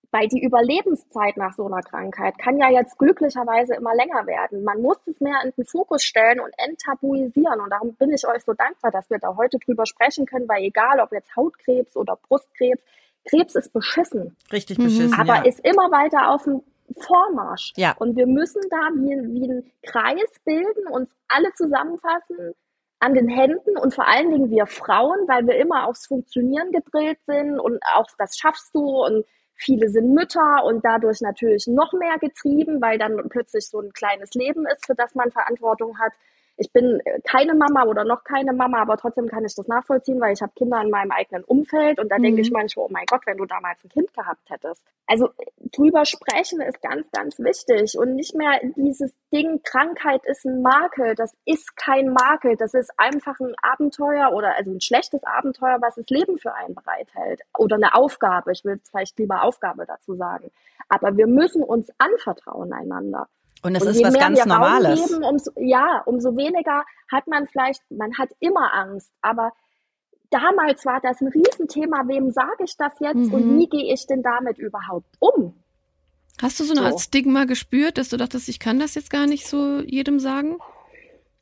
weil 0.10 0.28
die 0.28 0.44
Überlebenszeit 0.44 1.38
nach 1.38 1.54
so 1.54 1.68
einer 1.68 1.82
Krankheit 1.82 2.38
kann 2.38 2.58
ja 2.58 2.70
jetzt 2.70 2.98
glücklicherweise 2.98 3.76
immer 3.76 3.96
länger 3.96 4.26
werden. 4.28 4.64
Man 4.64 4.82
muss 4.82 4.98
es 5.06 5.22
mehr 5.22 5.40
in 5.44 5.52
den 5.56 5.66
Fokus 5.66 6.04
stellen 6.04 6.42
und 6.42 6.54
enttabuisieren. 6.58 7.62
Und 7.62 7.70
darum 7.70 7.94
bin 7.96 8.12
ich 8.12 8.28
euch 8.28 8.44
so 8.44 8.54
dankbar, 8.54 8.92
dass 8.92 9.10
wir 9.10 9.20
da 9.20 9.38
heute 9.38 9.58
drüber 9.60 9.86
sprechen 9.86 10.26
können, 10.26 10.50
weil 10.50 10.64
egal 10.64 11.00
ob 11.00 11.14
jetzt 11.14 11.34
Hautkrebs 11.36 11.96
oder 11.96 12.18
Brustkrebs, 12.18 12.82
Krebs 13.26 13.56
ist 13.56 13.72
beschissen. 13.74 14.36
Richtig 14.52 14.78
beschissen. 14.78 15.14
Aber 15.14 15.38
ja. 15.38 15.46
ist 15.46 15.60
immer 15.60 15.92
weiter 15.92 16.32
auf 16.32 16.44
dem 16.44 16.64
Vormarsch. 16.98 17.74
Ja. 17.76 17.96
Und 17.98 18.16
wir 18.16 18.28
müssen 18.28 18.62
da 18.70 18.90
wie, 18.96 19.34
wie 19.34 19.50
einen 19.50 19.72
Kreis 19.84 20.30
bilden, 20.44 20.88
uns 20.88 21.10
alle 21.28 21.54
zusammenfassen 21.54 22.54
an 23.00 23.14
den 23.16 23.30
Händen 23.30 23.78
und 23.78 23.96
vor 23.96 24.08
allen 24.08 24.30
Dingen 24.30 24.52
wir 24.52 24.68
Frauen, 24.68 25.28
weil 25.28 25.48
wir 25.48 25.56
immer 25.58 25.88
aufs 25.88 26.06
Funktionieren 26.06 26.72
gedrillt 26.72 27.18
sind 27.26 27.60
und 27.60 27.80
auch 27.96 28.06
das 28.20 28.38
schaffst 28.38 28.76
du 28.76 29.04
und 29.04 29.26
viele 29.56 29.90
sind 29.90 30.14
Mütter 30.14 30.64
und 30.64 30.86
dadurch 30.86 31.20
natürlich 31.22 31.66
noch 31.68 31.94
mehr 31.94 32.20
getrieben, 32.20 32.80
weil 32.80 33.00
dann 33.00 33.18
plötzlich 33.30 33.68
so 33.68 33.80
ein 33.80 33.92
kleines 33.92 34.34
Leben 34.36 34.68
ist, 34.68 34.86
für 34.86 34.94
das 34.94 35.16
man 35.16 35.32
Verantwortung 35.32 35.98
hat 35.98 36.14
ich 36.62 36.72
bin 36.72 37.02
keine 37.24 37.56
Mama 37.56 37.86
oder 37.86 38.04
noch 38.06 38.24
keine 38.24 38.54
Mama, 38.54 38.84
aber 38.84 38.96
trotzdem 38.96 39.28
kann 39.28 39.44
ich 39.44 39.56
das 39.56 39.68
nachvollziehen, 39.68 40.22
weil 40.22 40.34
ich 40.34 40.42
habe 40.44 40.52
Kinder 40.56 40.80
in 40.80 40.92
meinem 40.92 41.10
eigenen 41.10 41.44
Umfeld 41.44 42.00
und 42.00 42.10
da 42.10 42.20
mhm. 42.20 42.24
denke 42.24 42.42
ich 42.42 42.52
manchmal, 42.52 42.86
oh 42.86 42.90
mein 42.92 43.06
Gott, 43.08 43.22
wenn 43.26 43.38
du 43.38 43.46
damals 43.46 43.84
ein 43.84 43.90
Kind 43.90 44.14
gehabt 44.14 44.48
hättest. 44.48 44.84
Also 45.08 45.30
drüber 45.76 46.06
sprechen 46.06 46.62
ist 46.62 46.80
ganz, 46.84 47.10
ganz 47.10 47.40
wichtig 47.40 47.98
und 47.98 48.16
nicht 48.16 48.36
mehr 48.36 48.60
dieses 48.76 49.16
Ding, 49.34 49.62
Krankheit 49.64 50.22
ist 50.26 50.46
ein 50.46 50.62
Makel. 50.62 51.16
Das 51.16 51.34
ist 51.46 51.76
kein 51.76 52.14
Makel, 52.14 52.56
das 52.58 52.76
ist 52.76 52.92
einfach 52.98 53.40
ein 53.40 53.56
Abenteuer 53.64 54.32
oder 54.32 54.56
also 54.56 54.70
ein 54.70 54.82
schlechtes 54.82 55.24
Abenteuer, 55.24 55.78
was 55.82 55.96
das 55.96 56.10
Leben 56.10 56.38
für 56.38 56.54
einen 56.54 56.76
bereithält 56.76 57.42
oder 57.58 57.78
eine 57.78 57.96
Aufgabe. 57.96 58.52
Ich 58.52 58.64
will 58.64 58.80
vielleicht 58.88 59.18
lieber 59.18 59.42
Aufgabe 59.42 59.88
dazu 59.88 60.16
sagen. 60.16 60.52
Aber 60.90 61.18
wir 61.18 61.26
müssen 61.26 61.64
uns 61.64 61.90
anvertrauen 61.98 62.72
einander. 62.72 63.28
Und 63.64 63.76
es 63.76 63.84
und 63.84 63.90
ist 63.90 64.04
was 64.04 64.18
ganz 64.18 64.44
Normales. 64.46 65.08
Geben, 65.08 65.24
umso, 65.24 65.52
ja, 65.58 66.02
umso 66.06 66.36
weniger 66.36 66.84
hat 67.12 67.28
man 67.28 67.48
vielleicht, 67.48 67.82
man 67.92 68.18
hat 68.18 68.30
immer 68.40 68.74
Angst, 68.74 69.12
aber 69.22 69.52
damals 70.32 70.86
war 70.86 71.00
das 71.02 71.22
ein 71.22 71.28
Riesenthema, 71.28 72.08
wem 72.08 72.32
sage 72.32 72.64
ich 72.64 72.76
das 72.78 72.94
jetzt 73.00 73.16
mhm. 73.16 73.34
und 73.34 73.60
wie 73.60 73.68
gehe 73.68 73.94
ich 73.94 74.08
denn 74.08 74.24
damit 74.24 74.58
überhaupt 74.58 75.16
um? 75.20 75.54
Hast 76.42 76.60
du 76.60 76.64
so 76.64 76.74
eine 76.74 76.82
so. 76.82 76.88
Art 76.88 77.02
Stigma 77.02 77.46
gespürt, 77.46 77.98
dass 77.98 78.10
du 78.10 78.18
dachtest, 78.18 78.50
ich 78.50 78.60
kann 78.60 78.80
das 78.80 78.96
jetzt 78.96 79.12
gar 79.12 79.28
nicht 79.28 79.48
so 79.48 79.80
jedem 79.82 80.20
sagen? 80.20 80.58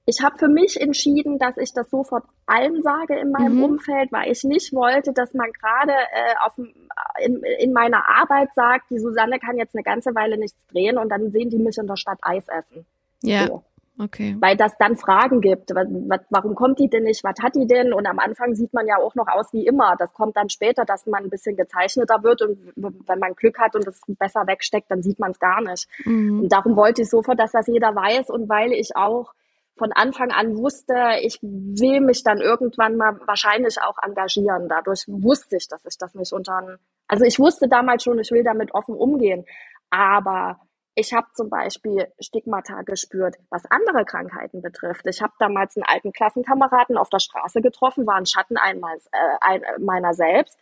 Ich 0.09 0.23
habe 0.23 0.39
für 0.39 0.47
mich 0.47 0.81
entschieden, 0.81 1.37
dass 1.37 1.55
ich 1.57 1.71
das 1.71 1.87
sofort 1.91 2.23
allen 2.47 2.81
sage 2.81 3.19
in 3.19 3.29
meinem 3.29 3.57
mhm. 3.57 3.63
Umfeld, 3.63 4.11
weil 4.11 4.31
ich 4.31 4.43
nicht 4.43 4.73
wollte, 4.73 5.13
dass 5.13 5.35
man 5.35 5.51
gerade 5.51 5.93
äh, 5.93 7.25
in, 7.25 7.43
in 7.59 7.73
meiner 7.73 8.09
Arbeit 8.09 8.49
sagt, 8.55 8.89
die 8.89 8.97
Susanne 8.97 9.37
kann 9.37 9.57
jetzt 9.57 9.75
eine 9.75 9.83
ganze 9.83 10.15
Weile 10.15 10.39
nichts 10.39 10.57
drehen 10.71 10.97
und 10.97 11.09
dann 11.09 11.29
sehen 11.31 11.51
die 11.51 11.59
mich 11.59 11.77
in 11.77 11.85
der 11.85 11.95
Stadt 11.95 12.17
Eis 12.23 12.47
essen. 12.47 12.87
Ja. 13.21 13.45
So. 13.45 13.63
Okay. 14.01 14.35
Weil 14.39 14.55
das 14.55 14.77
dann 14.79 14.95
Fragen 14.95 15.41
gibt. 15.41 15.75
Was, 15.75 15.85
was, 16.07 16.21
warum 16.29 16.55
kommt 16.55 16.79
die 16.79 16.89
denn 16.89 17.03
nicht? 17.03 17.23
Was 17.23 17.35
hat 17.43 17.53
die 17.55 17.67
denn? 17.67 17.93
Und 17.93 18.07
am 18.07 18.17
Anfang 18.17 18.55
sieht 18.55 18.73
man 18.73 18.87
ja 18.87 18.95
auch 18.97 19.13
noch 19.13 19.27
aus 19.27 19.53
wie 19.53 19.67
immer. 19.67 19.95
Das 19.99 20.13
kommt 20.13 20.37
dann 20.37 20.49
später, 20.49 20.85
dass 20.85 21.05
man 21.05 21.25
ein 21.25 21.29
bisschen 21.29 21.55
gezeichneter 21.55 22.23
wird 22.23 22.41
und 22.41 22.57
wenn 22.77 23.19
man 23.19 23.35
Glück 23.35 23.59
hat 23.59 23.75
und 23.75 23.85
es 23.85 24.01
besser 24.07 24.47
wegsteckt, 24.47 24.89
dann 24.89 25.03
sieht 25.03 25.19
man 25.19 25.31
es 25.31 25.39
gar 25.39 25.61
nicht. 25.61 25.87
Mhm. 26.05 26.43
Und 26.43 26.49
darum 26.49 26.77
wollte 26.77 27.01
ich 27.03 27.09
sofort, 27.09 27.39
dass 27.39 27.51
das 27.51 27.67
jeder 27.67 27.93
weiß 27.93 28.29
und 28.29 28.49
weil 28.49 28.71
ich 28.71 28.95
auch 28.95 29.33
von 29.79 29.91
Anfang 29.93 30.31
an 30.31 30.57
wusste, 30.57 30.93
ich 31.21 31.39
will 31.41 32.01
mich 32.01 32.23
dann 32.23 32.39
irgendwann 32.39 32.97
mal 32.97 33.19
wahrscheinlich 33.25 33.81
auch 33.81 33.97
engagieren. 34.03 34.69
Dadurch 34.69 35.05
wusste 35.07 35.57
ich, 35.57 35.67
dass 35.67 35.83
ich 35.85 35.97
das 35.97 36.13
nicht 36.13 36.33
unter, 36.33 36.77
also 37.07 37.25
ich 37.25 37.39
wusste 37.39 37.67
damals 37.67 38.03
schon, 38.03 38.19
ich 38.19 38.29
will 38.29 38.43
damit 38.43 38.73
offen 38.75 38.93
umgehen. 38.93 39.45
Aber 39.89 40.59
ich 40.95 41.13
habe 41.13 41.27
zum 41.33 41.49
Beispiel 41.49 42.07
Stigmata 42.19 42.81
gespürt, 42.81 43.37
was 43.49 43.63
andere 43.71 44.03
Krankheiten 44.03 44.61
betrifft. 44.61 45.07
Ich 45.07 45.21
habe 45.21 45.33
damals 45.39 45.77
einen 45.77 45.85
alten 45.85 46.11
Klassenkameraden 46.11 46.97
auf 46.97 47.09
der 47.09 47.19
Straße 47.19 47.61
getroffen, 47.61 48.05
war 48.05 48.15
ein 48.15 48.25
Schatten 48.25 48.57
einmal, 48.57 48.97
äh, 49.11 49.37
ein, 49.39 49.61
meiner 49.79 50.13
selbst. 50.13 50.59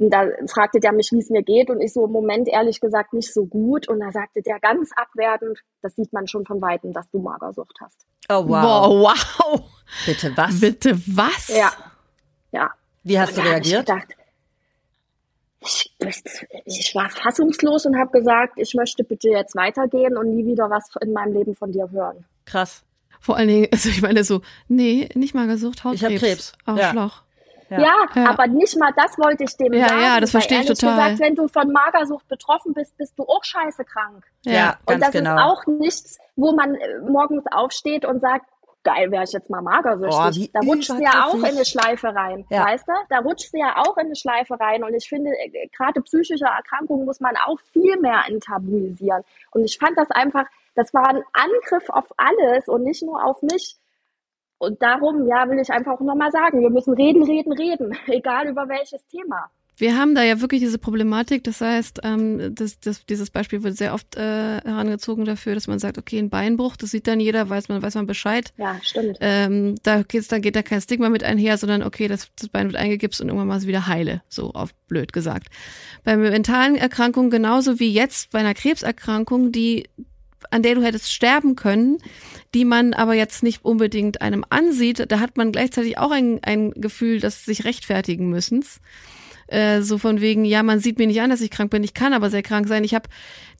Und 0.00 0.10
da 0.10 0.26
fragte 0.46 0.80
der 0.80 0.92
mich, 0.92 1.12
wie 1.12 1.18
es 1.18 1.28
mir 1.28 1.42
geht. 1.42 1.68
Und 1.68 1.80
ich 1.82 1.92
so 1.92 2.06
im 2.06 2.12
Moment 2.12 2.48
ehrlich 2.48 2.80
gesagt 2.80 3.12
nicht 3.12 3.32
so 3.32 3.44
gut. 3.44 3.86
Und 3.86 4.00
da 4.00 4.10
sagte 4.10 4.40
der 4.40 4.58
ganz 4.58 4.90
abwertend, 4.96 5.58
das 5.82 5.94
sieht 5.94 6.12
man 6.14 6.26
schon 6.26 6.46
von 6.46 6.60
Weitem, 6.62 6.94
dass 6.94 7.08
du 7.10 7.20
Magersucht 7.20 7.76
hast. 7.82 8.06
Oh, 8.30 8.48
wow. 8.48 8.88
wow. 8.88 9.14
wow. 9.38 9.60
Bitte 10.06 10.34
was? 10.36 10.58
Bitte 10.58 10.98
was? 11.06 11.48
Ja. 11.48 11.70
Ja. 12.50 12.70
Wie 13.02 13.20
hast 13.20 13.36
Und 13.36 13.44
du 13.44 13.50
reagiert? 13.50 13.86
Gedacht, 13.86 14.08
ich, 15.60 15.94
ich 16.64 16.94
war 16.94 17.10
fassungslos 17.10 17.84
und 17.84 17.98
habe 17.98 18.10
gesagt, 18.18 18.54
ich 18.56 18.72
möchte 18.72 19.04
bitte 19.04 19.28
jetzt 19.28 19.54
weitergehen 19.54 20.16
und 20.16 20.34
nie 20.34 20.46
wieder 20.46 20.70
was 20.70 20.88
in 21.02 21.12
meinem 21.12 21.34
Leben 21.34 21.54
von 21.54 21.72
dir 21.72 21.90
hören. 21.90 22.24
Krass. 22.46 22.84
Vor 23.20 23.36
allen 23.36 23.48
Dingen, 23.48 23.68
also 23.70 23.90
ich 23.90 24.00
meine 24.00 24.24
so, 24.24 24.40
nee, 24.68 25.10
nicht 25.14 25.34
mal 25.34 25.46
gesucht, 25.46 25.84
Hautkrebs. 25.84 26.00
Ich 26.00 26.04
habe 26.04 26.18
Krebs. 26.18 26.52
Arschloch. 26.64 27.16
Ja. 27.16 27.29
Ja, 27.70 28.06
ja. 28.14 28.28
aber 28.28 28.46
nicht 28.48 28.76
mal 28.76 28.92
das 28.96 29.16
wollte 29.18 29.44
ich 29.44 29.56
dem 29.56 29.72
ja, 29.72 29.88
sagen. 29.88 30.02
Ja, 30.02 30.20
das 30.20 30.30
verstehe 30.32 30.60
ich 30.60 30.66
total. 30.66 30.96
gesagt, 30.96 31.20
wenn 31.20 31.34
du 31.36 31.48
von 31.48 31.70
Magersucht 31.70 32.26
betroffen 32.28 32.74
bist, 32.74 32.96
bist 32.96 33.18
du 33.18 33.24
auch 33.24 33.44
scheiße 33.44 33.84
krank. 33.84 34.24
Ja, 34.44 34.52
ja 34.52 34.78
Und 34.86 35.00
das 35.00 35.12
genau. 35.12 35.36
ist 35.36 35.42
auch 35.42 35.66
nichts, 35.66 36.18
wo 36.36 36.52
man 36.52 36.74
äh, 36.74 36.98
morgens 37.00 37.44
aufsteht 37.52 38.04
und 38.04 38.20
sagt, 38.20 38.46
geil, 38.82 39.10
wäre 39.10 39.24
ich 39.24 39.32
jetzt 39.32 39.50
mal 39.50 39.62
magersüchtig. 39.62 40.50
Boah, 40.52 40.60
da 40.60 40.66
rutscht 40.66 40.90
du 40.90 41.02
ja 41.02 41.26
auch 41.26 41.34
in 41.34 41.44
eine 41.44 41.64
Schleife 41.64 42.14
rein, 42.14 42.46
Ja. 42.48 42.64
weißt 42.64 42.88
du? 42.88 42.92
Da 43.08 43.18
rutscht 43.18 43.52
du 43.52 43.58
ja 43.58 43.76
auch 43.76 43.96
in 43.96 44.06
eine 44.06 44.16
Schleife 44.16 44.58
rein. 44.58 44.84
Und 44.84 44.94
ich 44.94 45.08
finde, 45.08 45.30
äh, 45.30 45.68
gerade 45.68 46.00
psychische 46.02 46.46
Erkrankungen 46.46 47.04
muss 47.04 47.20
man 47.20 47.36
auch 47.46 47.58
viel 47.72 47.98
mehr 47.98 48.22
enttabuisieren. 48.26 49.22
Und 49.50 49.64
ich 49.64 49.78
fand 49.78 49.98
das 49.98 50.10
einfach, 50.10 50.46
das 50.74 50.94
war 50.94 51.08
ein 51.08 51.22
Angriff 51.32 51.88
auf 51.90 52.06
alles 52.16 52.68
und 52.68 52.84
nicht 52.84 53.02
nur 53.02 53.22
auf 53.24 53.42
mich. 53.42 53.76
Und 54.60 54.82
darum, 54.82 55.26
ja, 55.26 55.48
will 55.48 55.58
ich 55.58 55.70
einfach 55.70 55.92
auch 55.92 56.00
nochmal 56.00 56.30
sagen, 56.30 56.60
wir 56.60 56.68
müssen 56.68 56.92
reden, 56.92 57.22
reden, 57.22 57.52
reden, 57.54 57.96
egal 58.08 58.46
über 58.46 58.68
welches 58.68 59.06
Thema. 59.06 59.48
Wir 59.78 59.96
haben 59.96 60.14
da 60.14 60.22
ja 60.22 60.42
wirklich 60.42 60.60
diese 60.60 60.78
Problematik, 60.78 61.42
das 61.44 61.62
heißt, 61.62 62.00
ähm, 62.04 62.54
das, 62.54 62.78
das, 62.80 63.06
dieses 63.06 63.30
Beispiel 63.30 63.62
wird 63.62 63.78
sehr 63.78 63.94
oft 63.94 64.16
äh, 64.16 64.60
herangezogen 64.60 65.24
dafür, 65.24 65.54
dass 65.54 65.66
man 65.66 65.78
sagt, 65.78 65.96
okay, 65.96 66.18
ein 66.18 66.28
Beinbruch, 66.28 66.76
das 66.76 66.90
sieht 66.90 67.06
dann 67.06 67.18
jeder, 67.18 67.48
weiß 67.48 67.70
man, 67.70 67.80
weiß 67.80 67.94
man 67.94 68.06
Bescheid. 68.06 68.52
Ja, 68.58 68.76
stimmt. 68.82 69.16
Ähm, 69.22 69.76
da 69.82 70.02
geht's, 70.02 70.28
da 70.28 70.38
geht 70.38 70.56
da 70.56 70.62
kein 70.62 70.82
Stigma 70.82 71.08
mit 71.08 71.24
einher, 71.24 71.56
sondern 71.56 71.82
okay, 71.82 72.08
das, 72.08 72.28
das 72.38 72.50
Bein 72.50 72.66
wird 72.66 72.76
eingegipst 72.76 73.22
und 73.22 73.28
irgendwann 73.28 73.48
mal 73.48 73.62
wieder 73.62 73.86
heile, 73.86 74.20
so 74.28 74.50
auf 74.50 74.74
blöd 74.88 75.14
gesagt. 75.14 75.46
Bei 76.04 76.14
mentalen 76.18 76.76
Erkrankungen 76.76 77.30
genauso 77.30 77.80
wie 77.80 77.90
jetzt 77.90 78.32
bei 78.32 78.40
einer 78.40 78.52
Krebserkrankung, 78.52 79.52
die 79.52 79.88
an 80.50 80.62
der 80.62 80.74
du 80.74 80.82
hättest 80.82 81.12
sterben 81.12 81.56
können, 81.56 81.98
die 82.54 82.64
man 82.64 82.94
aber 82.94 83.14
jetzt 83.14 83.42
nicht 83.42 83.64
unbedingt 83.64 84.20
einem 84.20 84.44
ansieht, 84.48 85.10
da 85.10 85.20
hat 85.20 85.36
man 85.36 85.52
gleichzeitig 85.52 85.98
auch 85.98 86.10
ein, 86.10 86.40
ein 86.42 86.72
Gefühl, 86.72 87.20
dass 87.20 87.44
sich 87.44 87.64
rechtfertigen 87.64 88.28
müssen. 88.30 88.64
Äh, 89.50 89.82
so 89.82 89.98
von 89.98 90.20
wegen, 90.20 90.44
ja, 90.44 90.62
man 90.62 90.78
sieht 90.78 90.98
mir 90.98 91.08
nicht 91.08 91.20
an, 91.20 91.28
dass 91.28 91.40
ich 91.40 91.50
krank 91.50 91.72
bin, 91.72 91.82
ich 91.82 91.92
kann 91.92 92.12
aber 92.12 92.30
sehr 92.30 92.42
krank 92.42 92.68
sein. 92.68 92.84
Ich 92.84 92.94
habe 92.94 93.08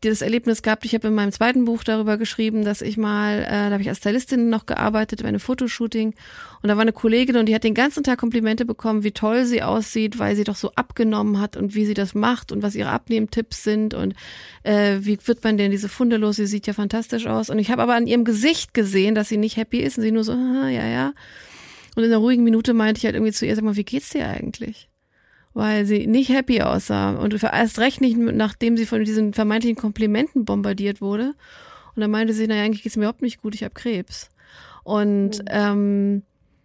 dieses 0.05 0.23
Erlebnis 0.23 0.63
gehabt, 0.63 0.85
ich 0.85 0.95
habe 0.95 1.09
in 1.09 1.15
meinem 1.15 1.33
zweiten 1.33 1.65
Buch 1.65 1.83
darüber 1.83 2.17
geschrieben, 2.17 2.65
dass 2.65 2.81
ich 2.81 2.97
mal, 2.97 3.43
äh, 3.43 3.49
da 3.49 3.71
habe 3.73 3.83
ich 3.83 3.89
als 3.89 3.99
Stylistin 3.99 4.49
noch 4.49 4.67
gearbeitet 4.67 5.23
bei 5.23 5.29
einem 5.29 5.41
Fotoshooting 5.41 6.15
und 6.63 6.69
da 6.69 6.77
war 6.77 6.83
eine 6.83 6.93
Kollegin 6.93 7.37
und 7.37 7.47
die 7.47 7.55
hat 7.57 7.65
den 7.65 7.75
ganzen 7.75 8.05
Tag 8.05 8.21
Komplimente 8.21 8.65
bekommen, 8.65 9.03
wie 9.03 9.11
toll 9.11 9.45
sie 9.45 9.65
aussieht, 9.65 10.21
weil 10.21 10.37
sie 10.37 10.45
doch 10.45 10.55
so 10.55 10.71
abgenommen 10.77 11.41
hat 11.41 11.57
und 11.57 11.75
wie 11.75 11.85
sie 11.85 11.95
das 11.95 12.15
macht 12.15 12.53
und 12.53 12.63
was 12.63 12.77
ihre 12.77 12.91
Abnehmtipps 12.91 13.65
sind 13.65 13.93
und 13.93 14.15
äh, 14.63 14.99
wie 15.01 15.19
wird 15.25 15.43
man 15.43 15.59
denn 15.59 15.73
diese 15.73 15.89
Funde 15.89 16.19
los, 16.19 16.37
sie 16.37 16.47
sieht 16.47 16.69
ja 16.69 16.73
fantastisch 16.73 17.27
aus 17.27 17.51
und 17.51 17.59
ich 17.59 17.73
habe 17.73 17.83
aber 17.83 17.95
an 17.95 18.07
ihrem 18.07 18.25
Gesicht 18.25 18.75
gesehen, 18.75 19.17
dass 19.17 19.29
sie 19.29 19.39
nicht 19.39 19.57
happy 19.57 19.81
ist 19.81 19.99
und 19.99 20.05
sie 20.05 20.13
nur 20.13 20.23
so, 20.23 20.33
ah, 20.33 20.69
ja, 20.71 20.87
ja. 20.87 21.15
Und 21.97 22.05
in 22.05 22.11
einer 22.11 22.19
ruhigen 22.19 22.45
Minute 22.45 22.75
meinte 22.75 22.99
ich 22.99 23.05
halt 23.07 23.17
irgendwie 23.17 23.33
zu 23.33 23.45
ihr, 23.45 23.57
sag 23.57 23.65
mal, 23.65 23.75
wie 23.75 23.85
geht's 23.85 24.11
dir 24.11 24.29
eigentlich? 24.29 24.90
Weil 25.55 25.85
sie 25.85 26.07
nicht 26.07 26.31
happy 26.31 26.63
aussah 26.63 27.17
und 27.17 27.43
erst 27.43 27.79
recht 27.79 28.01
nicht, 28.01 28.17
nachdem 28.17 28.77
sie 28.77 28.87
von 28.87 29.05
diesen 29.05 29.33
vermeintlichen 29.33 29.77
Komplimenten 29.77 30.45
bombardiert 30.45 31.01
wurde. 31.01 31.35
Und 31.95 32.01
dann 32.01 32.11
meinte 32.11 32.33
sie, 32.33 32.47
naja, 32.47 32.63
eigentlich 32.63 32.83
geht's 32.83 32.97
mir 32.97 33.05
überhaupt 33.05 33.23
nicht 33.23 33.43
gut, 33.43 33.55
ich 33.55 33.65
habe 33.65 33.75
Krebs. 33.75 34.31
Und 34.85 35.39
mhm. 35.39 35.45
ähm, 35.49 36.23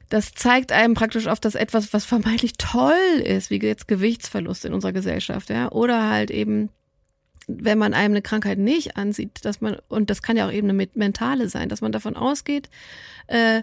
das 0.09 0.33
zeigt 0.33 0.71
einem 0.71 0.93
praktisch 0.93 1.27
oft, 1.27 1.43
dass 1.45 1.55
etwas, 1.55 1.93
was 1.93 2.05
vermeintlich 2.05 2.53
toll 2.57 2.93
ist, 3.23 3.49
wie 3.49 3.59
jetzt 3.59 3.87
Gewichtsverlust 3.87 4.65
in 4.65 4.73
unserer 4.73 4.93
Gesellschaft, 4.93 5.49
ja, 5.49 5.71
oder 5.71 6.09
halt 6.09 6.31
eben 6.31 6.69
wenn 7.47 7.77
man 7.77 7.93
einem 7.93 8.13
eine 8.13 8.21
Krankheit 8.21 8.57
nicht 8.57 8.97
ansieht, 8.97 9.45
dass 9.45 9.61
man, 9.61 9.77
und 9.87 10.09
das 10.09 10.21
kann 10.21 10.37
ja 10.37 10.47
auch 10.47 10.51
eben 10.51 10.69
eine 10.69 10.87
mentale 10.93 11.49
sein, 11.49 11.69
dass 11.69 11.81
man 11.81 11.91
davon 11.91 12.15
ausgeht, 12.15 12.69
äh, 13.27 13.61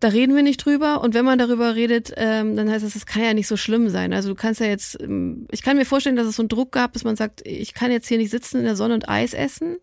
da 0.00 0.08
reden 0.08 0.36
wir 0.36 0.42
nicht 0.42 0.64
drüber 0.64 1.00
und 1.02 1.14
wenn 1.14 1.24
man 1.24 1.38
darüber 1.38 1.74
redet, 1.74 2.12
ähm, 2.16 2.56
dann 2.56 2.70
heißt 2.70 2.84
das, 2.84 2.94
es 2.94 3.06
kann 3.06 3.22
ja 3.22 3.34
nicht 3.34 3.48
so 3.48 3.56
schlimm 3.56 3.88
sein. 3.88 4.12
Also 4.12 4.28
du 4.28 4.34
kannst 4.34 4.60
ja 4.60 4.66
jetzt, 4.66 5.00
ähm, 5.00 5.46
ich 5.50 5.62
kann 5.62 5.76
mir 5.76 5.84
vorstellen, 5.84 6.16
dass 6.16 6.26
es 6.26 6.36
so 6.36 6.42
einen 6.42 6.48
Druck 6.48 6.72
gab, 6.72 6.92
dass 6.92 7.04
man 7.04 7.16
sagt, 7.16 7.42
ich 7.44 7.74
kann 7.74 7.90
jetzt 7.90 8.06
hier 8.06 8.18
nicht 8.18 8.30
sitzen 8.30 8.58
in 8.58 8.64
der 8.64 8.76
Sonne 8.76 8.94
und 8.94 9.08
Eis 9.08 9.34
essen. 9.34 9.78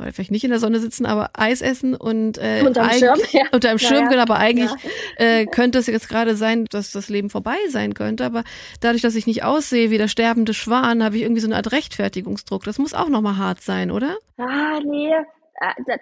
Oder 0.00 0.14
vielleicht 0.14 0.30
nicht 0.30 0.44
in 0.44 0.50
der 0.50 0.58
Sonne 0.58 0.80
sitzen, 0.80 1.04
aber 1.04 1.30
Eis 1.34 1.60
essen 1.60 1.94
und 1.94 2.38
äh, 2.38 2.62
unterm 2.66 2.90
Schirm, 2.90 3.18
ja. 3.32 3.42
unterm 3.52 3.78
Schirm, 3.78 4.04
ja, 4.04 4.08
genau, 4.08 4.22
aber 4.22 4.38
eigentlich 4.38 4.70
ja. 4.70 5.24
äh, 5.24 5.46
könnte 5.46 5.78
es 5.78 5.86
jetzt 5.86 6.08
gerade 6.08 6.36
sein, 6.36 6.64
dass 6.70 6.90
das 6.90 7.10
Leben 7.10 7.28
vorbei 7.28 7.58
sein 7.68 7.92
könnte. 7.92 8.24
Aber 8.24 8.42
dadurch, 8.80 9.02
dass 9.02 9.14
ich 9.14 9.26
nicht 9.26 9.44
aussehe 9.44 9.90
wie 9.90 9.98
der 9.98 10.08
sterbende 10.08 10.54
Schwan, 10.54 11.04
habe 11.04 11.16
ich 11.16 11.22
irgendwie 11.22 11.42
so 11.42 11.48
eine 11.48 11.56
Art 11.56 11.70
Rechtfertigungsdruck. 11.70 12.64
Das 12.64 12.78
muss 12.78 12.94
auch 12.94 13.10
nochmal 13.10 13.36
hart 13.36 13.60
sein, 13.60 13.90
oder? 13.90 14.16
Ah, 14.38 14.80
nee, 14.82 15.12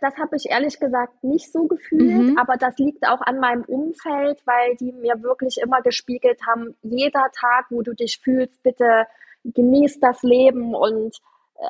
das 0.01 0.17
habe 0.17 0.37
ich 0.37 0.49
ehrlich 0.49 0.79
gesagt 0.79 1.25
nicht 1.25 1.53
so 1.53 1.67
gefühlt, 1.67 2.31
mhm. 2.31 2.39
aber 2.39 2.57
das 2.57 2.79
liegt 2.79 3.07
auch 3.07 3.21
an 3.21 3.41
meinem 3.41 3.65
Umfeld, 3.65 4.41
weil 4.47 4.77
die 4.77 4.93
mir 4.93 5.23
wirklich 5.23 5.59
immer 5.61 5.83
gespiegelt 5.83 6.41
haben, 6.47 6.77
jeder 6.83 7.31
Tag, 7.33 7.67
wo 7.71 7.83
du 7.83 7.95
dich 7.95 8.21
fühlst, 8.23 8.63
bitte 8.63 9.07
genieß 9.45 9.99
das 10.01 10.23
Leben 10.23 10.75
und 10.75 11.17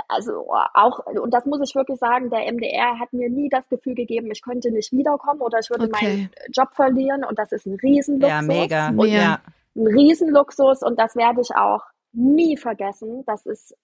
also 0.07 0.53
auch, 0.75 1.07
und 1.07 1.33
das 1.33 1.47
muss 1.47 1.61
ich 1.63 1.75
wirklich 1.75 1.99
sagen, 1.99 2.29
der 2.29 2.53
MDR 2.53 2.99
hat 2.99 3.13
mir 3.13 3.31
nie 3.31 3.49
das 3.49 3.67
Gefühl 3.69 3.95
gegeben, 3.95 4.31
ich 4.31 4.43
könnte 4.43 4.71
nicht 4.71 4.93
wiederkommen 4.93 5.41
oder 5.41 5.61
ich 5.61 5.71
würde 5.71 5.85
okay. 5.85 6.07
meinen 6.07 6.31
Job 6.53 6.75
verlieren 6.75 7.25
und 7.25 7.39
das 7.39 7.53
ist 7.53 7.67
ein 7.67 7.79
Riesenluxus. 7.83 8.29
Ja, 8.29 8.43
mega. 8.43 8.89
Und 8.89 9.09
ja. 9.09 9.41
Ein 9.75 9.87
Riesenluxus 9.87 10.83
und 10.83 10.99
das 10.99 11.17
werde 11.17 11.41
ich 11.41 11.55
auch 11.55 11.85
nie 12.19 12.57
vergessen. 12.57 13.25
Das 13.27 13.47
ist 13.47 13.77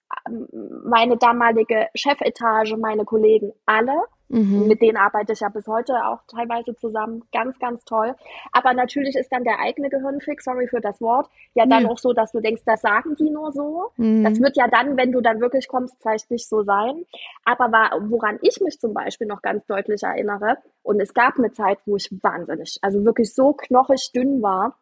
meine 0.83 1.17
damalige 1.17 1.87
Chefetage, 1.95 2.75
meine 2.77 3.05
Kollegen 3.05 3.53
alle. 3.65 3.95
Mhm. 4.27 4.67
Mit 4.67 4.81
denen 4.81 4.97
arbeite 4.97 5.33
ich 5.33 5.39
ja 5.39 5.49
bis 5.49 5.67
heute 5.67 5.93
auch 6.05 6.19
teilweise 6.27 6.75
zusammen. 6.75 7.23
Ganz, 7.31 7.59
ganz 7.59 7.85
toll. 7.85 8.15
Aber 8.51 8.73
natürlich 8.73 9.15
ist 9.15 9.31
dann 9.31 9.43
der 9.43 9.59
eigene 9.59 9.89
Gehirnfix, 9.89 10.43
sorry 10.43 10.67
für 10.67 10.81
das 10.81 10.99
Wort, 10.99 11.29
ja 11.53 11.65
dann 11.65 11.83
ja. 11.83 11.89
auch 11.89 11.99
so, 11.99 12.11
dass 12.11 12.31
du 12.31 12.41
denkst, 12.41 12.63
das 12.65 12.81
sagen 12.81 13.15
die 13.15 13.29
nur 13.29 13.51
so. 13.51 13.91
Mhm. 13.97 14.23
Das 14.23 14.41
wird 14.41 14.57
ja 14.57 14.67
dann, 14.67 14.97
wenn 14.97 15.11
du 15.11 15.21
dann 15.21 15.39
wirklich 15.39 15.67
kommst, 15.67 15.95
vielleicht 16.01 16.29
nicht 16.31 16.49
so 16.49 16.63
sein. 16.63 17.05
Aber 17.45 17.71
war, 17.71 17.91
woran 18.09 18.39
ich 18.41 18.59
mich 18.61 18.79
zum 18.79 18.93
Beispiel 18.93 19.27
noch 19.27 19.41
ganz 19.41 19.65
deutlich 19.67 20.03
erinnere, 20.03 20.57
und 20.81 20.99
es 20.99 21.13
gab 21.13 21.37
eine 21.37 21.51
Zeit, 21.51 21.79
wo 21.85 21.95
ich 21.95 22.09
wahnsinnig, 22.21 22.77
also 22.81 23.03
wirklich 23.05 23.33
so 23.33 23.53
knochig 23.53 24.11
dünn 24.13 24.41
war, 24.41 24.75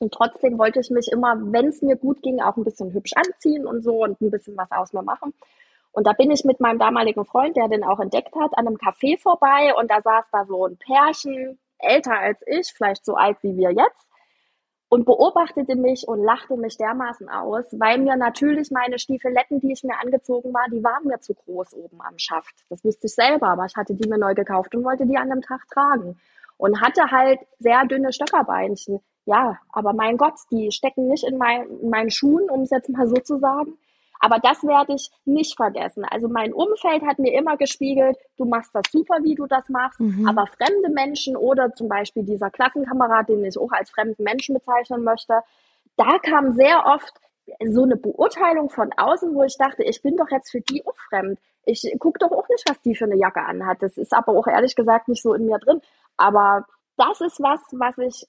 und 0.00 0.12
trotzdem 0.12 0.58
wollte 0.58 0.80
ich 0.80 0.90
mich 0.90 1.08
immer, 1.10 1.36
wenn 1.52 1.68
es 1.68 1.82
mir 1.82 1.96
gut 1.96 2.22
ging, 2.22 2.40
auch 2.40 2.56
ein 2.56 2.64
bisschen 2.64 2.92
hübsch 2.92 3.12
anziehen 3.14 3.66
und 3.66 3.82
so 3.82 4.02
und 4.02 4.20
ein 4.20 4.30
bisschen 4.30 4.56
was 4.56 4.70
aus 4.70 4.92
mir 4.92 5.02
machen. 5.02 5.34
Und 5.92 6.06
da 6.06 6.12
bin 6.12 6.30
ich 6.30 6.44
mit 6.44 6.60
meinem 6.60 6.78
damaligen 6.78 7.24
Freund, 7.24 7.56
der 7.56 7.68
den 7.68 7.84
auch 7.84 8.00
entdeckt 8.00 8.34
hat, 8.34 8.56
an 8.58 8.66
einem 8.66 8.76
Café 8.76 9.18
vorbei 9.20 9.74
und 9.78 9.90
da 9.90 10.00
saß 10.00 10.24
da 10.32 10.44
so 10.44 10.66
ein 10.66 10.76
Pärchen, 10.76 11.58
älter 11.78 12.18
als 12.18 12.42
ich, 12.46 12.72
vielleicht 12.74 13.04
so 13.04 13.14
alt 13.14 13.36
wie 13.42 13.56
wir 13.56 13.70
jetzt, 13.70 14.10
und 14.88 15.04
beobachtete 15.06 15.74
mich 15.74 16.06
und 16.06 16.22
lachte 16.22 16.56
mich 16.56 16.76
dermaßen 16.76 17.28
aus, 17.28 17.64
weil 17.72 17.98
mir 17.98 18.16
natürlich 18.16 18.70
meine 18.70 18.98
Stiefeletten, 18.98 19.58
die 19.58 19.72
ich 19.72 19.82
mir 19.82 19.98
angezogen 20.00 20.54
war, 20.54 20.66
die 20.70 20.84
waren 20.84 21.06
mir 21.06 21.20
zu 21.20 21.34
groß 21.34 21.74
oben 21.74 22.00
am 22.00 22.18
Schaft. 22.18 22.64
Das 22.68 22.84
wusste 22.84 23.08
ich 23.08 23.14
selber, 23.14 23.48
aber 23.48 23.64
ich 23.64 23.74
hatte 23.74 23.94
die 23.94 24.08
mir 24.08 24.18
neu 24.18 24.34
gekauft 24.34 24.74
und 24.74 24.84
wollte 24.84 25.04
die 25.06 25.16
an 25.16 25.30
dem 25.30 25.42
Tag 25.42 25.66
tragen. 25.68 26.20
Und 26.56 26.80
hatte 26.80 27.10
halt 27.10 27.40
sehr 27.58 27.84
dünne 27.86 28.12
Stöckerbeinchen. 28.12 29.00
Ja, 29.26 29.58
aber 29.72 29.92
mein 29.92 30.16
Gott, 30.16 30.34
die 30.50 30.70
stecken 30.70 31.08
nicht 31.08 31.24
in, 31.24 31.38
mein, 31.38 31.66
in 31.80 31.88
meinen 31.88 32.10
Schuhen, 32.10 32.50
um 32.50 32.62
es 32.62 32.70
jetzt 32.70 32.90
mal 32.90 33.06
so 33.06 33.16
zu 33.16 33.38
sagen. 33.38 33.78
Aber 34.20 34.38
das 34.38 34.62
werde 34.62 34.94
ich 34.94 35.10
nicht 35.24 35.56
vergessen. 35.56 36.04
Also 36.04 36.28
mein 36.28 36.52
Umfeld 36.52 37.02
hat 37.02 37.18
mir 37.18 37.36
immer 37.38 37.56
gespiegelt, 37.56 38.16
du 38.38 38.44
machst 38.44 38.74
das 38.74 38.84
super, 38.90 39.16
wie 39.22 39.34
du 39.34 39.46
das 39.46 39.68
machst, 39.68 40.00
mhm. 40.00 40.26
aber 40.26 40.46
fremde 40.46 40.88
Menschen 40.88 41.36
oder 41.36 41.74
zum 41.74 41.88
Beispiel 41.88 42.22
dieser 42.22 42.50
Klassenkamerad, 42.50 43.28
den 43.28 43.44
ich 43.44 43.58
auch 43.58 43.72
als 43.72 43.90
fremden 43.90 44.22
Menschen 44.22 44.54
bezeichnen 44.54 45.04
möchte, 45.04 45.40
da 45.96 46.18
kam 46.18 46.52
sehr 46.52 46.86
oft 46.86 47.12
so 47.66 47.82
eine 47.82 47.96
Beurteilung 47.96 48.70
von 48.70 48.90
außen, 48.96 49.34
wo 49.34 49.42
ich 49.42 49.58
dachte, 49.58 49.82
ich 49.82 50.00
bin 50.00 50.16
doch 50.16 50.30
jetzt 50.30 50.50
für 50.50 50.60
die 50.60 50.84
auch 50.86 50.96
fremd. 51.10 51.38
Ich 51.66 51.84
gucke 51.98 52.18
doch 52.18 52.30
auch 52.30 52.48
nicht, 52.48 52.64
was 52.68 52.80
die 52.82 52.94
für 52.94 53.04
eine 53.04 53.16
Jacke 53.16 53.40
anhat. 53.40 53.82
Das 53.82 53.96
ist 53.98 54.14
aber 54.14 54.32
auch 54.32 54.46
ehrlich 54.46 54.74
gesagt 54.74 55.08
nicht 55.08 55.22
so 55.22 55.34
in 55.34 55.46
mir 55.46 55.58
drin. 55.58 55.80
Aber 56.16 56.64
das 56.96 57.20
ist 57.20 57.40
was, 57.40 57.60
was 57.72 57.98
ich 57.98 58.26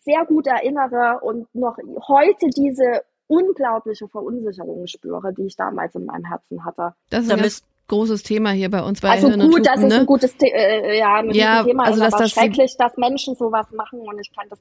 sehr 0.00 0.24
gut 0.26 0.46
erinnere 0.46 1.20
und 1.22 1.52
noch 1.54 1.76
heute 2.08 2.48
diese 2.56 3.02
unglaubliche 3.26 4.08
Verunsicherung 4.08 4.86
spüre, 4.86 5.32
die 5.32 5.46
ich 5.46 5.56
damals 5.56 5.94
in 5.94 6.04
meinem 6.04 6.24
Herzen 6.24 6.64
hatte. 6.64 6.94
Das 7.08 7.24
ist 7.24 7.32
ein 7.32 7.40
ganz 7.40 7.62
großes 7.88 8.22
Thema 8.22 8.50
hier 8.50 8.70
bei 8.70 8.82
uns. 8.82 9.00
Bei 9.00 9.10
also 9.10 9.28
Hirn 9.28 9.50
gut, 9.50 9.66
das 9.66 9.80
ist 9.80 9.88
ne? 9.88 10.00
ein 10.00 10.06
gutes 10.06 10.34
The 10.38 10.46
äh, 10.46 10.98
ja, 10.98 11.16
ein 11.16 11.30
ja, 11.30 11.62
Thema, 11.62 11.84
also 11.84 12.04
ist 12.04 12.18
das 12.18 12.30
schrecklich, 12.30 12.76
dass 12.78 12.96
Menschen 12.96 13.34
sowas 13.34 13.66
machen 13.72 14.00
und 14.00 14.18
ich 14.18 14.34
kann 14.34 14.46
das, 14.48 14.58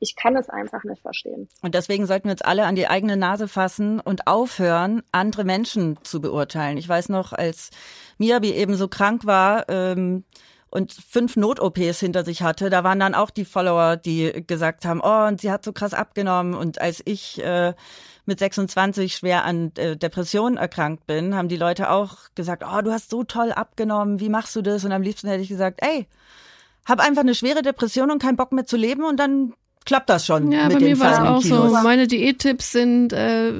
ich 0.00 0.16
kann 0.16 0.36
es 0.36 0.50
einfach 0.50 0.84
nicht 0.84 1.00
verstehen. 1.00 1.48
Und 1.62 1.74
deswegen 1.74 2.06
sollten 2.06 2.26
wir 2.26 2.32
uns 2.32 2.42
alle 2.42 2.66
an 2.66 2.74
die 2.74 2.86
eigene 2.86 3.16
Nase 3.16 3.48
fassen 3.48 4.00
und 4.00 4.26
aufhören, 4.26 5.02
andere 5.12 5.44
Menschen 5.44 5.98
zu 6.02 6.20
beurteilen. 6.20 6.76
Ich 6.76 6.88
weiß 6.88 7.08
noch, 7.08 7.32
als 7.32 7.70
Miabi 8.18 8.52
eben 8.52 8.74
so 8.74 8.88
krank 8.88 9.24
war, 9.24 9.68
ähm, 9.68 10.24
und 10.74 10.92
fünf 10.92 11.36
Not-OPs 11.36 12.00
hinter 12.00 12.24
sich 12.24 12.42
hatte, 12.42 12.68
da 12.68 12.82
waren 12.82 12.98
dann 12.98 13.14
auch 13.14 13.30
die 13.30 13.44
Follower, 13.44 13.96
die 13.96 14.44
gesagt 14.44 14.84
haben, 14.84 15.00
oh, 15.00 15.26
und 15.28 15.40
sie 15.40 15.52
hat 15.52 15.64
so 15.64 15.72
krass 15.72 15.94
abgenommen. 15.94 16.54
Und 16.54 16.80
als 16.80 17.00
ich 17.04 17.40
äh, 17.44 17.74
mit 18.26 18.40
26 18.40 19.14
schwer 19.14 19.44
an 19.44 19.70
äh, 19.76 19.96
Depressionen 19.96 20.56
erkrankt 20.56 21.06
bin, 21.06 21.36
haben 21.36 21.48
die 21.48 21.56
Leute 21.56 21.90
auch 21.90 22.16
gesagt, 22.34 22.64
oh, 22.66 22.80
du 22.82 22.90
hast 22.90 23.08
so 23.08 23.22
toll 23.22 23.52
abgenommen, 23.52 24.18
wie 24.18 24.28
machst 24.28 24.56
du 24.56 24.62
das? 24.62 24.84
Und 24.84 24.90
am 24.90 25.02
liebsten 25.02 25.28
hätte 25.28 25.42
ich 25.42 25.48
gesagt, 25.48 25.78
ey, 25.80 26.08
hab 26.86 26.98
einfach 26.98 27.22
eine 27.22 27.36
schwere 27.36 27.62
Depression 27.62 28.10
und 28.10 28.20
keinen 28.20 28.36
Bock 28.36 28.50
mehr 28.50 28.66
zu 28.66 28.76
leben 28.76 29.04
und 29.04 29.18
dann 29.18 29.54
klappt 29.86 30.08
das 30.10 30.26
schon. 30.26 30.50
Ja, 30.52 30.64
mit 30.64 30.74
bei 30.74 30.78
den 30.80 30.88
mir 30.88 31.00
war 31.00 31.12
es 31.12 31.18
auch 31.18 31.42
Kilos. 31.42 31.70
so. 31.72 31.82
Meine 31.82 32.06
Diättipps 32.06 32.72
sind 32.72 33.12
äh, 33.12 33.52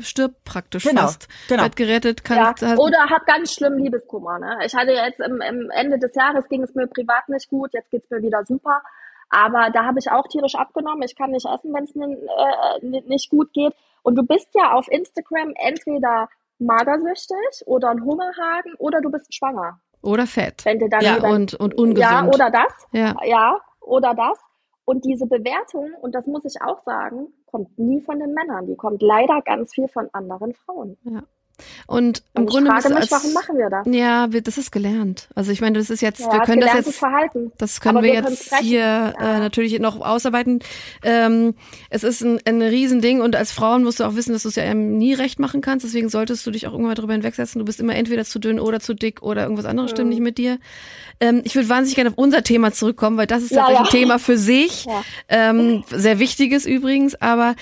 stirb 0.00 0.32
praktisch 0.44 0.84
Genau, 0.84 1.02
fast. 1.02 1.28
genau. 1.48 1.62
Werd 1.62 1.76
gerettet, 1.76 2.22
Ja. 2.28 2.36
kannst 2.46 2.62
hast- 2.62 2.78
Oder 2.78 2.98
hab 3.10 3.26
ganz 3.26 3.52
schlimm 3.54 3.78
Liebeskummer. 3.78 4.38
Ne? 4.38 4.58
Ich 4.66 4.74
hatte 4.74 4.92
jetzt 4.92 5.20
im, 5.20 5.40
im 5.40 5.70
Ende 5.70 5.98
des 5.98 6.14
Jahres 6.14 6.48
ging 6.48 6.62
es 6.62 6.74
mir 6.74 6.86
privat 6.86 7.28
nicht 7.28 7.48
gut, 7.48 7.72
jetzt 7.72 7.90
geht's 7.90 8.10
mir 8.10 8.22
wieder 8.22 8.44
super. 8.44 8.82
Aber 9.30 9.70
da 9.70 9.84
habe 9.84 9.98
ich 9.98 10.10
auch 10.10 10.28
tierisch 10.28 10.54
abgenommen. 10.54 11.02
Ich 11.02 11.16
kann 11.16 11.30
nicht 11.30 11.46
essen, 11.46 11.72
wenn 11.74 11.84
es 11.84 11.94
mir 11.94 12.06
äh, 12.08 12.86
ni- 12.86 13.02
nicht 13.08 13.30
gut 13.30 13.52
geht. 13.52 13.72
Und 14.02 14.16
du 14.16 14.22
bist 14.22 14.48
ja 14.54 14.72
auf 14.72 14.86
Instagram 14.88 15.54
entweder 15.56 16.28
magersüchtig 16.58 17.62
oder 17.66 17.90
ein 17.90 18.02
Hungerhaken 18.04 18.74
oder 18.78 19.00
du 19.00 19.10
bist 19.10 19.34
schwanger. 19.34 19.80
oder 20.02 20.26
fett. 20.26 20.64
Wenn 20.66 20.78
du 20.78 20.88
dann 20.88 21.00
Ja, 21.00 21.16
und, 21.16 21.54
und 21.54 21.74
ungesund. 21.74 21.98
Ja, 21.98 22.24
oder 22.26 22.50
das. 22.50 22.86
Ja. 22.92 23.14
Ja, 23.24 23.58
oder 23.80 24.14
das. 24.14 24.38
Und 24.84 25.04
diese 25.04 25.26
Bewertung, 25.26 25.94
und 26.02 26.14
das 26.14 26.26
muss 26.26 26.44
ich 26.44 26.60
auch 26.60 26.82
sagen, 26.84 27.28
kommt 27.46 27.78
nie 27.78 28.00
von 28.02 28.18
den 28.18 28.34
Männern. 28.34 28.66
Die 28.66 28.76
kommt 28.76 29.00
leider 29.02 29.40
ganz 29.42 29.72
viel 29.72 29.88
von 29.88 30.08
anderen 30.12 30.52
Frauen. 30.54 30.98
Und 31.86 32.22
im 32.34 32.42
Und 32.42 32.46
Grunde 32.50 32.70
ich 32.76 32.82
frage 32.82 32.82
bist 32.82 32.94
mich, 32.94 33.12
als, 33.12 33.22
warum 33.22 33.32
machen 33.32 33.58
wir 33.58 33.70
das? 33.70 33.86
Ja, 33.86 34.32
wir, 34.32 34.40
das 34.42 34.58
ist 34.58 34.72
gelernt. 34.72 35.28
Also 35.34 35.52
ich 35.52 35.60
meine, 35.60 35.78
das 35.78 35.88
ist 35.90 36.00
jetzt, 36.00 36.20
Ja, 36.20 36.32
wir 36.32 36.40
können 36.40 36.60
das 36.60 36.72
jetzt, 36.72 36.98
Verhalten. 36.98 37.52
das 37.58 37.80
können 37.80 37.98
Aber 37.98 38.06
wir 38.06 38.12
wir 38.14 38.20
jetzt 38.30 38.54
hier 38.56 38.80
Ja. 38.80 39.36
äh, 39.36 39.38
natürlich 39.38 39.78
noch 39.78 40.00
ausarbeiten. 40.00 40.60
Ähm, 41.02 41.54
es 41.90 42.02
ist 42.02 42.22
ein, 42.22 42.40
ein 42.44 42.60
Riesending 42.60 43.20
und 43.20 43.36
als 43.36 43.52
Frauen 43.52 43.84
musst 43.84 44.00
du 44.00 44.04
auch 44.04 44.16
wissen, 44.16 44.32
dass 44.32 44.42
du 44.42 44.48
es 44.48 44.56
ja 44.56 44.64
einem 44.64 44.96
nie 44.98 45.14
recht 45.14 45.38
machen 45.38 45.60
kannst. 45.60 45.84
Deswegen 45.86 46.08
solltest 46.08 46.46
du 46.46 46.50
dich 46.50 46.66
auch 46.66 46.72
irgendwann 46.72 46.96
darüber 46.96 47.12
hinwegsetzen. 47.12 47.58
Du 47.60 47.64
bist 47.64 47.80
immer 47.80 47.94
entweder 47.94 48.24
zu 48.24 48.38
dünn 48.38 48.58
oder 48.58 48.80
zu 48.80 48.94
dick 48.94 49.22
oder 49.22 49.42
irgendwas 49.42 49.64
anderes 49.66 49.90
stimmt 49.90 50.10
nicht 50.10 50.20
mit 50.20 50.38
dir. 50.38 50.58
Ähm, 51.20 51.42
ich 51.44 51.54
würde 51.54 51.68
wahnsinnig 51.68 51.94
gerne 51.94 52.10
auf 52.10 52.18
unser 52.18 52.42
Thema 52.42 52.72
zurückkommen, 52.72 53.16
weil 53.16 53.26
das 53.28 53.42
ist 53.44 53.50
Ja, 53.52 53.58
tatsächlich 53.58 53.86
ein 53.86 54.00
Thema 54.00 54.18
für 54.18 54.36
sich. 54.38 54.86
Ähm, 55.28 55.84
sehr 55.90 56.18
wichtiges 56.18 56.66
übrigens, 56.66 57.14
aber 57.20 57.54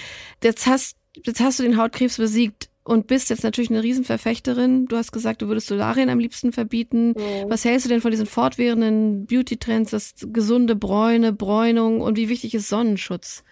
jetzt 0.42 0.66
hast, 0.66 0.96
jetzt 1.24 1.40
hast 1.40 1.58
du 1.58 1.62
den 1.62 1.76
Hautkrebs 1.76 2.16
besiegt 2.16 2.68
und 2.84 3.06
bist 3.06 3.30
jetzt 3.30 3.44
natürlich 3.44 3.70
eine 3.70 3.82
Riesenverfechterin. 3.82 4.86
Du 4.86 4.96
hast 4.96 5.12
gesagt, 5.12 5.42
du 5.42 5.48
würdest 5.48 5.68
Solarien 5.68 6.10
am 6.10 6.18
liebsten 6.18 6.52
verbieten. 6.52 7.10
Mhm. 7.10 7.48
Was 7.48 7.64
hältst 7.64 7.86
du 7.86 7.88
denn 7.88 8.00
von 8.00 8.10
diesen 8.10 8.26
fortwährenden 8.26 9.26
Beauty-Trends, 9.26 9.90
das 9.90 10.14
gesunde 10.32 10.74
Bräune, 10.74 11.32
Bräunung 11.32 12.00
und 12.00 12.16
wie 12.16 12.28
wichtig 12.28 12.54
ist 12.54 12.68
Sonnenschutz 12.68 13.44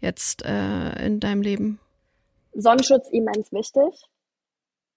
jetzt 0.00 0.44
äh, 0.44 1.06
in 1.06 1.20
deinem 1.20 1.42
Leben? 1.42 1.80
Sonnenschutz 2.54 3.08
immens 3.10 3.52
wichtig. 3.52 4.04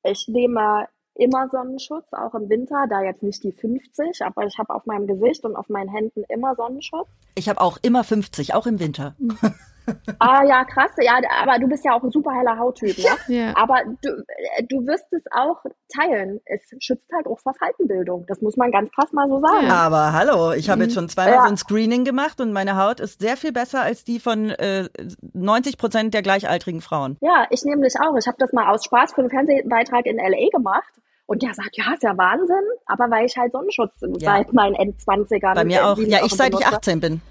Ich 0.04 0.28
nehme 0.28 0.88
immer 1.16 1.50
Sonnenschutz, 1.50 2.14
auch 2.14 2.34
im 2.34 2.50
Winter, 2.50 2.86
da 2.90 3.04
jetzt 3.04 3.22
nicht 3.22 3.44
die 3.44 3.52
50, 3.52 4.22
aber 4.22 4.46
ich 4.46 4.58
habe 4.58 4.74
auf 4.74 4.86
meinem 4.86 5.08
Gesicht 5.08 5.44
und 5.44 5.56
auf 5.56 5.70
meinen 5.70 5.90
Händen 5.90 6.24
immer 6.30 6.56
Sonnenschutz. 6.56 7.08
Ich 7.36 7.50
habe 7.50 7.62
auch 7.62 7.78
immer 7.82 8.04
50, 8.04 8.54
auch 8.54 8.66
im 8.66 8.80
Winter. 8.80 9.16
Ah 10.20 10.44
ja, 10.44 10.64
krass, 10.64 10.92
ja, 11.02 11.14
aber 11.42 11.60
du 11.60 11.68
bist 11.68 11.84
ja 11.84 11.94
auch 11.94 12.04
ein 12.04 12.12
super 12.12 12.32
heller 12.32 12.58
Hauttyp, 12.58 12.98
ne? 12.98 13.10
Ja. 13.28 13.54
Aber 13.56 13.82
du, 14.02 14.10
äh, 14.58 14.64
du 14.70 14.86
wirst 14.86 15.12
es 15.12 15.24
auch 15.36 15.58
teilen. 15.94 16.40
Es 16.46 16.62
schützt 16.80 17.12
halt 17.14 17.28
auch 17.28 17.40
vor 17.40 17.54
Faltenbildung. 17.56 18.26
Das 18.28 18.42
muss 18.42 18.58
man 18.58 18.72
ganz 18.72 18.92
krass 18.92 19.12
mal 19.12 19.28
so 19.28 19.42
sagen. 19.42 19.68
Ja. 19.68 19.76
Aber 19.76 20.14
hallo, 20.14 20.52
ich 20.52 20.70
habe 20.70 20.84
jetzt 20.84 20.94
schon 20.94 21.10
zweimal 21.10 21.34
Ja. 21.34 21.42
so 21.44 21.50
ein 21.50 21.58
Screening 21.58 22.06
gemacht 22.06 22.40
und 22.42 22.54
meine 22.54 22.78
Haut 22.78 23.00
ist 23.00 23.20
sehr 23.20 23.38
viel 23.38 23.52
besser 23.52 23.82
als 23.82 24.04
die 24.04 24.20
von 24.20 24.50
äh, 24.52 24.88
90 25.34 25.78
Prozent 25.78 26.14
der 26.14 26.22
gleichaltrigen 26.22 26.82
Frauen. 26.82 27.18
Ja, 27.22 27.48
ich 27.50 27.64
nämlich 27.64 27.96
auch. 28.00 28.16
Ich 28.18 28.28
habe 28.28 28.38
das 28.40 28.54
mal 28.54 28.72
aus 28.72 28.84
Spaß 28.86 29.14
für 29.14 29.22
einen 29.22 29.30
Fernsehbeitrag 29.30 30.06
in 30.06 30.18
LA 30.18 30.50
gemacht. 30.52 30.94
Und 31.28 31.44
der 31.44 31.54
sagt, 31.54 31.78
ja, 31.78 31.94
ist 31.94 32.04
ja 32.04 32.18
Wahnsinn. 32.18 32.64
Aber 32.86 33.10
weil 33.10 33.26
ich 33.26 33.38
halt 33.38 33.54
Sonnenschutz 33.54 33.94
seit 34.20 34.52
meinen 34.52 34.76
Endzwanzigern. 34.76 35.54
Bei 35.54 35.64
mir 35.64 35.88
auch. 35.88 35.98
Ja, 35.98 36.20
ich 36.26 36.34
seit 36.34 36.50
ich 36.54 36.60
benutze. 36.60 36.76
18 36.76 37.00
bin. 37.00 37.22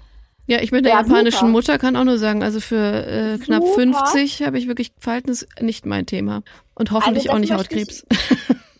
Ja, 0.47 0.59
ich 0.61 0.71
mit 0.71 0.85
der 0.85 0.93
Ja, 0.93 1.01
japanischen 1.01 1.39
super. 1.39 1.51
Mutter 1.51 1.77
kann 1.77 1.95
auch 1.95 2.03
nur 2.03 2.17
sagen, 2.17 2.43
also 2.43 2.59
für 2.59 3.05
äh, 3.05 3.37
knapp 3.37 3.63
Super. 3.63 4.05
50 4.05 4.43
habe 4.43 4.57
ich 4.57 4.67
wirklich 4.67 4.91
Falten 4.99 5.29
ist 5.29 5.47
nicht 5.61 5.85
mein 5.85 6.05
Thema. 6.05 6.41
Und 6.75 6.91
hoffentlich 6.91 7.29
Also 7.29 7.37
auch 7.37 7.39
nicht 7.39 7.53
Hautkrebs. 7.53 8.05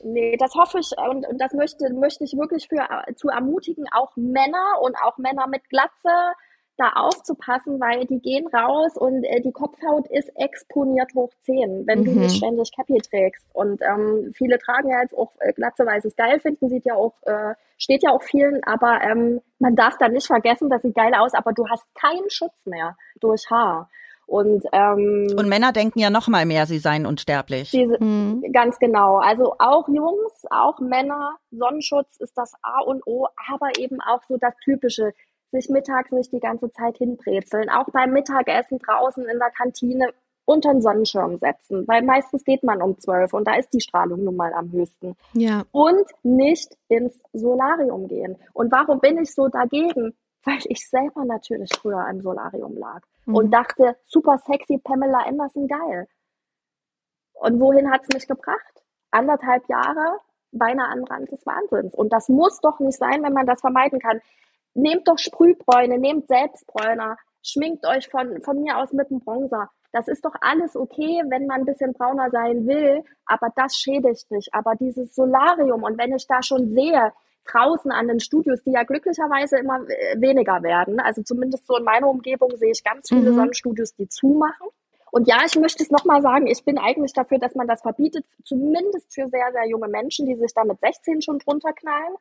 Nee, 0.03 0.36
das 0.38 0.55
hoffe 0.55 0.80
ich 0.80 0.89
und, 0.97 1.28
und 1.28 1.39
das 1.39 1.53
möchte, 1.53 1.93
möchte 1.93 2.24
ich 2.24 2.34
wirklich 2.34 2.68
für, 2.68 2.88
zu 3.16 3.28
ermutigen, 3.28 3.86
auch 3.91 4.12
Männer 4.16 4.82
und 4.82 4.95
auch 5.03 5.18
Männer 5.20 5.47
mit 5.47 5.70
Glatze 5.70 6.34
da 6.78 6.90
aufzupassen, 6.96 7.80
weil 7.80 8.06
die 8.06 8.20
gehen 8.20 8.48
raus 8.48 8.98
und 8.98 9.24
äh, 9.24 9.42
die 9.42 9.52
Kopfhaut 9.52 10.08
ist 10.10 10.32
exponiert 10.36 11.14
hoch 11.14 11.30
10, 11.42 11.86
wenn 11.86 12.04
du 12.04 12.12
Mhm. 12.12 12.20
nicht 12.22 12.36
ständig 12.38 12.72
Cappy 12.76 12.98
trägst. 13.00 13.46
Und 13.54 13.82
ähm, 13.82 14.32
viele 14.36 14.58
tragen 14.58 14.90
ja 14.90 15.02
jetzt 15.02 15.16
auch 15.16 15.32
äh, 15.40 15.54
Glatze, 15.54 15.86
weil 15.86 16.02
sie 16.02 16.08
es 16.08 16.16
geil 16.16 16.40
finden, 16.40 16.70
sieht 16.70 16.86
ja 16.86 16.96
auch, 16.96 17.14
äh, 17.24 17.54
steht 17.78 18.04
ja 18.04 18.12
auch 18.12 18.24
vielen, 18.24 18.64
aber 18.64 19.02
ähm, 19.04 19.42
man 19.60 19.76
darf 19.76 19.98
dann 19.98 20.14
nicht 20.14 20.28
vergessen, 20.28 20.70
das 20.70 20.82
sieht 20.82 20.96
geil 20.96 21.14
aus, 21.14 21.34
aber 21.34 21.54
du 21.54 21.68
hast 21.70 21.86
keinen 21.94 22.30
Schutz 22.30 22.66
mehr 22.66 22.96
durch 23.20 23.50
Haar. 23.50 23.90
Und, 24.28 24.64
ähm, 24.72 25.28
Und 25.38 25.50
Männer 25.50 25.74
denken 25.74 26.00
ja 26.00 26.10
noch 26.10 26.30
mal 26.30 26.46
mehr, 26.46 26.66
sie 26.66 26.78
seien 26.80 27.06
unsterblich. 27.06 27.72
diese, 27.72 28.00
Hm. 28.00 28.42
Ganz 28.54 28.80
genau. 28.80 29.18
Also 29.18 29.56
auch 29.60 29.90
Jungs, 29.90 30.46
auch 30.50 30.80
Männer, 30.80 31.36
Sonnenschutz 31.52 32.16
ist 32.18 32.38
das 32.38 32.54
A 32.62 32.80
und 32.86 33.06
O, 33.06 33.28
aber 33.52 33.78
eben 33.78 34.00
auch 34.00 34.24
so 34.30 34.38
das 34.38 34.56
Typische, 34.64 35.12
sich 35.52 35.70
mittags 35.70 36.12
nicht 36.12 36.32
die 36.32 36.39
ganze 36.39 36.72
Zeit 36.72 36.97
hinbrezeln, 36.97 37.70
auch 37.70 37.86
beim 37.91 38.12
Mittagessen 38.12 38.80
draußen 38.80 39.26
in 39.28 39.39
der 39.39 39.52
Kantine 39.52 40.14
unter 40.45 40.72
den 40.72 40.82
Sonnenschirm 40.82 41.38
setzen, 41.38 41.88
weil 41.88 42.02
meistens 42.02 42.43
geht 42.43 42.64
man 42.64 42.82
um 42.82 42.97
zwölf 42.99 43.34
und 43.34 43.47
da 43.47 43.56
ist 43.56 43.70
die 43.74 43.82
Strahlung 43.82 44.24
nun 44.24 44.36
mal 44.36 44.54
am 44.54 44.72
höchsten. 44.72 45.16
Ja. 45.34 45.64
Und 45.72 46.06
nicht 46.24 46.76
ins 46.88 47.22
Solarium 47.32 48.08
gehen. 48.08 48.38
Und 48.54 48.72
warum 48.72 48.99
bin 48.99 49.18
ich 49.20 49.34
so 49.34 49.47
dagegen? 49.47 50.14
Weil 50.43 50.58
ich 50.66 50.89
selber 50.89 51.24
natürlich 51.24 51.70
früher 51.80 52.04
im 52.10 52.22
Solarium 52.22 52.76
lag 52.76 53.02
Mhm. 53.26 53.36
und 53.36 53.52
dachte, 53.52 53.95
super 54.08 54.39
sexy 54.39 54.80
Pamela 54.80 55.20
Anderson, 55.28 55.68
geil. 55.68 56.08
Und 57.34 57.60
wohin 57.60 57.91
hat's 57.91 58.08
mich 58.14 58.28
gebracht? 58.28 58.84
Anderthalb 59.12 59.68
Jahre 59.70 60.18
beinahe 60.52 60.91
am 60.91 61.04
Rand 61.04 61.32
des 61.32 61.45
Wahnsinns. 61.45 61.93
Und 61.95 62.12
das 62.12 62.30
muss 62.30 62.60
doch 62.62 62.80
nicht 62.80 62.97
sein, 62.97 63.24
wenn 63.24 63.34
man 63.34 63.45
das 63.45 63.62
vermeiden 63.62 63.99
kann. 63.99 64.22
Nehmt 64.74 65.08
doch 65.08 65.18
Sprühbräune, 65.18 65.98
nehmt 65.98 66.28
Selbstbräuner, 66.28 67.18
schminkt 67.44 67.86
euch 67.86 68.10
von, 68.10 68.42
von 68.42 68.62
mir 68.62 68.78
aus 68.78 68.94
mit 68.94 69.10
einem 69.10 69.20
Bronzer. 69.20 69.70
Das 69.92 70.08
ist 70.08 70.24
doch 70.24 70.36
alles 70.40 70.76
okay, 70.76 71.22
wenn 71.28 71.48
man 71.48 71.62
ein 71.62 71.66
bisschen 71.66 71.94
brauner 71.94 72.30
sein 72.32 72.66
will, 72.66 73.04
aber 73.26 73.50
das 73.56 73.76
schädigt 73.76 74.32
nicht. 74.32 74.54
Aber 74.54 74.76
dieses 74.76 75.14
Solarium 75.14 75.84
und 75.84 75.98
wenn 75.98 76.16
ich 76.16 76.26
da 76.28 76.42
schon 76.42 76.72
sehe, 76.72 77.12
draußen 77.46 77.92
an 77.92 78.08
den 78.08 78.20
Studios, 78.20 78.64
die 78.64 78.72
ja 78.72 78.84
glücklicherweise 78.84 79.58
immer 79.58 79.82
äh, 79.90 80.22
weniger 80.22 80.62
werden, 80.64 81.00
also 81.00 81.24
zumindest 81.24 81.66
so 81.68 81.76
in 81.76 81.84
meiner 81.84 82.08
Umgebung 82.08 82.56
sehe 82.56 82.72
ich 82.72 82.84
ganz 82.84 83.10
viele 83.10 83.32
Mhm. 83.32 83.36
Sonnenstudios, 83.36 83.96
die 83.96 84.08
zumachen. 84.08 84.68
Und 85.12 85.28
ja, 85.28 85.40
ich 85.46 85.58
möchte 85.58 85.84
es 85.84 85.92
nochmal 85.92 86.22
sagen, 86.22 86.48
ich 86.48 86.64
bin 86.64 86.78
eigentlich 86.78 87.12
dafür, 87.12 87.38
dass 87.38 87.56
man 87.56 87.68
das 87.68 87.82
verbietet, 87.82 88.26
zumindest 88.46 89.14
für 89.14 89.28
sehr, 89.28 89.52
sehr 89.52 89.68
junge 89.68 89.90
Menschen, 89.90 90.26
die 90.26 90.36
sich 90.36 90.54
da 90.54 90.64
mit 90.64 90.80
16 90.80 91.22
schon 91.22 91.40
drunter 91.40 91.74
knallen. 91.74 92.16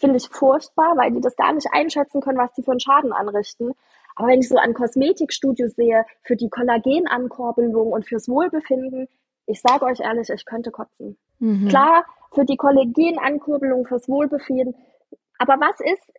Finde 0.00 0.16
ich 0.16 0.28
furchtbar, 0.30 0.96
weil 0.96 1.12
die 1.12 1.20
das 1.20 1.36
gar 1.36 1.52
nicht 1.52 1.68
einschätzen 1.72 2.22
können, 2.22 2.38
was 2.38 2.54
die 2.54 2.62
für 2.62 2.70
einen 2.70 2.80
Schaden 2.80 3.12
anrichten. 3.12 3.72
Aber 4.16 4.28
wenn 4.28 4.40
ich 4.40 4.48
so 4.48 4.56
an 4.56 4.72
Kosmetikstudios 4.72 5.76
sehe, 5.76 6.06
für 6.22 6.36
die 6.36 6.48
Kollagenankorbelung 6.48 7.92
und 7.92 8.06
fürs 8.06 8.26
Wohlbefinden, 8.26 9.08
ich 9.44 9.60
sage 9.60 9.84
euch 9.84 10.00
ehrlich, 10.00 10.30
ich 10.30 10.46
könnte 10.46 10.70
kotzen. 10.70 11.18
Mhm. 11.38 11.68
Klar, 11.68 12.06
für 12.32 12.46
die 12.46 12.56
Kollagenankurbelung, 12.56 13.86
fürs 13.86 14.08
Wohlbefinden. 14.08 14.74
Aber 15.38 15.54
was 15.60 15.80
ist 15.80 16.12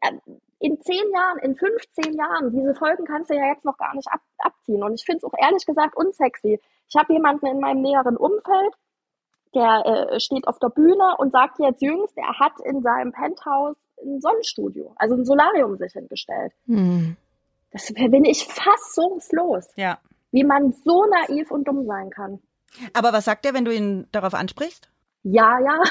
äh, 0.00 0.12
in 0.58 0.80
zehn 0.80 1.12
Jahren, 1.12 1.38
in 1.38 1.54
15 1.54 2.14
Jahren? 2.14 2.50
Diese 2.50 2.74
Folgen 2.74 3.04
kannst 3.04 3.30
du 3.30 3.34
ja 3.34 3.46
jetzt 3.46 3.64
noch 3.64 3.76
gar 3.76 3.94
nicht 3.94 4.08
ab, 4.10 4.20
abziehen. 4.38 4.82
Und 4.82 4.94
ich 4.94 5.04
finde 5.04 5.18
es 5.18 5.24
auch 5.24 5.34
ehrlich 5.38 5.66
gesagt 5.66 5.96
unsexy. 5.96 6.60
Ich 6.88 6.96
habe 6.96 7.12
jemanden 7.12 7.46
in 7.46 7.60
meinem 7.60 7.82
näheren 7.82 8.16
Umfeld, 8.16 8.74
der 9.54 10.08
äh, 10.12 10.20
steht 10.20 10.46
auf 10.48 10.58
der 10.58 10.68
Bühne 10.68 11.16
und 11.18 11.32
sagt 11.32 11.58
jetzt 11.58 11.82
jüngst, 11.82 12.16
er 12.16 12.38
hat 12.38 12.52
in 12.64 12.82
seinem 12.82 13.12
Penthouse 13.12 13.76
ein 14.02 14.20
Sonnenstudio, 14.20 14.92
also 14.96 15.14
ein 15.14 15.24
Solarium 15.24 15.76
sich 15.76 15.92
hingestellt. 15.92 16.52
Mhm. 16.66 17.16
Das 17.72 17.92
bin 17.92 18.24
ich 18.24 18.44
fassungslos, 18.46 19.68
Ja. 19.76 19.98
wie 20.32 20.44
man 20.44 20.72
so 20.72 21.04
naiv 21.06 21.50
und 21.50 21.68
dumm 21.68 21.86
sein 21.86 22.10
kann. 22.10 22.40
Aber 22.94 23.12
was 23.12 23.24
sagt 23.24 23.44
er, 23.46 23.54
wenn 23.54 23.64
du 23.64 23.74
ihn 23.74 24.06
darauf 24.12 24.34
ansprichst? 24.34 24.88
Ja, 25.22 25.58
ja, 25.60 25.82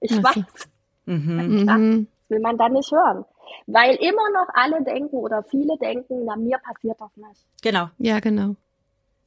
ich 0.00 0.12
so. 0.14 0.22
weiß. 0.22 0.68
Mhm. 1.06 1.64
Mhm. 1.64 1.66
Das 1.66 2.30
will 2.30 2.40
man 2.40 2.58
dann 2.58 2.72
nicht 2.74 2.92
hören. 2.92 3.24
Weil 3.66 3.96
immer 3.96 4.30
noch 4.34 4.48
alle 4.52 4.82
denken 4.84 5.16
oder 5.16 5.42
viele 5.42 5.76
denken, 5.78 6.24
na, 6.26 6.36
mir 6.36 6.58
passiert 6.58 7.00
das 7.00 7.10
nicht. 7.16 7.46
Genau. 7.62 7.88
Ja, 7.98 8.20
genau. 8.20 8.56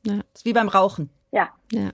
Das 0.04 0.18
ist 0.36 0.46
wie 0.46 0.54
beim 0.54 0.68
Rauchen. 0.70 1.10
Ja. 1.32 1.50
Ja. 1.72 1.90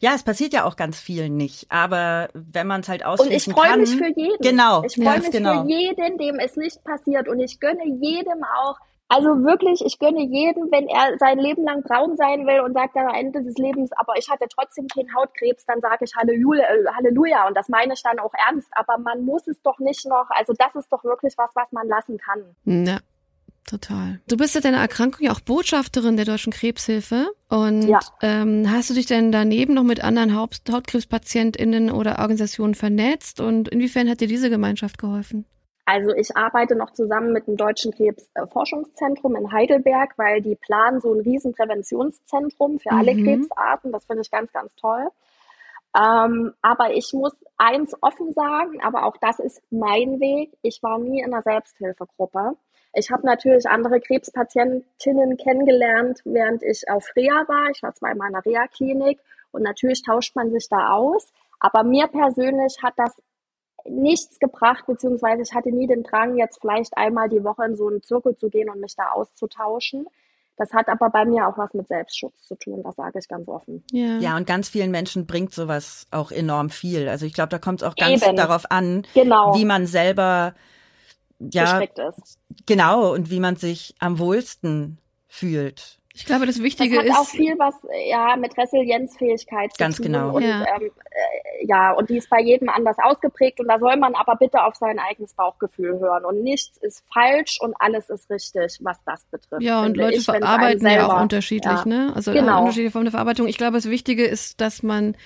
Ja, 0.00 0.12
es 0.14 0.22
passiert 0.22 0.52
ja 0.52 0.64
auch 0.64 0.76
ganz 0.76 0.98
viel 0.98 1.28
nicht, 1.28 1.66
aber 1.70 2.28
wenn 2.34 2.66
man 2.66 2.80
es 2.80 2.88
halt 2.88 3.04
ausschließen 3.04 3.54
kann. 3.54 3.80
Und 3.80 3.82
ich 3.82 3.90
freue 3.90 4.02
mich 4.02 4.14
für 4.14 4.20
jeden. 4.20 4.42
Genau. 4.42 4.82
Ich 4.84 4.94
freue 4.94 5.18
mich 5.18 5.30
genau. 5.30 5.62
für 5.62 5.68
jeden, 5.68 6.18
dem 6.18 6.38
es 6.38 6.56
nicht 6.56 6.82
passiert 6.84 7.28
und 7.28 7.40
ich 7.40 7.60
gönne 7.60 7.84
jedem 8.00 8.44
auch, 8.44 8.76
also 9.08 9.44
wirklich, 9.44 9.84
ich 9.84 9.98
gönne 9.98 10.22
jedem, 10.22 10.70
wenn 10.72 10.88
er 10.88 11.18
sein 11.18 11.38
Leben 11.38 11.64
lang 11.64 11.82
braun 11.82 12.16
sein 12.16 12.46
will 12.46 12.60
und 12.60 12.72
sagt 12.72 12.96
am 12.96 13.12
Ende 13.14 13.42
des 13.42 13.58
Lebens, 13.58 13.90
aber 13.92 14.16
ich 14.16 14.30
hatte 14.30 14.46
trotzdem 14.48 14.88
keinen 14.88 15.14
Hautkrebs, 15.14 15.66
dann 15.66 15.82
sage 15.82 16.06
ich 16.06 16.16
Halleluja, 16.16 16.64
äh, 16.64 16.84
Halleluja 16.96 17.46
und 17.46 17.54
das 17.54 17.68
meine 17.68 17.92
ich 17.92 18.02
dann 18.02 18.18
auch 18.18 18.32
ernst. 18.48 18.70
Aber 18.72 18.96
man 18.96 19.22
muss 19.26 19.46
es 19.46 19.60
doch 19.60 19.78
nicht 19.80 20.06
noch, 20.06 20.30
also 20.30 20.54
das 20.54 20.74
ist 20.76 20.90
doch 20.90 21.04
wirklich 21.04 21.34
was, 21.36 21.50
was 21.54 21.70
man 21.72 21.88
lassen 21.88 22.16
kann. 22.16 22.56
Ja. 22.64 23.00
Total. 23.66 24.20
Du 24.28 24.36
bist 24.36 24.54
ja 24.54 24.60
deiner 24.60 24.78
Erkrankung 24.78 25.24
ja 25.24 25.32
auch 25.32 25.40
Botschafterin 25.40 26.16
der 26.16 26.24
Deutschen 26.24 26.52
Krebshilfe. 26.52 27.28
Und 27.48 27.88
ja. 27.88 28.00
ähm, 28.20 28.70
hast 28.70 28.90
du 28.90 28.94
dich 28.94 29.06
denn 29.06 29.30
daneben 29.30 29.74
noch 29.74 29.84
mit 29.84 30.02
anderen 30.02 30.36
Haut 30.36 30.60
HautkrebspatientInnen 30.70 31.90
oder 31.90 32.18
Organisationen 32.18 32.74
vernetzt? 32.74 33.40
Und 33.40 33.68
inwiefern 33.68 34.08
hat 34.08 34.20
dir 34.20 34.28
diese 34.28 34.50
Gemeinschaft 34.50 34.98
geholfen? 34.98 35.46
Also 35.84 36.10
ich 36.14 36.36
arbeite 36.36 36.76
noch 36.76 36.92
zusammen 36.92 37.32
mit 37.32 37.46
dem 37.46 37.56
Deutschen 37.56 37.92
Krebsforschungszentrum 37.92 39.36
in 39.36 39.50
Heidelberg, 39.52 40.16
weil 40.16 40.40
die 40.40 40.54
planen 40.54 41.00
so 41.00 41.12
ein 41.12 41.20
Riesenpräventionszentrum 41.20 42.78
für 42.78 42.90
alle 42.90 43.14
mhm. 43.14 43.24
Krebsarten. 43.24 43.92
Das 43.92 44.04
finde 44.06 44.22
ich 44.22 44.30
ganz, 44.30 44.52
ganz 44.52 44.74
toll. 44.76 45.08
Ähm, 45.96 46.54
aber 46.62 46.94
ich 46.94 47.12
muss 47.12 47.32
eins 47.58 47.94
offen 48.00 48.32
sagen, 48.32 48.80
aber 48.82 49.04
auch 49.04 49.16
das 49.20 49.38
ist 49.38 49.60
mein 49.70 50.20
Weg. 50.20 50.56
Ich 50.62 50.82
war 50.82 50.98
nie 50.98 51.20
in 51.20 51.32
einer 51.32 51.42
Selbsthilfegruppe. 51.42 52.56
Ich 52.94 53.10
habe 53.10 53.26
natürlich 53.26 53.66
andere 53.66 54.00
Krebspatientinnen 54.00 55.36
kennengelernt, 55.38 56.20
während 56.24 56.62
ich 56.62 56.88
auf 56.90 57.08
Reha 57.16 57.44
war. 57.48 57.70
Ich 57.70 57.82
war 57.82 57.94
zweimal 57.94 58.28
in 58.28 58.34
einer 58.34 58.44
Reha-Klinik 58.44 59.18
und 59.50 59.62
natürlich 59.62 60.02
tauscht 60.02 60.36
man 60.36 60.50
sich 60.50 60.68
da 60.68 60.90
aus. 60.90 61.32
Aber 61.58 61.84
mir 61.84 62.08
persönlich 62.08 62.76
hat 62.82 62.94
das 62.96 63.22
nichts 63.84 64.38
gebracht, 64.38 64.84
beziehungsweise 64.86 65.42
ich 65.42 65.54
hatte 65.54 65.70
nie 65.70 65.86
den 65.86 66.02
Drang, 66.02 66.36
jetzt 66.36 66.60
vielleicht 66.60 66.96
einmal 66.96 67.28
die 67.28 67.42
Woche 67.42 67.64
in 67.64 67.76
so 67.76 67.88
einen 67.88 68.02
Zirkel 68.02 68.36
zu 68.36 68.48
gehen 68.48 68.68
und 68.68 68.80
mich 68.80 68.94
da 68.94 69.10
auszutauschen. 69.12 70.06
Das 70.56 70.72
hat 70.72 70.88
aber 70.88 71.08
bei 71.08 71.24
mir 71.24 71.48
auch 71.48 71.56
was 71.56 71.72
mit 71.72 71.88
Selbstschutz 71.88 72.42
zu 72.42 72.54
tun, 72.56 72.82
das 72.82 72.94
sage 72.94 73.18
ich 73.18 73.26
ganz 73.26 73.48
offen. 73.48 73.82
Ja. 73.90 74.18
ja, 74.18 74.36
und 74.36 74.46
ganz 74.46 74.68
vielen 74.68 74.90
Menschen 74.90 75.26
bringt 75.26 75.52
sowas 75.54 76.06
auch 76.10 76.30
enorm 76.30 76.68
viel. 76.68 77.08
Also 77.08 77.24
ich 77.24 77.32
glaube, 77.32 77.48
da 77.48 77.58
kommt 77.58 77.82
es 77.82 77.88
auch 77.88 77.96
ganz 77.96 78.24
Eben. 78.24 78.36
darauf 78.36 78.70
an, 78.70 79.06
genau. 79.14 79.54
wie 79.56 79.64
man 79.64 79.86
selber 79.86 80.54
ja, 81.50 81.80
ist. 81.80 82.38
Genau, 82.66 83.12
und 83.12 83.30
wie 83.30 83.40
man 83.40 83.56
sich 83.56 83.94
am 83.98 84.18
wohlsten 84.18 84.98
fühlt. 85.28 85.98
Ich 86.14 86.26
glaube, 86.26 86.44
das 86.44 86.62
Wichtige 86.62 86.96
das 86.96 87.04
hat 87.04 87.10
ist 87.10 87.16
auch 87.16 87.28
viel 87.28 87.58
was 87.58 87.74
ja 88.06 88.36
mit 88.36 88.56
Resilienzfähigkeit 88.58 89.72
zu 89.72 89.78
ganz 89.78 89.96
tun. 89.96 90.06
genau. 90.06 90.36
Und, 90.36 90.42
ja. 90.42 90.60
Ähm, 90.76 90.90
äh, 91.10 91.66
ja, 91.66 91.92
und 91.92 92.10
die 92.10 92.18
ist 92.18 92.28
bei 92.28 92.40
jedem 92.40 92.68
anders 92.68 92.96
ausgeprägt 93.02 93.60
und 93.60 93.68
da 93.68 93.78
soll 93.78 93.96
man 93.96 94.14
aber 94.14 94.36
bitte 94.36 94.62
auf 94.62 94.74
sein 94.76 94.98
eigenes 94.98 95.32
Bauchgefühl 95.32 95.98
hören 96.00 96.24
und 96.26 96.42
nichts 96.42 96.76
ist 96.78 97.02
falsch 97.12 97.58
und 97.60 97.74
alles 97.78 98.10
ist 98.10 98.28
richtig, 98.28 98.78
was 98.82 98.98
das 99.06 99.24
betrifft. 99.30 99.62
Ja, 99.62 99.82
und 99.82 99.96
Leute 99.96 100.18
ich, 100.18 100.24
verarbeiten 100.24 100.86
ja 100.86 101.06
auch 101.06 101.22
unterschiedlich, 101.22 101.78
ja. 101.78 101.86
ne? 101.86 102.12
Also 102.14 102.32
genau. 102.32 102.60
unterschiedliche 102.60 102.90
Formen 102.90 103.06
der 103.06 103.12
Verarbeitung. 103.12 103.48
Ich 103.48 103.56
glaube, 103.56 103.78
das 103.78 103.88
Wichtige 103.88 104.24
ist, 104.24 104.60
dass 104.60 104.82
man, 104.82 105.16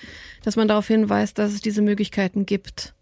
dass 0.45 0.55
man 0.55 0.69
darauf 0.69 0.87
hinweist, 0.87 1.39
dass 1.39 1.53
es 1.53 1.61
diese 1.61 1.83
Möglichkeiten 1.83 2.47
gibt. 2.47 2.95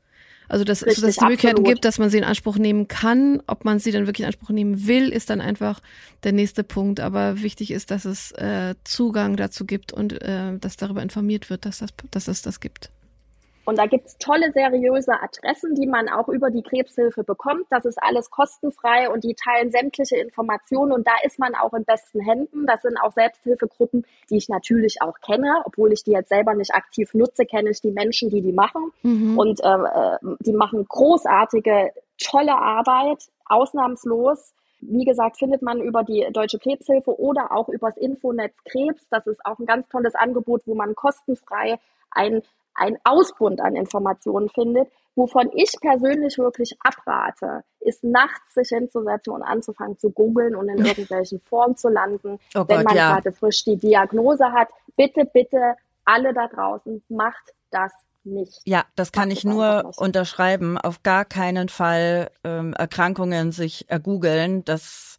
Also 0.49 0.65
dass, 0.65 0.85
Richtig, 0.85 1.03
dass 1.03 1.11
es 1.11 1.17
die 1.17 1.25
Möglichkeiten 1.25 1.57
absolut. 1.57 1.69
gibt, 1.69 1.85
dass 1.85 1.99
man 1.99 2.11
sie 2.11 2.19
in 2.19 2.25
Anspruch 2.25 2.59
nehmen 2.59 2.89
kann. 2.89 3.43
Ob 3.47 3.65
man 3.65 3.79
sie 3.79 3.93
dann 3.93 4.07
wirklich 4.07 4.21
in 4.21 4.27
Anspruch 4.27 4.51
nehmen 4.51 4.87
will, 4.87 5.09
ist 5.09 5.31
dann 5.31 5.41
einfach 5.41 5.81
der 6.23 6.33
nächste 6.33 6.65
Punkt. 6.65 7.01
Aber 7.01 7.43
wichtig 7.43 7.71
ist, 7.71 7.91
dass 7.91 8.05
es 8.05 8.33
äh, 8.33 8.75
Zugang 8.85 9.37
dazu 9.37 9.65
gibt 9.65 9.93
und 9.93 10.21
äh, 10.23 10.59
dass 10.59 10.77
darüber 10.77 11.03
informiert 11.03 11.51
wird, 11.51 11.67
dass, 11.67 11.79
das, 11.79 11.91
dass 12.11 12.29
es 12.29 12.43
das 12.43 12.61
gibt. 12.61 12.91
Und 13.65 13.79
da 13.79 13.87
gibt's 13.87 14.19
tolle, 14.19 14.53
seriöse 14.53 15.13
Adressen, 15.23 15.75
die 15.75 15.87
man 15.87 16.09
auch 16.09 16.29
über 16.29 16.51
die 16.51 16.63
Krebshilfe 16.63 17.25
bekommt. 17.25 17.67
Das 17.71 17.85
ist 17.85 18.03
alles 18.03 18.31
kostenfrei 18.31 19.11
und 19.11 19.25
die 19.25 19.35
teilen 19.35 19.71
sämtliche 19.71 20.17
Informationen 20.17 20.93
und 20.93 21.07
da 21.07 21.13
ist 21.25 21.39
man 21.39 21.55
auch 21.55 21.73
in 21.73 21.85
besten 21.85 22.21
Händen. 22.21 22.67
Das 22.67 22.83
sind 22.83 22.99
auch 22.99 23.13
Selbsthilfegruppen, 23.13 24.05
die 24.31 24.37
ich 24.37 24.49
natürlich 24.49 25.01
auch 25.01 25.19
kenne, 25.21 25.63
obwohl 25.65 25.93
ich 25.93 26.05
die 26.05 26.13
jetzt 26.13 26.29
selber 26.29 26.55
nicht 26.55 26.75
aktiv 26.75 27.15
nutze, 27.15 27.47
kenne 27.47 27.71
ich 27.71 27.81
die 27.81 27.91
Menschen, 27.91 28.29
die 28.29 28.43
die 28.43 28.53
machen. 28.53 28.93
Mhm. 29.03 29.39
Und 29.39 29.61
äh, 29.63 30.19
die 30.41 30.53
machen 30.53 30.85
großartige, 30.87 31.93
tolle 32.19 32.57
Arbeit, 32.57 33.29
ausnahmslos. 33.47 34.53
Wie 34.81 35.05
gesagt, 35.05 35.39
findet 35.39 35.63
man 35.63 35.81
über 35.81 36.03
die 36.03 36.27
Deutsche 36.33 36.59
Krebshilfe 36.59 37.19
oder 37.19 37.53
auch 37.53 37.71
übers 37.71 37.97
Infonetz 37.97 38.57
Krebs. 38.65 39.09
Das 39.09 39.27
ist 39.27 39.45
auch 39.47 39.59
ein 39.59 39.67
ganz 39.67 39.89
tolles 39.89 40.15
Angebot, 40.15 40.63
wo 40.67 40.75
man 40.75 40.95
kostenfrei 40.95 41.79
ein 42.11 42.43
ein 42.75 42.99
Ausbund 43.05 43.61
an 43.61 43.77
Informationen 43.77 44.49
findet. 44.49 44.89
Wovon 45.17 45.51
ich 45.55 45.73
persönlich 45.81 46.39
wirklich 46.39 46.77
abrate, 46.81 47.63
ist 47.79 48.03
nachts 48.03 48.55
sich 48.55 48.69
hinzusetzen 48.69 49.33
und 49.33 49.43
anzufangen 49.43 49.97
zu 49.97 50.11
googeln 50.11 50.57
und 50.57 50.69
in 50.69 50.85
irgendwelchen 50.85 51.41
Foren 51.41 51.77
zu 51.77 51.89
landen, 51.89 52.41
oh 52.57 52.65
wenn 52.67 52.79
Gott, 52.79 52.87
man 52.87 52.97
ja. 52.97 53.13
gerade 53.13 53.33
frisch 53.33 53.65
die 53.65 53.77
Diagnose 53.77 54.51
hat. 54.53 54.69
Bitte, 54.97 55.25
bitte, 55.25 55.77
alle 56.05 56.35
da 56.35 56.49
draußen, 56.49 57.03
macht 57.09 57.55
das 57.71 57.93
nicht. 58.25 58.61
Ja, 58.65 58.85
das 58.97 59.13
kann 59.13 59.31
ich 59.31 59.45
nur 59.45 59.93
unterschreiben. 59.97 60.79
Auf 60.79 61.03
gar 61.03 61.25
keinen 61.25 61.69
Fall 61.69 62.31
ähm, 62.43 62.73
Erkrankungen 62.75 63.53
sich 63.53 63.89
ergoogeln. 63.89 64.65
Das 64.65 65.19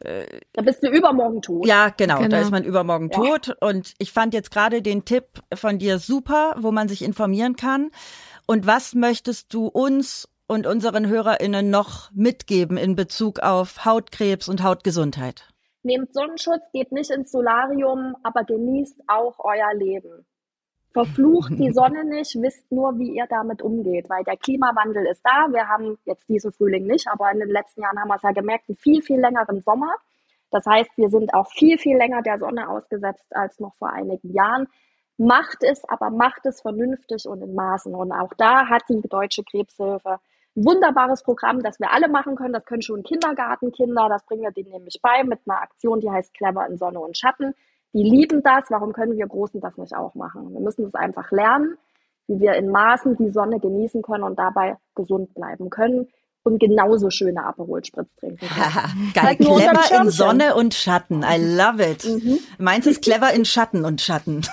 da 0.00 0.62
bist 0.62 0.82
du 0.82 0.88
übermorgen 0.88 1.42
tot. 1.42 1.66
Ja, 1.66 1.88
genau, 1.88 2.18
genau. 2.18 2.28
da 2.28 2.40
ist 2.40 2.50
man 2.50 2.64
übermorgen 2.64 3.10
ja. 3.12 3.18
tot. 3.18 3.56
Und 3.60 3.94
ich 3.98 4.12
fand 4.12 4.34
jetzt 4.34 4.50
gerade 4.50 4.82
den 4.82 5.04
Tipp 5.04 5.24
von 5.54 5.78
dir 5.78 5.98
super, 5.98 6.54
wo 6.58 6.70
man 6.70 6.88
sich 6.88 7.02
informieren 7.02 7.56
kann. 7.56 7.90
Und 8.46 8.66
was 8.66 8.94
möchtest 8.94 9.52
du 9.52 9.66
uns 9.66 10.28
und 10.46 10.66
unseren 10.66 11.08
HörerInnen 11.08 11.68
noch 11.70 12.10
mitgeben 12.12 12.76
in 12.76 12.96
Bezug 12.96 13.40
auf 13.40 13.84
Hautkrebs 13.84 14.48
und 14.48 14.62
Hautgesundheit? 14.62 15.48
Nehmt 15.82 16.12
Sonnenschutz, 16.14 16.62
geht 16.72 16.92
nicht 16.92 17.10
ins 17.10 17.30
Solarium, 17.30 18.14
aber 18.22 18.44
genießt 18.44 19.02
auch 19.08 19.38
euer 19.38 19.74
Leben. 19.74 20.26
Verflucht 20.92 21.52
die 21.58 21.72
Sonne 21.72 22.04
nicht, 22.04 22.34
wisst 22.40 22.70
nur, 22.72 22.98
wie 22.98 23.16
ihr 23.16 23.26
damit 23.28 23.62
umgeht, 23.62 24.08
weil 24.08 24.24
der 24.24 24.36
Klimawandel 24.36 25.06
ist 25.06 25.22
da. 25.24 25.48
Wir 25.52 25.68
haben 25.68 25.98
jetzt 26.04 26.28
diesen 26.28 26.52
Frühling 26.52 26.86
nicht, 26.86 27.08
aber 27.08 27.30
in 27.30 27.40
den 27.40 27.50
letzten 27.50 27.82
Jahren 27.82 27.98
haben 27.98 28.08
wir 28.08 28.16
es 28.16 28.22
ja 28.22 28.32
gemerkt, 28.32 28.68
einen 28.68 28.76
viel, 28.76 29.02
viel 29.02 29.20
längeren 29.20 29.62
Sommer. 29.62 29.94
Das 30.50 30.64
heißt, 30.66 30.90
wir 30.96 31.10
sind 31.10 31.34
auch 31.34 31.50
viel, 31.50 31.78
viel 31.78 31.96
länger 31.96 32.22
der 32.22 32.38
Sonne 32.38 32.68
ausgesetzt 32.68 33.26
als 33.30 33.60
noch 33.60 33.74
vor 33.74 33.90
einigen 33.92 34.32
Jahren. 34.32 34.66
Macht 35.18 35.62
es, 35.62 35.84
aber 35.88 36.10
macht 36.10 36.46
es 36.46 36.60
vernünftig 36.60 37.26
und 37.26 37.42
in 37.42 37.54
Maßen. 37.54 37.94
Und 37.94 38.12
auch 38.12 38.32
da 38.38 38.68
hat 38.68 38.82
die 38.88 39.00
Deutsche 39.02 39.42
Krebshilfe 39.42 40.20
ein 40.56 40.64
wunderbares 40.64 41.22
Programm, 41.22 41.62
das 41.62 41.78
wir 41.80 41.92
alle 41.92 42.08
machen 42.08 42.36
können. 42.36 42.52
Das 42.52 42.64
können 42.64 42.82
schon 42.82 43.02
Kindergartenkinder, 43.02 44.08
das 44.08 44.24
bringen 44.24 44.42
wir 44.42 44.52
denen 44.52 44.70
nämlich 44.70 45.00
bei 45.02 45.24
mit 45.24 45.40
einer 45.46 45.60
Aktion, 45.60 46.00
die 46.00 46.10
heißt 46.10 46.34
Clever 46.34 46.66
in 46.66 46.78
Sonne 46.78 47.00
und 47.00 47.18
Schatten. 47.18 47.54
Die 47.98 48.08
lieben 48.08 48.42
das. 48.44 48.64
Warum 48.68 48.92
können 48.92 49.16
wir 49.16 49.26
Großen 49.26 49.60
das 49.60 49.76
nicht 49.76 49.94
auch 49.96 50.14
machen? 50.14 50.52
Wir 50.52 50.60
müssen 50.60 50.84
es 50.84 50.94
einfach 50.94 51.32
lernen, 51.32 51.76
wie 52.28 52.38
wir 52.38 52.52
in 52.54 52.68
Maßen 52.68 53.16
die 53.16 53.30
Sonne 53.30 53.58
genießen 53.58 54.02
können 54.02 54.22
und 54.22 54.38
dabei 54.38 54.76
gesund 54.94 55.34
bleiben 55.34 55.68
können 55.68 56.06
und 56.44 56.60
genauso 56.60 57.10
schöne 57.10 57.44
Aperol 57.44 57.84
Spritz 57.84 58.08
trinken 58.20 58.46
können. 58.46 59.12
Geil, 59.14 59.24
halt 59.24 59.38
clever 59.38 60.00
in 60.00 60.10
Sonne 60.10 60.54
und 60.54 60.74
Schatten. 60.74 61.24
I 61.24 61.56
love 61.56 61.82
it. 61.82 62.04
Mhm. 62.04 62.38
Meins 62.58 62.86
ist 62.86 63.02
clever 63.02 63.32
in 63.32 63.44
Schatten 63.44 63.84
und 63.84 64.00
Schatten. 64.00 64.42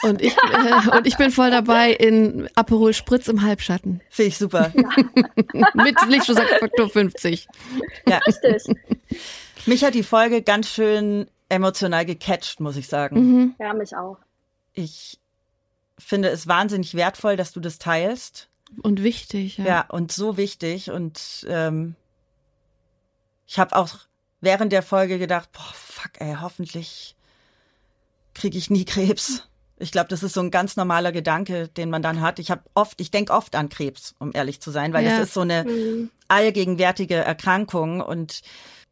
Und 0.00 0.22
ich, 0.22 0.36
äh, 0.36 0.96
und 0.96 1.08
ich 1.08 1.16
bin 1.16 1.32
voll 1.32 1.50
dabei 1.50 1.90
in 1.90 2.48
Aperol 2.54 2.94
Spritz 2.94 3.26
im 3.26 3.42
Halbschatten. 3.42 4.00
Finde 4.10 4.28
ich 4.28 4.38
super. 4.38 4.70
Ja. 4.72 4.88
Mit 5.74 5.96
Lichtschutzfaktor 6.06 6.88
50. 6.88 7.48
Ja. 8.06 8.18
Richtig. 8.18 8.76
Mich 9.66 9.82
hat 9.82 9.94
die 9.94 10.04
Folge 10.04 10.42
ganz 10.42 10.68
schön 10.68 11.26
emotional 11.48 12.04
gecatcht, 12.04 12.60
muss 12.60 12.76
ich 12.76 12.88
sagen. 12.88 13.16
Mhm. 13.20 13.54
Ja, 13.58 13.74
mich 13.74 13.96
auch. 13.96 14.18
Ich 14.72 15.18
finde 15.98 16.28
es 16.28 16.46
wahnsinnig 16.46 16.94
wertvoll, 16.94 17.36
dass 17.36 17.52
du 17.52 17.60
das 17.60 17.78
teilst. 17.78 18.48
Und 18.82 19.02
wichtig, 19.02 19.58
ja. 19.58 19.64
Ja, 19.64 19.86
und 19.88 20.12
so 20.12 20.36
wichtig. 20.36 20.90
Und 20.90 21.46
ähm, 21.48 21.94
ich 23.46 23.58
habe 23.58 23.74
auch 23.74 23.88
während 24.40 24.72
der 24.72 24.82
Folge 24.82 25.18
gedacht, 25.18 25.50
boah, 25.52 25.72
fuck, 25.74 26.12
ey, 26.20 26.36
hoffentlich 26.40 27.16
kriege 28.34 28.58
ich 28.58 28.70
nie 28.70 28.84
Krebs. 28.84 29.44
Ich 29.78 29.92
glaube, 29.92 30.08
das 30.08 30.22
ist 30.22 30.34
so 30.34 30.40
ein 30.40 30.50
ganz 30.50 30.76
normaler 30.76 31.12
Gedanke, 31.12 31.68
den 31.68 31.88
man 31.88 32.02
dann 32.02 32.20
hat. 32.20 32.38
Ich 32.38 32.50
habe 32.50 32.62
oft, 32.74 33.00
ich 33.00 33.10
denke 33.10 33.32
oft 33.32 33.54
an 33.54 33.68
Krebs, 33.68 34.14
um 34.18 34.32
ehrlich 34.34 34.60
zu 34.60 34.70
sein, 34.70 34.92
weil 34.92 35.06
es 35.06 35.18
ist 35.18 35.34
so 35.34 35.40
eine 35.40 35.64
mhm. 35.64 36.10
allgegenwärtige 36.26 37.14
Erkrankung 37.14 38.00
und 38.00 38.42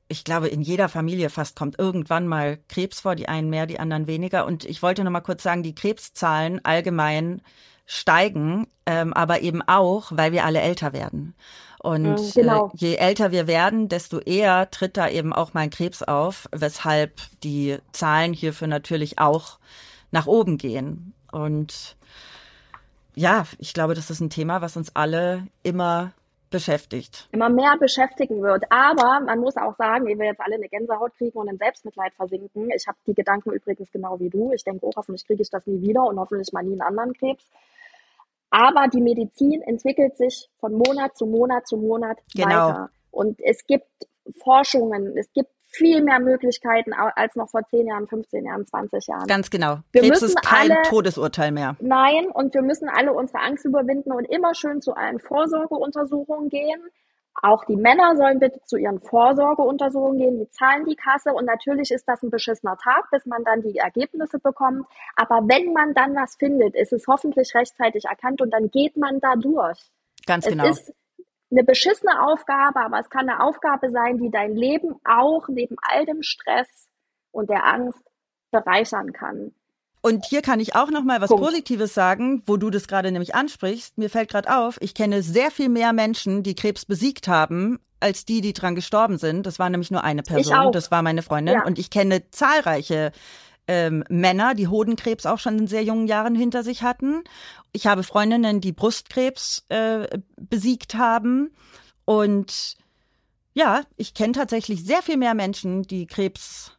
ich 0.09 0.25
glaube, 0.25 0.49
in 0.49 0.63
jeder 0.63 0.89
Familie 0.89 1.31
fast 1.31 1.57
kommt 1.57 1.79
irgendwann 1.79 2.27
mal 2.27 2.59
Krebs 2.69 3.01
vor, 3.01 3.17
die 3.17 3.29
einen 3.29 3.51
mehr, 3.51 3.67
die 3.67 3.81
anderen 3.81 4.07
weniger. 4.07 4.47
Und 4.47 4.65
ich 4.65 4.83
wollte 4.83 5.03
noch 5.03 5.11
mal 5.11 5.21
kurz 5.21 5.43
sagen, 5.43 5.63
die 5.63 5.75
Krebszahlen 5.75 6.65
allgemein 6.65 7.43
steigen, 7.87 8.67
ähm, 8.85 9.13
aber 9.13 9.41
eben 9.41 9.63
auch, 9.63 10.13
weil 10.13 10.33
wir 10.33 10.45
alle 10.45 10.61
älter 10.61 10.93
werden. 10.93 11.35
Und 11.79 12.21
mhm, 12.21 12.31
genau. 12.35 12.67
äh, 12.67 12.71
je 12.75 12.95
älter 12.97 13.31
wir 13.31 13.47
werden, 13.47 13.89
desto 13.89 14.19
eher 14.19 14.71
tritt 14.71 14.97
da 14.97 15.09
eben 15.09 15.33
auch 15.33 15.55
mein 15.55 15.71
Krebs 15.71 16.03
auf, 16.03 16.49
weshalb 16.53 17.21
die 17.43 17.79
Zahlen 17.93 18.33
hierfür 18.33 18.67
natürlich 18.69 19.19
auch 19.19 19.59
nach 20.11 20.27
oben 20.27 20.59
gehen. 20.59 21.15
Und 21.31 21.97
ja, 23.15 23.47
ich 23.59 23.73
glaube, 23.73 23.95
das 23.95 24.11
ist 24.11 24.21
ein 24.21 24.31
Thema, 24.31 24.61
was 24.61 24.77
uns 24.77 24.95
alle 24.95 25.47
immer 25.63 26.13
beschäftigt. 26.51 27.29
Immer 27.33 27.49
mehr 27.49 27.77
beschäftigen 27.79 28.43
wird. 28.43 28.65
Aber 28.71 29.21
man 29.21 29.41
muss 29.41 29.57
auch 29.57 29.75
sagen, 29.77 30.07
ehe 30.07 30.19
wir 30.19 30.27
jetzt 30.27 30.41
alle 30.41 30.57
eine 30.57 30.69
Gänsehaut 30.69 31.15
kriegen 31.17 31.39
und 31.39 31.49
in 31.49 31.59
Selbstmitleid 31.59 32.15
versinken. 32.15 32.71
Ich 32.75 32.87
habe 32.87 32.99
die 33.07 33.15
Gedanken 33.15 33.53
übrigens 33.53 33.91
genau 33.91 34.19
wie 34.21 34.31
du. 34.31 34.53
Ich 34.53 34.65
denke, 34.65 34.87
oh, 34.87 34.93
hoffentlich 34.97 35.27
kriege 35.27 35.43
ich 35.43 35.51
das 35.51 35.67
nie 35.67 35.81
wieder 35.81 36.05
und 36.05 36.19
hoffentlich 36.19 36.53
mal 36.53 36.63
nie 36.63 36.73
einen 36.73 36.83
anderen 36.83 37.13
Krebs. 37.15 37.49
Aber 38.51 38.89
die 38.89 39.01
Medizin 39.03 39.63
entwickelt 39.63 40.17
sich 40.17 40.49
von 40.61 40.73
Monat 40.73 41.17
zu 41.17 41.27
Monat 41.27 41.67
zu 41.67 41.77
Monat 41.77 42.19
Genau. 42.35 42.47
weiter. 42.49 42.91
Und 43.11 43.41
es 43.41 43.67
gibt 43.67 43.89
Forschungen, 44.43 45.17
es 45.17 45.33
gibt 45.33 45.51
viel 45.77 46.03
mehr 46.03 46.21
Möglichkeiten 46.21 46.93
als 46.93 47.37
noch 47.37 47.51
vor 47.51 47.63
10 47.69 47.87
Jahren, 47.87 48.07
15 48.09 48.45
Jahren, 48.45 48.67
20 48.67 49.07
Jahren. 49.07 49.27
Ganz 49.27 49.51
genau. 49.51 49.79
Wir 49.93 50.03
Krebs 50.03 50.21
müssen 50.23 50.37
ist 50.37 50.43
kein 50.43 50.71
alle- 50.73 50.83
Todesurteil 50.83 51.53
mehr. 51.53 51.77
Nein, 51.81 52.27
und 52.33 52.55
wir 52.55 52.63
müssen 52.63 52.89
alle 52.89 53.13
unsere 53.13 53.41
Angst 53.41 53.65
überwinden 53.65 54.13
und 54.13 54.25
immer 54.25 54.55
schön 54.55 54.81
zu 54.81 54.95
allen 54.95 55.19
Vorsorgeuntersuchungen 55.21 56.49
gehen. 56.49 56.81
Auch 57.43 57.65
die 57.67 57.77
Männer 57.77 58.17
sollen 58.17 58.39
bitte 58.39 58.61
zu 58.65 58.79
ihren 58.79 58.99
Vorsorgeuntersuchungen 59.01 60.19
gehen. 60.19 60.39
Die 60.39 60.51
zahlen 60.51 60.87
die 60.87 60.97
Kasse 60.97 61.33
und 61.35 61.45
natürlich 61.45 61.91
ist 61.91 62.09
das 62.09 62.23
ein 62.23 62.31
beschissener 62.31 62.79
Tag, 62.79 63.11
bis 63.11 63.27
man 63.27 63.45
dann 63.45 63.61
die 63.61 63.77
Ergebnisse 63.77 64.39
bekommt. 64.39 64.87
Aber 65.17 65.41
wenn 65.47 65.73
man 65.75 65.93
dann 65.93 66.15
was 66.15 66.37
findet, 66.37 66.75
ist 66.75 66.95
es 66.95 67.07
hoffentlich 67.07 67.55
rechtzeitig 67.55 68.05
erkannt 68.07 68.41
und 68.41 68.51
dann 68.53 68.71
geht 68.71 68.97
man 68.97 69.21
da 69.21 69.35
durch. 69.37 69.79
Ganz 70.27 70.47
Es 70.47 70.53
genau. 70.53 70.67
ist 70.69 70.95
eine 71.51 71.65
beschissene 71.65 72.23
Aufgabe, 72.27 72.81
aber 72.81 72.99
es 72.99 73.11
kann 73.11 73.29
eine 73.29 73.41
Aufgabe 73.41 73.91
sein, 73.91 74.19
die 74.19 74.31
dein 74.31 74.55
Leben 74.57 74.97
auch 75.05 75.49
neben 75.49 75.77
all 75.83 76.05
dem 76.05 76.23
Stress 76.23 76.89
und 77.31 77.51
der 77.51 77.65
Angst 77.67 78.03
bereichern 78.51 79.13
kann. 79.13 79.53
Und 80.03 80.25
hier 80.25 80.43
kann 80.43 80.61
ich 80.61 80.77
auch 80.77 80.91
noch 80.91 81.03
mal 81.03 81.21
was 81.21 81.29
Punkt. 81.29 81.45
Positives 81.45 81.93
sagen, 81.93 82.43
wo 82.47 82.57
du 82.57 82.71
das 82.71 82.87
gerade 82.87 83.11
nämlich 83.11 83.35
ansprichst. 83.35 83.99
Mir 83.99 84.09
fällt 84.09 84.31
gerade 84.31 84.57
auf, 84.57 84.79
ich 84.81 84.95
kenne 84.95 85.23
sehr 85.23 85.51
viel 85.51 85.69
mehr 85.69 85.93
Menschen, 85.93 86.43
die 86.43 86.55
Krebs 86.55 86.85
besiegt 86.85 87.27
haben, 87.27 87.81
als 87.99 88.25
die, 88.25 88.41
die 88.41 88.53
dran 88.53 88.75
gestorben 88.75 89.19
sind. 89.19 89.47
Das 89.47 89.59
war 89.59 89.69
nämlich 89.69 89.91
nur 89.91 90.05
eine 90.05 90.23
Person. 90.23 90.71
Das 90.71 90.91
war 90.91 91.03
meine 91.03 91.23
Freundin. 91.23 91.57
Ja. 91.57 91.65
Und 91.65 91.79
ich 91.79 91.91
kenne 91.91 92.31
zahlreiche 92.31 93.11
ähm, 93.69 94.05
Männer, 94.09 94.55
die 94.55 94.69
Hodenkrebs 94.69 95.27
auch 95.27 95.39
schon 95.39 95.59
in 95.59 95.67
sehr 95.67 95.83
jungen 95.83 96.07
Jahren 96.07 96.35
hinter 96.35 96.63
sich 96.63 96.83
hatten. 96.83 97.23
Ich 97.73 97.87
habe 97.87 98.03
Freundinnen, 98.03 98.61
die 98.61 98.73
Brustkrebs 98.73 99.65
äh, 99.69 100.19
besiegt 100.37 100.95
haben. 100.95 101.51
Und 102.05 102.77
ja, 103.55 103.83
ich 103.97 104.15
kenne 104.15 104.33
tatsächlich 104.33 104.85
sehr 104.85 105.03
viel 105.03 105.17
mehr 105.17 105.35
Menschen, 105.35 105.83
die 105.83 106.07
Krebs 106.07 106.77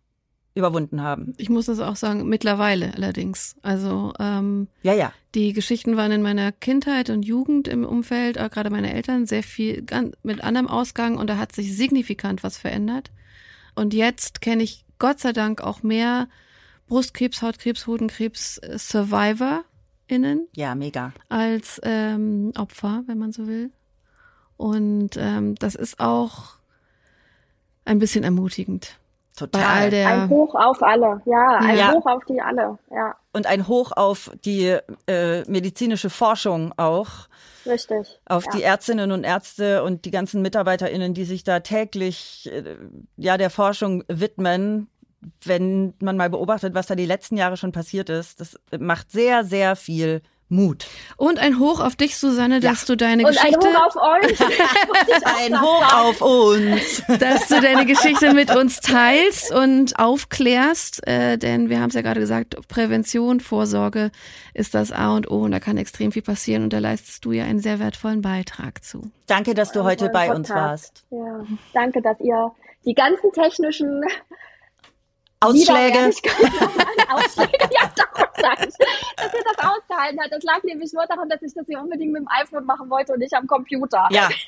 überwunden 0.57 1.01
haben. 1.01 1.33
Ich 1.37 1.49
muss 1.49 1.67
das 1.67 1.79
auch 1.79 1.95
sagen, 1.95 2.27
mittlerweile 2.27 2.93
allerdings. 2.95 3.55
Also 3.61 4.13
ähm, 4.19 4.67
Ja, 4.81 4.93
ja. 4.93 5.13
die 5.35 5.53
Geschichten 5.53 5.97
waren 5.97 6.11
in 6.11 6.23
meiner 6.23 6.51
Kindheit 6.51 7.09
und 7.09 7.23
Jugend 7.23 7.67
im 7.67 7.85
Umfeld, 7.85 8.37
äh, 8.37 8.49
gerade 8.49 8.69
meine 8.69 8.91
Eltern, 8.93 9.27
sehr 9.27 9.43
viel 9.43 9.85
mit 10.23 10.43
anderem 10.43 10.67
Ausgang 10.67 11.17
und 11.17 11.29
da 11.29 11.37
hat 11.37 11.53
sich 11.53 11.75
signifikant 11.77 12.43
was 12.43 12.57
verändert. 12.57 13.11
Und 13.75 13.93
jetzt 13.93 14.41
kenne 14.41 14.63
ich 14.63 14.83
Gott 14.97 15.19
sei 15.19 15.31
Dank 15.31 15.61
auch 15.61 15.83
mehr 15.83 16.27
Brustkrebs, 16.87 17.41
Hautkrebs, 17.41 17.87
Hodenkrebs, 17.87 18.57
äh, 18.59 18.77
SurvivorInnen 18.77 20.47
Ja, 20.55 20.75
mega. 20.75 21.11
als 21.29 21.79
ähm, 21.83 22.51
Opfer, 22.57 23.03
wenn 23.07 23.17
man 23.17 23.31
so 23.31 23.47
will. 23.47 23.71
Und 24.57 25.11
ähm, 25.17 25.55
das 25.55 25.75
ist 25.75 25.99
auch 25.99 26.55
ein 27.85 27.99
bisschen 27.99 28.23
ermutigend. 28.23 28.97
Total. 29.35 29.61
Bei 29.61 29.67
all 29.67 29.89
der 29.91 30.07
Ein 30.07 30.29
Hoch 30.29 30.55
auf 30.55 30.81
alle, 30.81 31.21
ja, 31.25 31.57
ein 31.59 31.77
Ja. 31.77 31.91
Hoch 31.93 32.05
auf 32.07 32.25
die 32.25 32.41
alle, 32.41 32.79
ja, 32.89 33.15
und 33.33 33.45
ein 33.45 33.67
Hoch 33.67 33.91
auf 33.95 34.31
die 34.43 34.75
äh, 35.07 35.43
medizinische 35.47 36.09
Forschung 36.09 36.73
auch, 36.75 37.27
richtig. 37.67 38.19
auf 38.25 38.45
ja. 38.45 38.51
die 38.55 38.63
Ärztinnen 38.63 39.11
und 39.11 39.23
Ärzte 39.23 39.83
und 39.83 40.05
die 40.05 40.11
ganzen 40.11 40.41
MitarbeiterInnen, 40.41 41.13
die 41.13 41.23
sich 41.25 41.43
da 41.43 41.59
täglich 41.59 42.49
äh, 42.51 42.77
ja 43.15 43.37
der 43.37 43.51
Forschung 43.51 44.03
widmen. 44.07 44.87
Wenn 45.43 45.93
man 46.01 46.17
mal 46.17 46.29
beobachtet, 46.29 46.73
was 46.73 46.87
da 46.87 46.95
die 46.95 47.05
letzten 47.05 47.37
Jahre 47.37 47.57
schon 47.57 47.71
passiert 47.71 48.09
ist, 48.09 48.39
das 48.39 48.59
macht 48.79 49.11
sehr, 49.11 49.43
sehr 49.43 49.75
viel 49.75 50.21
Mut. 50.49 50.87
und 51.17 51.39
ein 51.39 51.59
Hoch 51.59 51.81
auf 51.81 51.97
dich, 51.97 52.15
Susanne, 52.15 52.61
dass 52.61 52.85
du 52.85 52.95
deine 52.95 53.23
Und 53.27 53.37
ein 53.37 53.51
Geschichte 53.51 53.67
Hoch 53.67 53.85
auf 53.85 53.95
euch. 53.97 54.39
Ein 55.43 55.61
Hoch 55.61 55.93
auf 55.93 56.21
uns. 56.21 57.03
dass 57.19 57.47
du 57.49 57.59
deine 57.59 57.85
Geschichte 57.85 58.33
mit 58.33 58.55
uns 58.55 58.79
teilst 58.79 59.53
und 59.53 59.99
aufklärst, 59.99 61.05
äh, 61.05 61.37
denn 61.37 61.69
wir 61.69 61.81
haben 61.81 61.89
es 61.89 61.95
ja 61.95 62.01
gerade 62.01 62.21
gesagt, 62.21 62.55
Prävention, 62.69 63.41
Vorsorge 63.41 64.11
ist 64.53 64.73
das 64.73 64.93
A 64.93 65.15
und 65.15 65.29
O 65.29 65.41
und 65.41 65.51
da 65.51 65.59
kann 65.59 65.75
extrem 65.77 66.13
viel 66.13 66.21
passieren 66.21 66.63
und 66.63 66.71
da 66.71 66.79
leistest 66.79 67.25
du 67.25 67.33
ja 67.33 67.43
einen 67.43 67.59
sehr 67.59 67.79
wertvollen 67.79 68.21
Beitrag 68.21 68.83
zu. 68.85 69.11
Danke, 69.27 69.53
dass 69.53 69.73
du 69.73 69.83
heute 69.83 70.09
bei 70.09 70.29
uns 70.33 70.47
Podcast. 70.47 70.55
warst. 70.55 71.05
Ja, 71.11 71.45
danke, 71.73 72.01
dass 72.01 72.19
ihr 72.21 72.53
die 72.85 72.93
ganzen 72.93 73.33
technischen 73.33 74.01
Ausschläge. 75.39 75.99
Ausschläge, 77.09 77.69
ja, 77.71 77.91
darum 77.95 78.29
sag 78.37 78.59
ich, 78.67 78.73
dass 79.15 79.33
ihr 79.33 79.43
das 79.43 79.65
ausgehalten 79.65 80.19
habt. 80.19 80.31
Das 80.31 80.43
lag 80.43 80.63
nämlich 80.63 80.91
nur 80.93 81.05
daran, 81.07 81.29
dass 81.29 81.41
ich 81.41 81.53
das 81.53 81.65
hier 81.67 81.79
unbedingt 81.79 82.11
mit 82.11 82.21
dem 82.21 82.27
iPhone 82.29 82.65
machen 82.65 82.89
wollte 82.89 83.13
und 83.13 83.19
nicht 83.19 83.33
am 83.33 83.47
Computer. 83.47 84.07
Ja. 84.11 84.29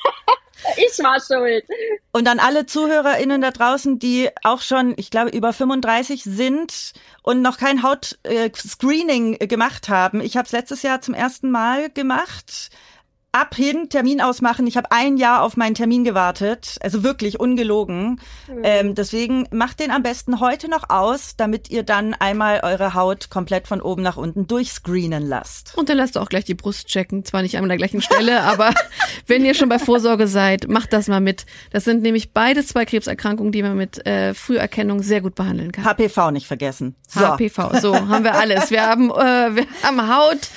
Ich 0.75 1.01
war 1.01 1.17
schuld. 1.21 1.63
Und 2.11 2.27
an 2.27 2.39
alle 2.39 2.65
ZuhörerInnen 2.65 3.39
da 3.39 3.51
draußen, 3.51 3.97
die 3.97 4.29
auch 4.43 4.61
schon, 4.61 4.93
ich 4.97 5.09
glaube, 5.09 5.29
über 5.29 5.53
35 5.53 6.23
sind 6.25 6.91
und 7.23 7.41
noch 7.41 7.57
kein 7.57 7.81
Hautscreening 7.81 9.39
gemacht 9.39 9.87
haben. 9.87 10.19
Ich 10.19 10.35
habe 10.35 10.45
es 10.45 10.51
letztes 10.51 10.81
Jahr 10.81 10.99
zum 10.99 11.13
ersten 11.13 11.49
Mal 11.49 11.89
gemacht. 11.89 12.71
Ab 13.31 13.53
hin, 13.53 13.89
Termin 13.89 14.21
ausmachen. 14.21 14.65
Ich 14.65 14.75
habe 14.75 14.91
ein 14.91 15.15
Jahr 15.17 15.43
auf 15.43 15.55
meinen 15.55 15.75
Termin 15.75 16.03
gewartet. 16.03 16.77
Also 16.81 17.03
wirklich 17.03 17.39
ungelogen. 17.39 18.19
Ähm, 18.63 18.95
deswegen 18.95 19.47
macht 19.51 19.79
den 19.79 19.91
am 19.91 20.01
besten 20.01 20.39
heute 20.39 20.67
noch 20.67 20.89
aus, 20.89 21.35
damit 21.37 21.69
ihr 21.69 21.83
dann 21.83 22.15
einmal 22.15 22.61
eure 22.63 22.95
Haut 22.95 23.29
komplett 23.29 23.67
von 23.67 23.81
oben 23.81 24.01
nach 24.01 24.17
unten 24.17 24.47
durchscreenen 24.47 25.27
lasst. 25.27 25.77
Und 25.77 25.89
dann 25.89 25.97
lasst 25.97 26.15
du 26.15 26.21
auch 26.21 26.29
gleich 26.29 26.45
die 26.45 26.55
Brust 26.55 26.87
checken, 26.87 27.23
zwar 27.23 27.43
nicht 27.43 27.55
an 27.59 27.67
der 27.67 27.77
gleichen 27.77 28.01
Stelle, 28.01 28.41
aber 28.43 28.73
wenn 29.27 29.45
ihr 29.45 29.53
schon 29.53 29.69
bei 29.69 29.77
Vorsorge 29.77 30.25
seid, 30.27 30.67
macht 30.67 30.91
das 30.91 31.07
mal 31.07 31.21
mit. 31.21 31.45
Das 31.69 31.83
sind 31.83 32.01
nämlich 32.01 32.33
beide 32.33 32.65
zwei 32.65 32.85
Krebserkrankungen, 32.85 33.51
die 33.51 33.61
man 33.61 33.77
mit 33.77 34.03
äh, 34.07 34.33
Früherkennung 34.33 35.03
sehr 35.03 35.21
gut 35.21 35.35
behandeln 35.35 35.71
kann. 35.71 35.85
HPV 35.85 36.31
nicht 36.31 36.47
vergessen. 36.47 36.95
So. 37.07 37.19
HPV, 37.19 37.79
so 37.79 37.95
haben 38.07 38.23
wir 38.23 38.33
alles. 38.33 38.71
Wir 38.71 38.87
haben, 38.87 39.11
äh, 39.11 39.55
wir 39.55 39.67
haben 39.83 40.15
Haut, 40.15 40.49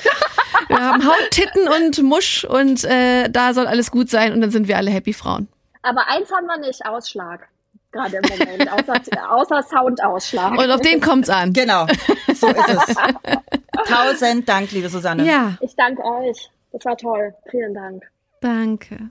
wir 0.68 0.80
haben 0.80 1.04
Haut, 1.06 1.30
Titten 1.32 1.68
und 1.68 2.02
Musch 2.02 2.44
und 2.44 2.61
äh, 2.84 3.28
da 3.30 3.54
soll 3.54 3.66
alles 3.66 3.90
gut 3.90 4.10
sein 4.10 4.32
und 4.32 4.40
dann 4.40 4.50
sind 4.50 4.68
wir 4.68 4.76
alle 4.76 4.90
happy 4.90 5.12
Frauen. 5.12 5.48
Aber 5.82 6.06
eins 6.08 6.30
haben 6.32 6.46
wir 6.46 6.58
nicht, 6.58 6.84
Ausschlag. 6.86 7.48
Gerade 7.90 8.16
im 8.16 8.22
Moment, 8.38 8.72
außer, 8.72 8.94
außer 9.32 9.62
Soundausschlag. 9.62 10.52
Und 10.58 10.70
auf 10.70 10.80
den 10.80 11.00
kommt's 11.00 11.28
an. 11.28 11.52
Genau, 11.52 11.86
so 12.34 12.48
ist 12.48 12.68
es. 12.68 12.94
Tausend 13.88 14.48
Dank, 14.48 14.70
liebe 14.72 14.88
Susanne. 14.88 15.24
Ja, 15.24 15.56
Ich 15.60 15.74
danke 15.76 16.02
euch. 16.04 16.50
Das 16.72 16.84
war 16.86 16.96
toll. 16.96 17.34
Vielen 17.50 17.74
Dank. 17.74 18.04
danke. 18.40 19.10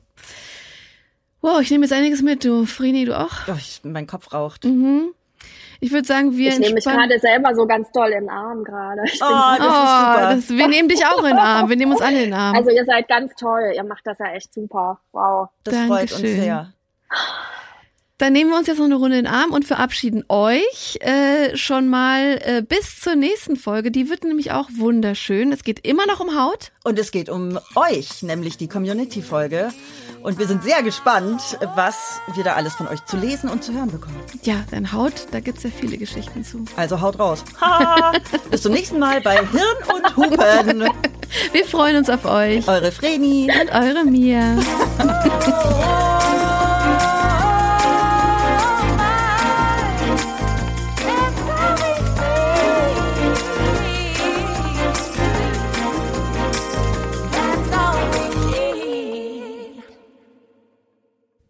Wow, 1.42 1.60
ich 1.62 1.72
nehme 1.72 1.86
jetzt 1.86 1.94
einiges 1.94 2.22
mit, 2.22 2.44
du. 2.46 2.66
Frini, 2.66 3.06
du 3.06 3.18
auch? 3.20 3.32
Oh, 3.48 3.54
ich, 3.58 3.82
mein 3.84 4.06
Kopf 4.06 4.32
raucht. 4.34 4.64
Mhm. 4.64 5.14
Ich 5.84 5.92
würde 5.92 6.08
sagen, 6.08 6.38
wir 6.38 6.52
Ich 6.52 6.60
nehme 6.60 6.76
mich 6.76 6.86
gerade 6.86 7.18
selber 7.20 7.56
so 7.56 7.66
ganz 7.66 7.92
doll 7.92 8.10
in 8.10 8.22
den 8.22 8.30
Arm 8.30 8.64
gerade. 8.64 9.02
Oh, 9.02 9.06
das 9.06 9.12
ist 9.12 9.20
super. 9.20 10.16
Oh, 10.16 10.36
das, 10.36 10.50
wir 10.50 10.68
nehmen 10.68 10.88
dich 10.88 11.04
auch 11.08 11.20
in 11.24 11.32
den 11.32 11.40
Arm. 11.40 11.70
Wir 11.70 11.76
nehmen 11.76 11.92
uns 11.92 12.02
alle 12.02 12.20
in 12.20 12.30
den 12.30 12.34
Arm. 12.36 12.56
Also 12.56 12.70
ihr 12.70 12.86
seid 12.86 13.08
ganz 13.08 13.34
toll. 13.34 13.74
Ihr 13.76 13.84
macht 13.84 14.06
das 14.06 14.20
ja 14.20 14.28
echt 14.28 14.54
super. 14.54 15.00
Wow. 15.12 15.50
Das 15.64 15.76
freut 15.76 16.04
uns 16.04 16.12
Dankeschön. 16.12 16.42
sehr. 16.42 16.74
Dann 18.20 18.34
nehmen 18.34 18.52
wir 18.52 18.60
uns 18.60 18.68
jetzt 18.68 18.78
noch 18.78 18.86
eine 18.86 18.94
Runde 18.94 19.18
in 19.18 19.26
den 19.26 19.34
Arm 19.34 19.50
und 19.50 19.66
verabschieden 19.66 20.24
euch 20.30 21.00
äh, 21.00 21.58
schon 21.58 21.88
mal 21.90 22.40
äh, 22.44 22.62
bis 22.62 23.00
zur 23.00 23.16
nächsten 23.16 23.56
Folge. 23.56 23.90
Die 23.90 24.12
wird 24.12 24.24
nämlich 24.24 24.52
auch 24.52 24.70
wunderschön. 24.78 25.52
Es 25.52 25.64
geht 25.64 25.88
immer 25.88 26.06
noch 26.06 26.20
um 26.20 26.40
Haut. 26.40 26.72
Und 26.84 27.00
es 27.00 27.10
geht 27.10 27.30
um 27.30 27.58
euch, 27.74 28.22
nämlich 28.22 28.58
die 28.58 28.68
Community-Folge. 28.68 29.74
Und 30.24 30.38
wir 30.38 30.48
sind 30.48 30.64
sehr 30.64 30.84
gespannt, 30.84 31.58
was 31.76 32.22
wir 32.34 32.44
da 32.44 32.54
alles 32.54 32.76
von 32.76 32.88
euch 32.88 33.04
zu 33.06 33.18
lesen 33.18 33.50
und 33.50 33.64
zu 33.64 33.74
hören 33.74 33.90
bekommen. 33.92 34.20
Ja, 34.44 34.64
denn 34.72 34.92
Haut, 34.92 35.28
da 35.32 35.40
gibt's 35.40 35.64
ja 35.64 35.70
viele 35.70 35.98
Geschichten 35.98 36.44
zu. 36.44 36.66
Also 36.76 37.02
haut 37.02 37.18
raus. 37.20 37.44
Ha! 37.60 38.12
Bis 38.52 38.62
zum 38.62 38.74
nächsten 38.74 39.00
Mal 39.00 39.22
bei 39.22 39.38
Hirn 39.38 39.78
und 39.94 40.18
Hupen. 40.18 40.84
Wir 41.54 41.66
freuen 41.66 41.98
uns 41.98 42.10
auf 42.10 42.26
euch. 42.26 42.68
Eure 42.68 42.92
Vreni. 42.92 43.50
Und 43.50 43.72
eure 43.72 44.04
Mia. 44.06 44.58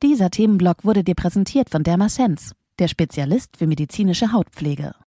Dieser 0.03 0.31
Themenblock 0.31 0.83
wurde 0.83 1.03
dir 1.03 1.13
präsentiert 1.13 1.69
von 1.69 1.83
Dermasense, 1.83 2.55
der 2.79 2.87
Spezialist 2.87 3.57
für 3.57 3.67
medizinische 3.67 4.31
Hautpflege. 4.31 4.95